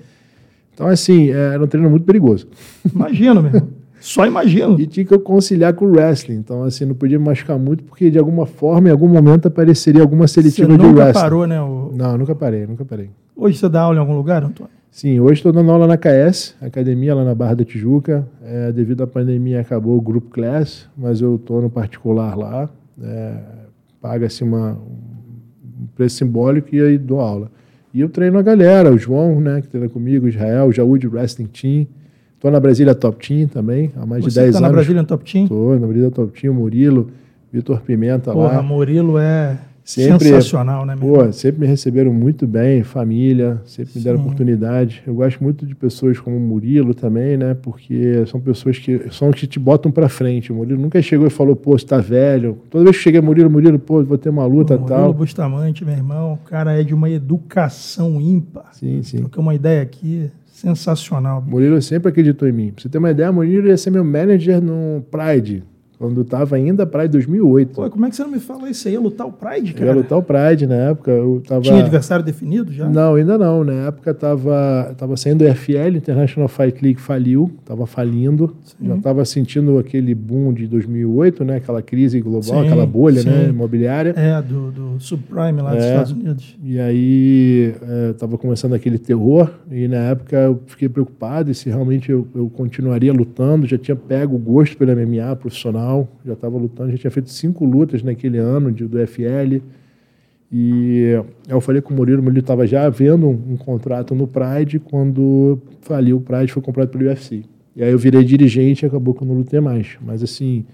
[0.74, 2.48] Então, assim, é, era um treino muito perigoso.
[2.92, 3.70] Imagina, mesmo.
[4.00, 4.80] Só imagino.
[4.80, 6.36] E tinha que conciliar com o wrestling.
[6.36, 10.28] Então, assim, não podia machucar muito, porque de alguma forma, em algum momento, apareceria alguma
[10.28, 11.06] seletiva você de wrestling.
[11.06, 11.62] nunca parou, né?
[11.62, 11.92] O...
[11.96, 13.10] Não, nunca parei, nunca parei.
[13.36, 14.72] Hoje você dá aula em algum lugar, Antônio?
[14.92, 18.28] Sim, hoje estou dando aula na KS, academia lá na Barra da Tijuca.
[18.44, 22.70] É, devido à pandemia, acabou o Group Class, mas eu estou no particular lá.
[23.02, 23.34] É,
[24.02, 24.78] Paga-se um
[25.94, 27.52] preço simbólico e aí dou aula.
[27.94, 31.08] E eu treino a galera, o João, né, que treina comigo, o Israel, o Jaúde
[31.08, 31.88] Wrestling Team.
[32.40, 34.62] Estou na Brasília Top Team também, há mais Você de 10 tá anos.
[34.62, 35.44] na Brasília Top Team?
[35.44, 37.12] Estou na Brasília Top Team, o Murilo,
[37.52, 38.64] Vitor Pimenta Porra, lá.
[38.64, 40.96] Murilo é sempre, sensacional, né?
[40.98, 44.24] Pô, sempre me receberam muito bem, família, sempre me deram Sim.
[44.24, 45.04] oportunidade.
[45.06, 47.58] Eu gosto muito de pessoas como o Murilo também, né?
[47.62, 50.50] Porque são pessoas que são que te botam para frente.
[50.54, 52.58] O Murilo nunca chegou e falou, pô, você tá velho.
[52.70, 55.00] Toda vez que cheguei, Murilo, Murilo, pô, vou ter uma luta e tal.
[55.00, 58.70] Murilo Bustamante, meu irmão, o cara é de uma educação ímpar.
[58.72, 59.24] Sim, sim.
[59.24, 61.42] Porque uma ideia aqui sensacional.
[61.42, 62.72] Murilo sempre acreditou em mim.
[62.72, 65.64] Pra você ter uma ideia, Murilo ia ser meu manager no Pride
[66.00, 67.74] quando estava ainda Pride 2008.
[67.74, 68.94] Pô, como é que você não me fala isso aí?
[68.94, 69.88] Ia lutar o Pride, cara?
[69.88, 71.12] Ia lutar o Pride na época.
[71.12, 71.62] Eu tava...
[71.62, 72.88] Tinha adversário definido já?
[72.88, 73.66] Não, ainda não.
[73.66, 78.56] Na época tava, tava saindo o FL, International Fight League faliu, tava falindo.
[78.64, 78.88] Sim.
[78.88, 81.58] Já tava sentindo aquele boom de 2008, né?
[81.58, 83.50] Aquela crise global, sim, aquela bolha né?
[83.50, 84.14] imobiliária.
[84.16, 86.58] É, do, do subprime lá é, dos Estados Unidos.
[86.64, 92.10] E aí é, tava começando aquele terror e na época eu fiquei preocupado se realmente
[92.10, 93.68] eu, eu continuaria lutando.
[93.68, 97.30] Já tinha pego o gosto pela MMA profissional profissional, já estava lutando, já tinha feito
[97.30, 99.62] cinco lutas naquele ano de, do FL.
[100.52, 101.16] E
[101.48, 104.80] eu falei com o Murilo, o Murilo estava já vendo um, um, contrato no Pride,
[104.80, 107.44] quando faliu o Pride foi comprado pelo UFC.
[107.76, 109.98] E aí eu virei dirigente e acabou que eu não lutei mais.
[110.02, 110.66] Mas assim,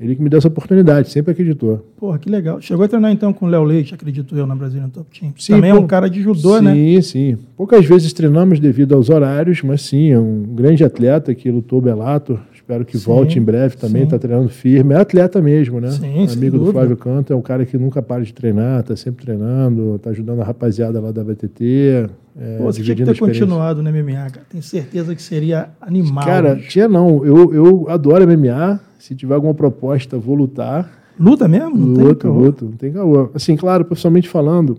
[0.00, 1.86] ele que me deu essa oportunidade, sempre acreditou.
[1.98, 2.58] Porra, que legal.
[2.60, 5.34] Chegou a treinar então com o Léo Leite, acredito eu, na Brasília Top Team.
[5.36, 6.74] Sim, Também pô, é um cara de judô, sim, né?
[6.74, 7.38] Sim, sim.
[7.54, 12.40] Poucas vezes treinamos devido aos horários, mas sim, é um grande atleta que lutou Bellator.
[12.62, 14.94] Espero que sim, volte em breve também, está treinando firme.
[14.94, 15.90] É atleta mesmo, né?
[15.90, 19.24] Sim, Amigo do Flávio Canto, é um cara que nunca para de treinar, está sempre
[19.24, 22.08] treinando, está ajudando a rapaziada lá da VTT.
[22.38, 24.46] É, Pô, você tinha que ter continuado no MMA, cara.
[24.48, 26.24] Tenho certeza que seria animal.
[26.24, 27.26] Cara, tinha não.
[27.26, 30.88] Eu, eu adoro MMA se tiver alguma proposta, vou lutar.
[31.18, 31.76] Luta mesmo?
[31.76, 33.28] Não luta, luta, não tem caô.
[33.34, 34.78] Assim, claro, pessoalmente falando,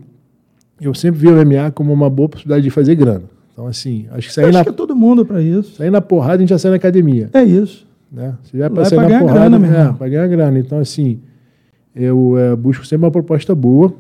[0.80, 3.33] eu sempre vi o MMA como uma boa possibilidade de fazer grana.
[3.54, 4.64] Então, assim, acho que sair acho na...
[4.64, 5.76] que é todo mundo para isso.
[5.76, 7.30] Sair na porrada, a gente já sai na academia.
[7.34, 7.88] É isso.
[8.12, 8.36] Né?
[8.44, 10.60] Se já para sair na porrada, grana, é, para ganhar grana.
[10.60, 11.20] Então, assim,
[11.96, 13.94] eu é, busco sempre uma proposta boa,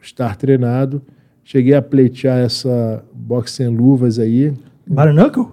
[0.00, 1.02] estar treinado.
[1.44, 4.52] Cheguei a pleitear essa boxe sem luvas aí.
[4.86, 5.48] Baranuckle?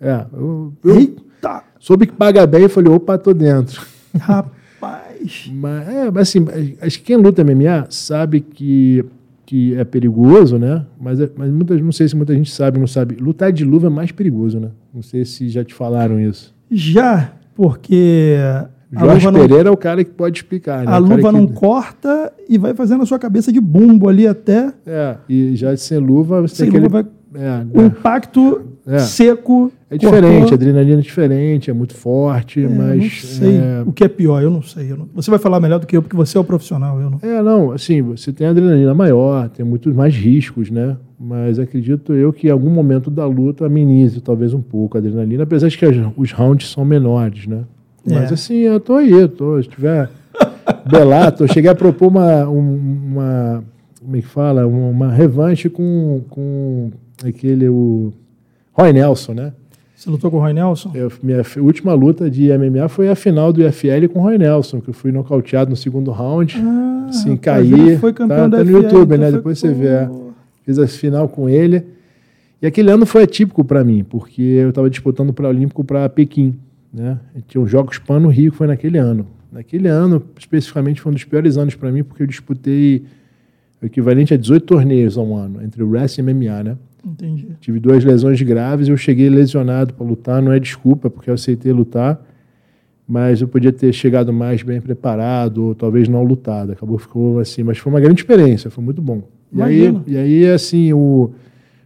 [0.00, 0.24] É.
[0.32, 1.62] Eu, eu, Eita!
[1.78, 3.82] Soube que paga bem e falei, opa, tô dentro.
[4.18, 5.50] Rapaz.
[5.52, 6.44] mas, é, mas assim,
[6.80, 9.04] acho que quem luta MMA sabe que,
[9.46, 10.84] que é perigoso, né?
[11.00, 13.16] Mas, é, mas muitas, não sei se muita gente sabe, não sabe.
[13.16, 14.70] Lutar de luva é mais perigoso, né?
[14.92, 16.54] Não sei se já te falaram isso.
[16.70, 18.36] Já, porque.
[18.96, 20.84] Jorge Pereira não, é o cara que pode explicar.
[20.84, 20.92] Né?
[20.92, 24.72] A luva não corta e vai fazendo a sua cabeça de bumbo ali até.
[24.86, 27.02] É, e já sem luva você sem tem luva aquele...
[27.02, 28.98] vai é, o impacto é.
[28.98, 29.72] seco.
[29.90, 30.52] É diferente, cortou.
[30.52, 33.02] a adrenalina é diferente, é muito forte, é, mas.
[33.02, 33.82] Não sei é...
[33.86, 34.92] o que é pior, eu não sei.
[34.92, 35.08] Eu não...
[35.14, 37.18] Você vai falar melhor do que eu, porque você é o profissional, eu não.
[37.22, 40.96] É, não, assim, você tem adrenalina maior, tem muitos mais riscos, né?
[41.18, 45.44] Mas acredito eu que em algum momento da luta amenize talvez um pouco a adrenalina,
[45.44, 45.86] apesar de que
[46.16, 47.62] os rounds são menores, né?
[48.06, 48.34] Mas é.
[48.34, 50.10] assim, eu tô aí, eu tô, se tiver.
[50.90, 53.64] Belato, eu cheguei a propor uma, uma.
[54.00, 54.66] Como é que fala?
[54.66, 56.90] Uma revanche com, com
[57.24, 58.12] aquele o
[58.72, 59.52] Roy Nelson, né?
[59.94, 60.90] Você lutou com o Roy Nelson?
[60.94, 64.80] Eu, minha última luta de MMA foi a final do IFL com o Roy Nelson,
[64.80, 66.56] que eu fui nocauteado no segundo round.
[66.58, 67.96] Ah, assim, caí.
[67.98, 69.30] Foi campeão tá, tá no YouTube, né?
[69.30, 70.08] Depois você vê.
[70.64, 71.84] Fiz a final com ele.
[72.60, 76.08] E aquele ano foi atípico para mim, porque eu estava disputando para o Olímpico para
[76.08, 76.54] Pequim.
[76.92, 77.18] Né?
[77.48, 79.26] tinha os Jogos Pan no Rio, que foi naquele ano.
[79.50, 83.04] Naquele ano, especificamente, foi um dos piores anos para mim, porque eu disputei
[83.82, 86.76] o equivalente a 18 torneios ao ano, entre o wrestling e MMA, né?
[87.04, 87.48] Entendi.
[87.60, 91.72] Tive duas lesões graves, eu cheguei lesionado para lutar, não é desculpa, porque eu aceitei
[91.72, 92.20] lutar,
[93.06, 96.72] mas eu podia ter chegado mais bem preparado, ou talvez não lutado.
[96.72, 99.22] Acabou ficou assim, mas foi uma grande experiência, foi muito bom.
[99.52, 101.30] E aí, e aí, assim, o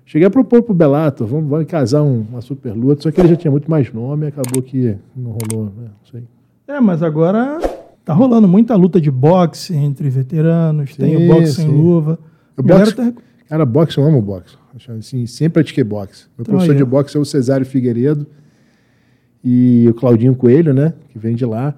[0.07, 3.28] cheguei a propor pro Belato, vamos, vamos casar um, uma super luta, só que ele
[3.28, 5.85] já tinha muito mais nome, acabou que não rolou, né?
[5.85, 6.23] Não sei.
[6.66, 7.59] É, mas agora
[8.05, 11.62] tá rolando muita luta de boxe entre veteranos, sim, tem o boxe sim.
[11.62, 12.19] sem luva.
[12.57, 13.12] O boxe, tá...
[13.48, 14.56] Cara, boxe, eu amo boxe.
[14.98, 16.26] Assim, sempre pratiquei boxe.
[16.36, 18.26] Meu então, professor de boxe é o Cesário Figueiredo
[19.42, 20.92] e o Claudinho Coelho, né?
[21.08, 21.74] Que vem de lá.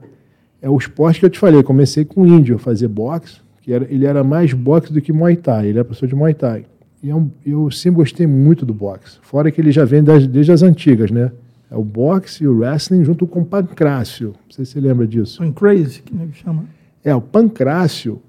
[0.60, 1.60] É o esporte que eu te falei.
[1.60, 5.00] Eu comecei com o índio a fazer boxe, que era, ele era mais boxe do
[5.00, 5.68] que Muay Thai.
[5.68, 6.66] Ele era professor de Muay Thai.
[7.02, 9.18] E eu, é eu sempre gostei muito do boxe.
[9.22, 11.30] Fora que ele já vem das, desde as antigas, né?
[11.70, 14.28] É o boxe e o wrestling junto com o pancrácio.
[14.28, 15.38] Não sei se você lembra disso.
[15.38, 16.64] Pancrace, que chama.
[17.04, 18.20] É, o pancrácio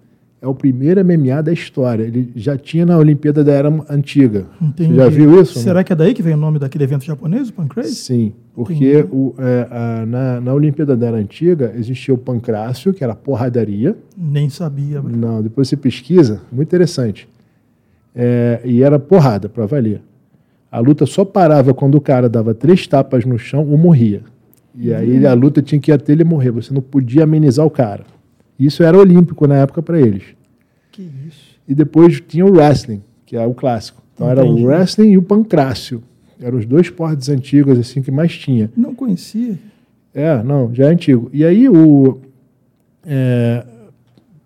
[0.42, 2.04] é o primeiro MMA da história.
[2.04, 4.48] Ele já tinha na Olimpíada da Era Antiga.
[4.60, 4.90] Entendi.
[4.90, 5.60] Você já viu isso?
[5.60, 7.94] Será que é daí que vem o nome daquele evento japonês, o Pancrase?
[7.94, 13.04] Sim, porque o, é, a, na, na Olimpíada da Era Antiga existia o pancrácio, que
[13.04, 13.96] era porradaria.
[14.18, 15.00] Nem sabia.
[15.00, 15.16] Bro.
[15.16, 17.30] Não, depois você pesquisa, muito interessante.
[18.16, 20.02] É, e era porrada, para valer.
[20.72, 24.24] A luta só parava quando o cara dava três tapas no chão ou morria.
[24.74, 27.70] E aí a luta tinha que ir até ele morrer, você não podia amenizar o
[27.70, 28.06] cara.
[28.62, 30.24] Isso era olímpico na época para eles.
[30.92, 31.58] Que isso.
[31.68, 34.04] E depois tinha o wrestling, que é o clássico.
[34.14, 34.48] Então Entendi.
[34.48, 36.04] era o wrestling e o pancrácio.
[36.40, 38.72] Eram os dois esportes antigos assim que mais tinha.
[38.78, 39.58] Não conhecia.
[40.14, 41.28] É, não, já é antigo.
[41.34, 42.20] E aí o
[43.04, 43.66] é,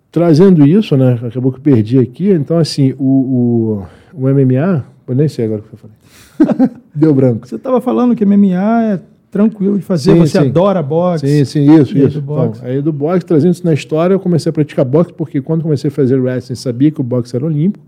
[0.10, 1.20] trazendo isso, né?
[1.22, 2.30] Acabou que eu perdi aqui.
[2.32, 6.70] Então assim, o, o, o MMA, eu nem sei agora o que eu falei.
[6.96, 7.46] Deu branco.
[7.46, 9.00] Você estava falando que MMA é
[9.36, 10.48] tranquilo de fazer, sim, você sim.
[10.48, 11.28] adora boxe.
[11.28, 12.22] Sim, sim, isso, isso.
[12.22, 15.42] Do então, aí do boxe, trazendo isso na história, eu comecei a praticar boxe, porque
[15.42, 17.84] quando comecei a fazer wrestling, sabia que o boxe era olímpico.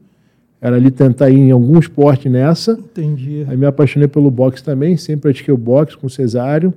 [0.60, 2.74] Era ali tentar ir em algum esporte nessa.
[2.74, 3.45] Entendi.
[3.48, 6.74] Aí me apaixonei pelo boxe também, sempre pratiquei o boxe com o Cesário.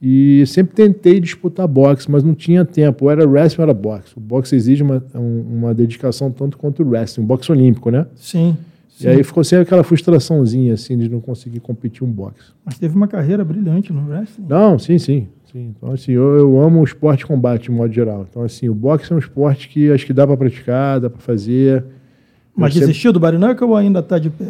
[0.00, 3.06] E sempre tentei disputar boxe, mas não tinha tempo.
[3.06, 4.12] Ou era wrestling ou era boxe.
[4.16, 8.06] O boxe exige uma, uma dedicação tanto quanto o wrestling, um boxe olímpico, né?
[8.14, 8.56] Sim.
[8.96, 9.08] Sim.
[9.08, 12.50] E aí ficou sempre aquela frustraçãozinha, assim, de não conseguir competir um boxe.
[12.64, 14.46] Mas teve uma carreira brilhante no wrestling?
[14.48, 15.28] Não, sim, sim.
[15.52, 15.74] sim.
[15.76, 18.26] Então, assim, eu, eu amo o esporte de combate, de modo geral.
[18.28, 21.20] Então, assim, o boxe é um esporte que acho que dá para praticar, dá para
[21.20, 21.84] fazer.
[22.56, 23.12] Mas eu desistiu sempre...
[23.12, 24.46] do Barinuca ou ainda está de pé?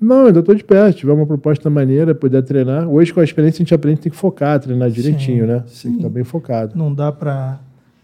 [0.00, 0.90] Não, ainda estou de pé.
[0.92, 2.88] Se tiver uma proposta maneira, puder treinar.
[2.88, 5.62] Hoje, com a experiência, a gente aprende que tem que focar, treinar direitinho, sim, né?
[5.66, 5.82] Sim.
[5.82, 6.72] Tem que estar tá bem focado.
[6.74, 7.60] Não dá para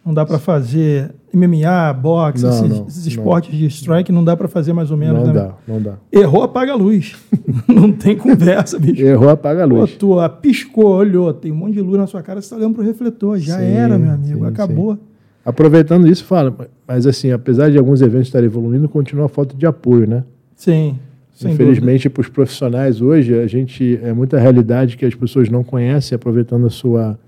[0.06, 3.58] não dá para fazer MMA, boxe, não, esses, não, esses esportes não.
[3.58, 5.18] de strike, não dá para fazer mais ou menos.
[5.18, 5.32] Não né?
[5.32, 5.94] dá, não dá.
[6.12, 7.16] Errou, apaga a luz.
[7.66, 9.02] não tem conversa, bicho.
[9.02, 9.90] Errou, apaga a luz.
[9.94, 12.74] Pô, tu piscou, olhou, tem um monte de luz na sua cara, você está olhando
[12.74, 13.36] pro refletor.
[13.40, 14.94] Já sim, era, meu amigo, sim, acabou.
[14.94, 15.00] Sim.
[15.44, 16.54] Aproveitando isso, fala,
[16.86, 20.22] mas assim, apesar de alguns eventos estarem evoluindo, continua a falta de apoio, né?
[20.54, 20.98] Sim.
[21.44, 26.14] Infelizmente, para os profissionais hoje, a gente é muita realidade que as pessoas não conhecem,
[26.14, 27.18] aproveitando a sua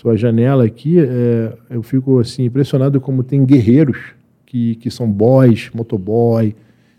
[0.00, 3.98] sua janela aqui, é, eu fico assim impressionado como tem guerreiros
[4.46, 6.56] que, que são boys, motoboy,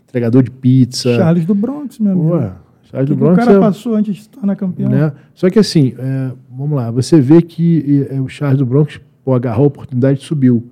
[0.08, 1.16] entregador de pizza.
[1.16, 2.28] Charles do Bronx, meu amigo.
[2.36, 2.52] Ué,
[2.84, 3.32] Charles do Bronx.
[3.32, 4.88] O cara é, passou antes de se tornar campeão.
[4.88, 5.12] Né?
[5.34, 9.34] Só que assim, é, vamos lá, você vê que é, o Charles do Bronx pô,
[9.34, 10.64] agarrou a oportunidade e subiu.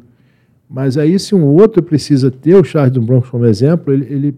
[0.69, 4.35] Mas aí, se um outro precisa ter o Charles do Bronx como exemplo, ele, ele,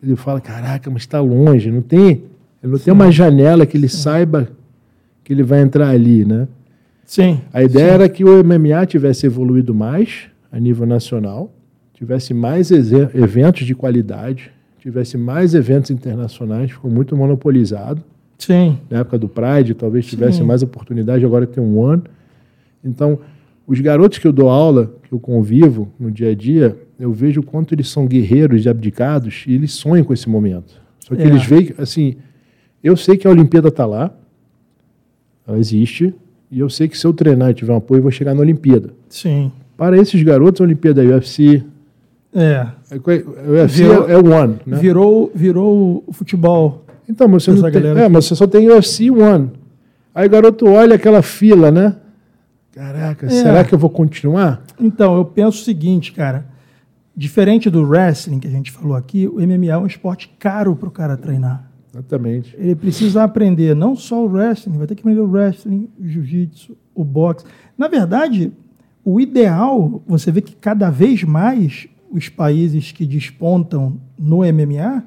[0.00, 2.22] ele fala: caraca, mas está longe, não tem,
[2.62, 2.84] ele não Sim.
[2.84, 3.98] tem uma janela que ele Sim.
[3.98, 4.48] saiba
[5.24, 6.46] que ele vai entrar ali, né?
[7.06, 7.40] Sim.
[7.52, 7.94] A ideia sim.
[7.94, 11.54] era que o MMA tivesse evoluído mais a nível nacional,
[11.94, 18.02] tivesse mais eventos de qualidade, tivesse mais eventos internacionais, ficou muito monopolizado.
[18.36, 18.78] Sim.
[18.90, 20.44] Na época do Pride, talvez tivesse sim.
[20.44, 22.04] mais oportunidade, agora tem um ano.
[22.84, 23.18] Então,
[23.66, 27.40] os garotos que eu dou aula, que eu convivo no dia a dia, eu vejo
[27.40, 30.80] o quanto eles são guerreiros e abdicados e eles sonham com esse momento.
[31.00, 31.26] Só que é.
[31.26, 32.16] eles veem, assim,
[32.82, 34.14] eu sei que a Olimpíada está lá,
[35.46, 36.14] ela existe,
[36.50, 38.40] e eu sei que se eu treinar e tiver um apoio, eu vou chegar na
[38.40, 38.90] Olimpíada.
[39.08, 39.50] Sim.
[39.76, 41.62] Para esses garotos, a Olimpíada é UFC.
[42.34, 42.66] É.
[42.92, 44.56] O UFC virou, é o One.
[44.66, 44.76] Né?
[44.78, 46.84] Virou, virou o futebol.
[47.08, 49.50] Então, mas você, não tem, é, mas você só tem UFC One.
[50.14, 51.96] Aí o garoto olha aquela fila, né?
[52.72, 53.30] Caraca, é.
[53.30, 54.62] será que eu vou continuar?
[54.78, 56.46] Então, eu penso o seguinte, cara.
[57.16, 60.88] Diferente do wrestling que a gente falou aqui, o MMA é um esporte caro para
[60.88, 61.70] o cara treinar.
[61.96, 62.54] Exatamente.
[62.58, 66.76] Ele precisa aprender não só o wrestling, vai ter que aprender o wrestling, o jiu-jitsu,
[66.94, 67.46] o boxe.
[67.76, 68.52] Na verdade,
[69.04, 75.04] o ideal, você vê que cada vez mais os países que despontam no MMA,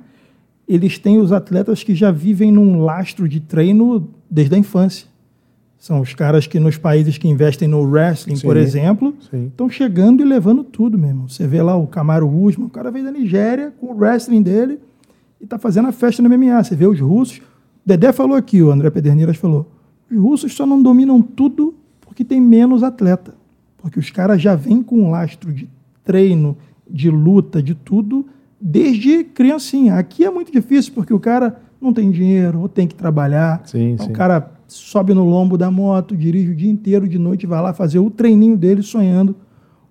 [0.68, 5.08] eles têm os atletas que já vivem num lastro de treino desde a infância.
[5.78, 9.16] São os caras que nos países que investem no wrestling, sim, por exemplo,
[9.48, 11.30] estão chegando e levando tudo mesmo.
[11.30, 14.78] Você vê lá o Camaro Usman, o cara veio da Nigéria com o wrestling dele,
[15.40, 16.64] e está fazendo a festa no MMA.
[16.64, 17.42] Você vê os russos.
[17.86, 19.72] Dedé falou aqui, o André Pederneiras falou.
[20.12, 23.34] Os russos só não dominam tudo porque tem menos atleta.
[23.78, 25.70] Porque os caras já vêm com um lastro de
[26.04, 26.58] treino,
[26.90, 28.26] de luta, de tudo,
[28.60, 29.96] desde criancinha.
[29.96, 33.62] Aqui é muito difícil porque o cara não tem dinheiro ou tem que trabalhar.
[33.66, 34.12] Sim, então, sim.
[34.12, 37.74] O cara sobe no lombo da moto, dirige o dia inteiro, de noite vai lá
[37.74, 39.36] fazer o treininho dele sonhando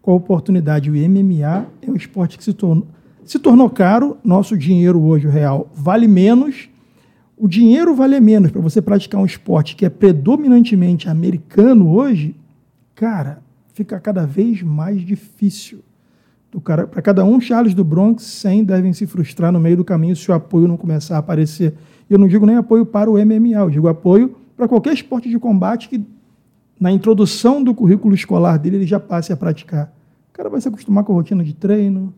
[0.03, 0.91] com a oportunidade.
[0.91, 2.87] O MMA é um esporte que se tornou
[3.29, 6.71] se tornou caro, nosso dinheiro hoje, o real, vale menos.
[7.37, 12.35] O dinheiro vale menos para você praticar um esporte que é predominantemente americano hoje,
[12.95, 13.43] cara,
[13.75, 15.81] fica cada vez mais difícil.
[16.65, 20.31] Para cada um, Charles do Bronx, 100 devem se frustrar no meio do caminho se
[20.31, 21.75] o apoio não começar a aparecer.
[22.09, 25.39] Eu não digo nem apoio para o MMA, eu digo apoio para qualquer esporte de
[25.39, 26.03] combate que,
[26.81, 29.93] na introdução do currículo escolar dele, ele já passe a praticar.
[30.31, 32.15] O cara vai se acostumar com a rotina de treino,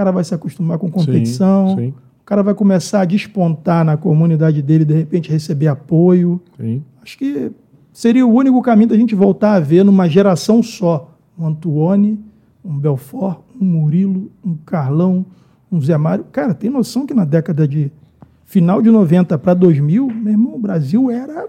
[0.00, 1.88] cara vai se acostumar com competição, sim, sim.
[2.22, 6.40] o cara vai começar a despontar na comunidade dele, de repente receber apoio.
[6.58, 6.82] Sim.
[7.02, 7.52] Acho que
[7.92, 12.18] seria o único caminho da gente voltar a ver numa geração só um Antuone,
[12.64, 15.26] um Belfort, um Murilo, um Carlão,
[15.70, 16.24] um Zé Mário.
[16.32, 17.92] Cara, tem noção que na década de
[18.46, 21.46] final de 90 para 2000, meu irmão, o Brasil era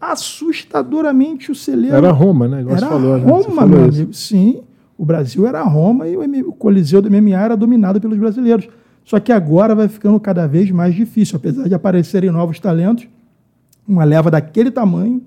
[0.00, 1.96] assustadoramente o celeiro.
[1.96, 2.60] Era Roma, né?
[2.60, 3.24] Igual era falou, né?
[3.24, 4.14] Roma, meu amigo.
[4.14, 4.60] Sim,
[4.98, 8.68] o Brasil era Roma e o, Coliseu do MMA era dominado pelos brasileiros.
[9.04, 13.06] Só que agora vai ficando cada vez mais difícil, apesar de aparecerem novos talentos,
[13.86, 15.22] uma leva daquele tamanho,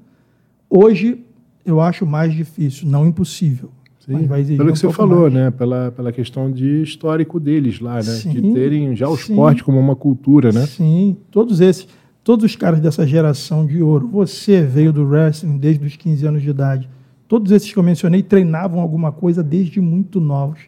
[0.69, 1.23] hoje
[1.65, 3.71] eu acho mais difícil, não impossível.
[4.05, 4.27] Sim,
[4.57, 5.33] pelo que você falou, mais.
[5.33, 5.51] né?
[5.51, 8.01] Pela, pela questão de histórico deles lá, né?
[8.01, 9.31] Sim, de terem já o sim.
[9.31, 10.65] esporte como uma cultura, né?
[10.65, 11.87] Sim, todos esses,
[12.23, 14.07] todos os caras dessa geração de ouro.
[14.07, 16.89] Você veio do wrestling desde os 15 anos de idade.
[17.31, 20.59] Todos esses que eu mencionei treinavam alguma coisa desde muito novos.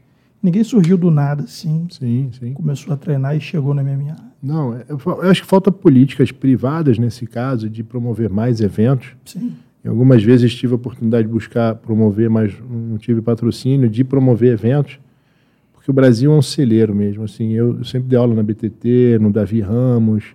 [0.41, 1.85] Ninguém surgiu do nada, assim.
[1.89, 2.53] Sim, sim.
[2.53, 4.15] Começou a treinar e chegou na MMA.
[4.41, 9.09] Não, eu, eu acho que falta políticas privadas nesse caso de promover mais eventos.
[9.25, 9.51] Sim,
[9.83, 14.53] E algumas vezes tive a oportunidade de buscar promover, mas não tive patrocínio de promover
[14.53, 14.99] eventos,
[15.73, 17.25] porque o Brasil é um celeiro mesmo.
[17.25, 20.33] Assim, eu, eu sempre dei aula na BTT, no Davi Ramos,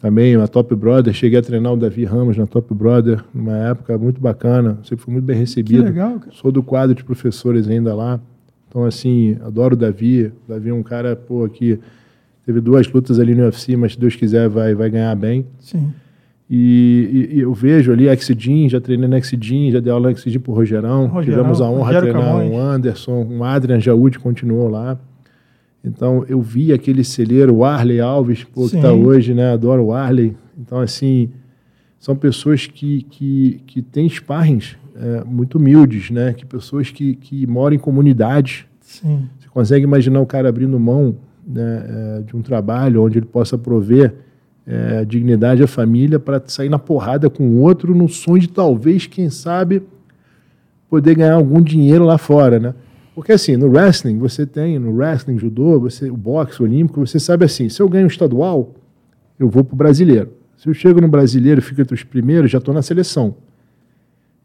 [0.00, 1.12] também na Top Brother.
[1.12, 4.78] Cheguei a treinar o Davi Ramos na Top Brother, numa época muito bacana.
[4.82, 5.84] Sempre fui muito bem que recebido.
[5.84, 6.32] legal, cara.
[6.32, 8.18] Sou do quadro de professores ainda lá.
[8.68, 10.26] Então, assim, adoro o Davi.
[10.46, 11.78] O Davi é um cara, pô, que
[12.46, 15.44] teve duas lutas ali no UFC, mas se Deus quiser vai, vai ganhar bem.
[15.58, 15.92] Sim,
[16.52, 20.16] E, e- e eu vejo ali Exidin, já treinei no Exidin, já dei aula no
[20.16, 21.06] Exidin pro Rogerão.
[21.06, 22.50] Rogerão, Tivemos a honra de Rogério treinar Camões.
[22.52, 24.98] um Anderson, um Adrian Jaúde continuou lá.
[25.82, 29.52] Então eu vi aquele celeiro, o Arley Alves, pô, que está hoje, né?
[29.52, 30.36] Adoro o Arley.
[30.58, 31.30] Então, assim,
[31.98, 36.32] são pessoas que, que, que têm sparrings é, muito humildes, né?
[36.34, 38.66] Que pessoas que, que moram em comunidades.
[38.80, 41.16] sim, Você consegue imaginar o cara abrindo mão
[41.46, 44.14] né, é, de um trabalho onde ele possa prover
[44.66, 49.06] é, dignidade à família para sair na porrada com o outro no sonho de talvez,
[49.06, 49.82] quem sabe,
[50.88, 52.74] poder ganhar algum dinheiro lá fora, né?
[53.20, 57.20] Porque assim, no wrestling, você tem, no wrestling, judô, você, o boxe, o olímpico, você
[57.20, 58.72] sabe assim, se eu ganho estadual,
[59.38, 60.30] eu vou pro brasileiro.
[60.56, 63.34] Se eu chego no brasileiro e fico entre os primeiros, já estou na seleção.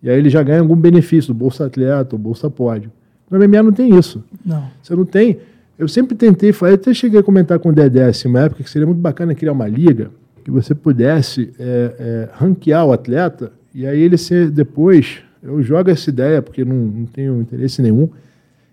[0.04, 2.92] E aí ele já ganha algum benefício do Bolsa Atleta, ou Bolsa Pódio.
[3.32, 4.22] No MMA não tem isso.
[4.46, 4.68] não.
[4.84, 5.40] Você não tem.
[5.80, 8.70] Eu sempre tentei, falar, até cheguei a comentar com o Dedé assim, uma época que
[8.70, 10.12] seria muito bacana criar uma liga
[10.44, 15.20] que você pudesse é, é, ranquear o atleta e aí ele ser depois.
[15.42, 18.10] Eu jogo essa ideia porque não, não tenho interesse nenhum.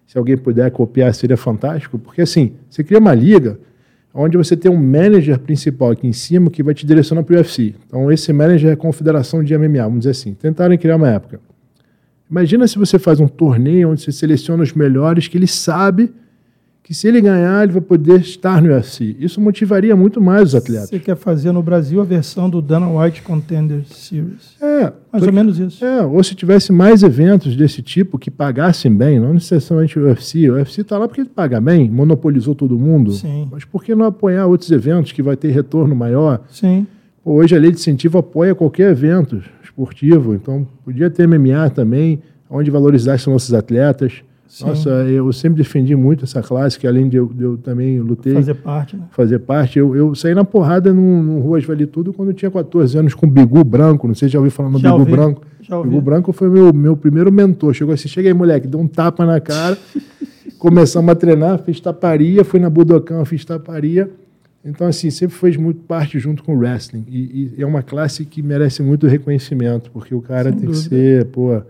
[0.06, 1.98] Se alguém puder copiar, seria fantástico.
[1.98, 3.58] Porque assim, você cria uma liga
[4.14, 7.36] onde você tem um manager principal aqui em cima que vai te direcionar para o
[7.36, 7.74] UFC.
[7.86, 10.34] Então, esse manager é a confederação de MMA, vamos dizer assim.
[10.34, 11.40] Tentaram criar uma época.
[12.30, 16.12] Imagina se você faz um torneio onde você seleciona os melhores que ele sabe
[16.84, 19.14] que se ele ganhar, ele vai poder estar no UFC.
[19.20, 20.88] Isso motivaria muito mais os atletas.
[20.88, 24.56] Você quer fazer no Brasil a versão do Dana White Contender Series.
[24.60, 25.84] É, Mais ou menos isso.
[25.84, 30.50] é, ou se tivesse mais eventos desse tipo que pagassem bem, não necessariamente o UFC.
[30.50, 33.12] O UFC está lá porque ele paga bem, monopolizou todo mundo.
[33.12, 33.46] Sim.
[33.50, 36.42] Mas por que não apoiar outros eventos que vai ter retorno maior?
[36.50, 36.84] Sim,
[37.24, 42.72] hoje a lei de incentivo apoia qualquer evento esportivo, então podia ter MMA também, onde
[42.72, 44.22] valorizasse nossos atletas.
[44.52, 44.66] Sim.
[44.66, 48.34] Nossa, eu sempre defendi muito essa classe, que além de eu, de eu também lutei
[48.34, 49.04] fazer parte, né?
[49.10, 49.78] fazer parte.
[49.78, 53.14] Eu, eu saí na porrada no, no Ruas Vale Tudo quando eu tinha 14 anos
[53.14, 54.06] com Bigu Branco.
[54.06, 55.42] Não sei se já ouviu falar no Já Bigu ouvi, Branco.
[55.62, 55.88] já ouvi.
[55.88, 57.72] Bigu Branco foi meu, meu primeiro mentor.
[57.72, 59.78] Chegou assim, chega aí, moleque, deu um tapa na cara.
[60.58, 64.10] Começamos a treinar, fiz taparia, fui na Budokan, fiz taparia.
[64.62, 67.06] Então, assim, sempre fez muito parte junto com o wrestling.
[67.08, 70.82] E, e é uma classe que merece muito reconhecimento, porque o cara Sem tem dúvida.
[70.90, 71.62] que ser, pô,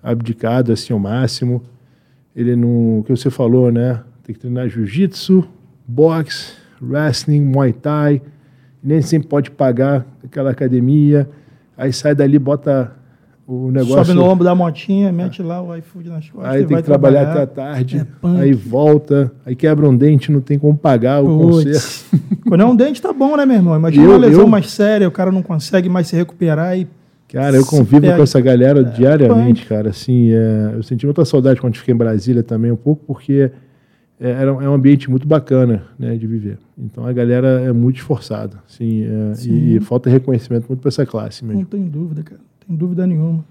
[0.00, 1.64] abdicado assim ao máximo.
[2.36, 2.98] Ele não.
[3.00, 4.00] O que você falou, né?
[4.22, 5.42] Tem que treinar jiu-jitsu,
[5.88, 6.52] boxe,
[6.82, 8.20] wrestling, muay thai.
[8.84, 11.28] Nem sempre pode pagar aquela academia.
[11.78, 12.92] Aí sai dali, bota
[13.46, 14.04] o negócio.
[14.04, 16.52] Sobe no ombro da motinha, mete lá o iFood nas costas.
[16.52, 20.40] Aí tem que trabalhar, até a tarde, É aí volta, aí quebra um dente, não
[20.40, 22.04] tem como pagar o conserto.
[22.46, 23.76] Quando é um dente, tá bom, né, meu irmão?
[23.76, 26.86] Imagina Eu- uma lesão eu- mais séria, o cara não consegue mais se recuperar e.
[27.32, 28.16] Cara, eu convivo pega.
[28.16, 29.68] com essa galera diariamente, punk.
[29.68, 29.90] cara.
[29.90, 33.50] Assim, é, eu senti muita saudade quando fiquei em Brasília também, um pouco, porque
[34.20, 36.58] é, era, um- é um ambiente muito bacana né, de viver.
[36.78, 38.58] Então a galera é muito esforçada.
[38.68, 39.74] Assim, é, Sim.
[39.76, 41.66] e, falta reconhecimento muito para essa classe Não mesmo.
[41.66, 42.40] tem dúvida, cara.
[42.40, 43.44] Não tem dúvida nenhuma.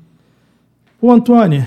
[1.01, 1.63] Ô, Antônio,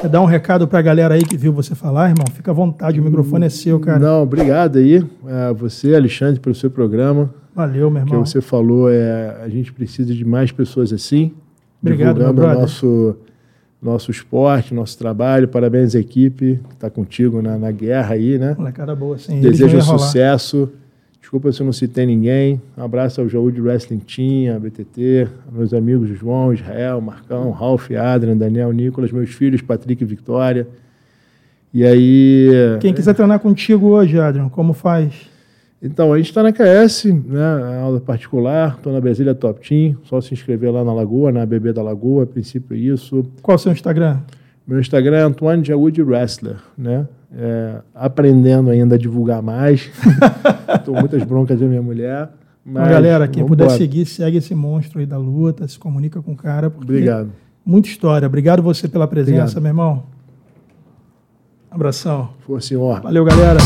[0.00, 2.26] quer dar um recado pra galera aí que viu você falar, irmão?
[2.34, 3.98] Fica à vontade, o microfone é seu, cara.
[4.00, 7.32] Não, obrigado aí a você, Alexandre, pelo seu programa.
[7.54, 8.26] Valeu, meu que irmão.
[8.26, 11.32] você falou é a gente precisa de mais pessoas assim,
[11.92, 13.16] Obrigado, meu divulgando o nosso
[13.84, 15.46] nosso esporte, nosso trabalho.
[15.46, 18.54] Parabéns à equipe que está contigo na, na guerra aí, né?
[18.58, 20.70] Molecada boa, não Desejo sucesso.
[21.20, 22.60] Desculpa se eu não citei ninguém.
[22.76, 27.90] Um abraço ao Jaú de Wrestling Team, a BTT, meus amigos João, Israel, Marcão, Ralph,
[27.90, 30.66] Adrian, Daniel, Nicolas, meus filhos, Patrick e Victoria.
[31.72, 32.48] E aí.
[32.80, 35.33] Quem quiser treinar contigo hoje, Adrian, como faz?
[35.84, 40.18] Então, a gente está na QS, né, aula particular, estou na Brasília Top Team, só
[40.18, 43.22] se inscrever lá na Lagoa, na BB da Lagoa, a princípio é isso.
[43.42, 44.20] Qual é o seu Instagram?
[44.66, 47.06] Meu Instagram é Antoine Jaúde Wrestler, né?
[47.36, 49.90] É, aprendendo ainda a divulgar mais.
[50.74, 52.30] Estou muitas broncas da minha mulher.
[52.64, 53.78] Mas então, galera, quem puder embora.
[53.78, 56.68] seguir, segue esse monstro aí da luta, se comunica com o cara.
[56.68, 57.30] Obrigado.
[57.66, 58.26] Muita história.
[58.26, 59.62] Obrigado você pela presença, Obrigado.
[59.62, 60.02] meu irmão.
[61.70, 62.30] Abração.
[62.46, 63.02] Foi, senhor.
[63.02, 63.58] Valeu, galera.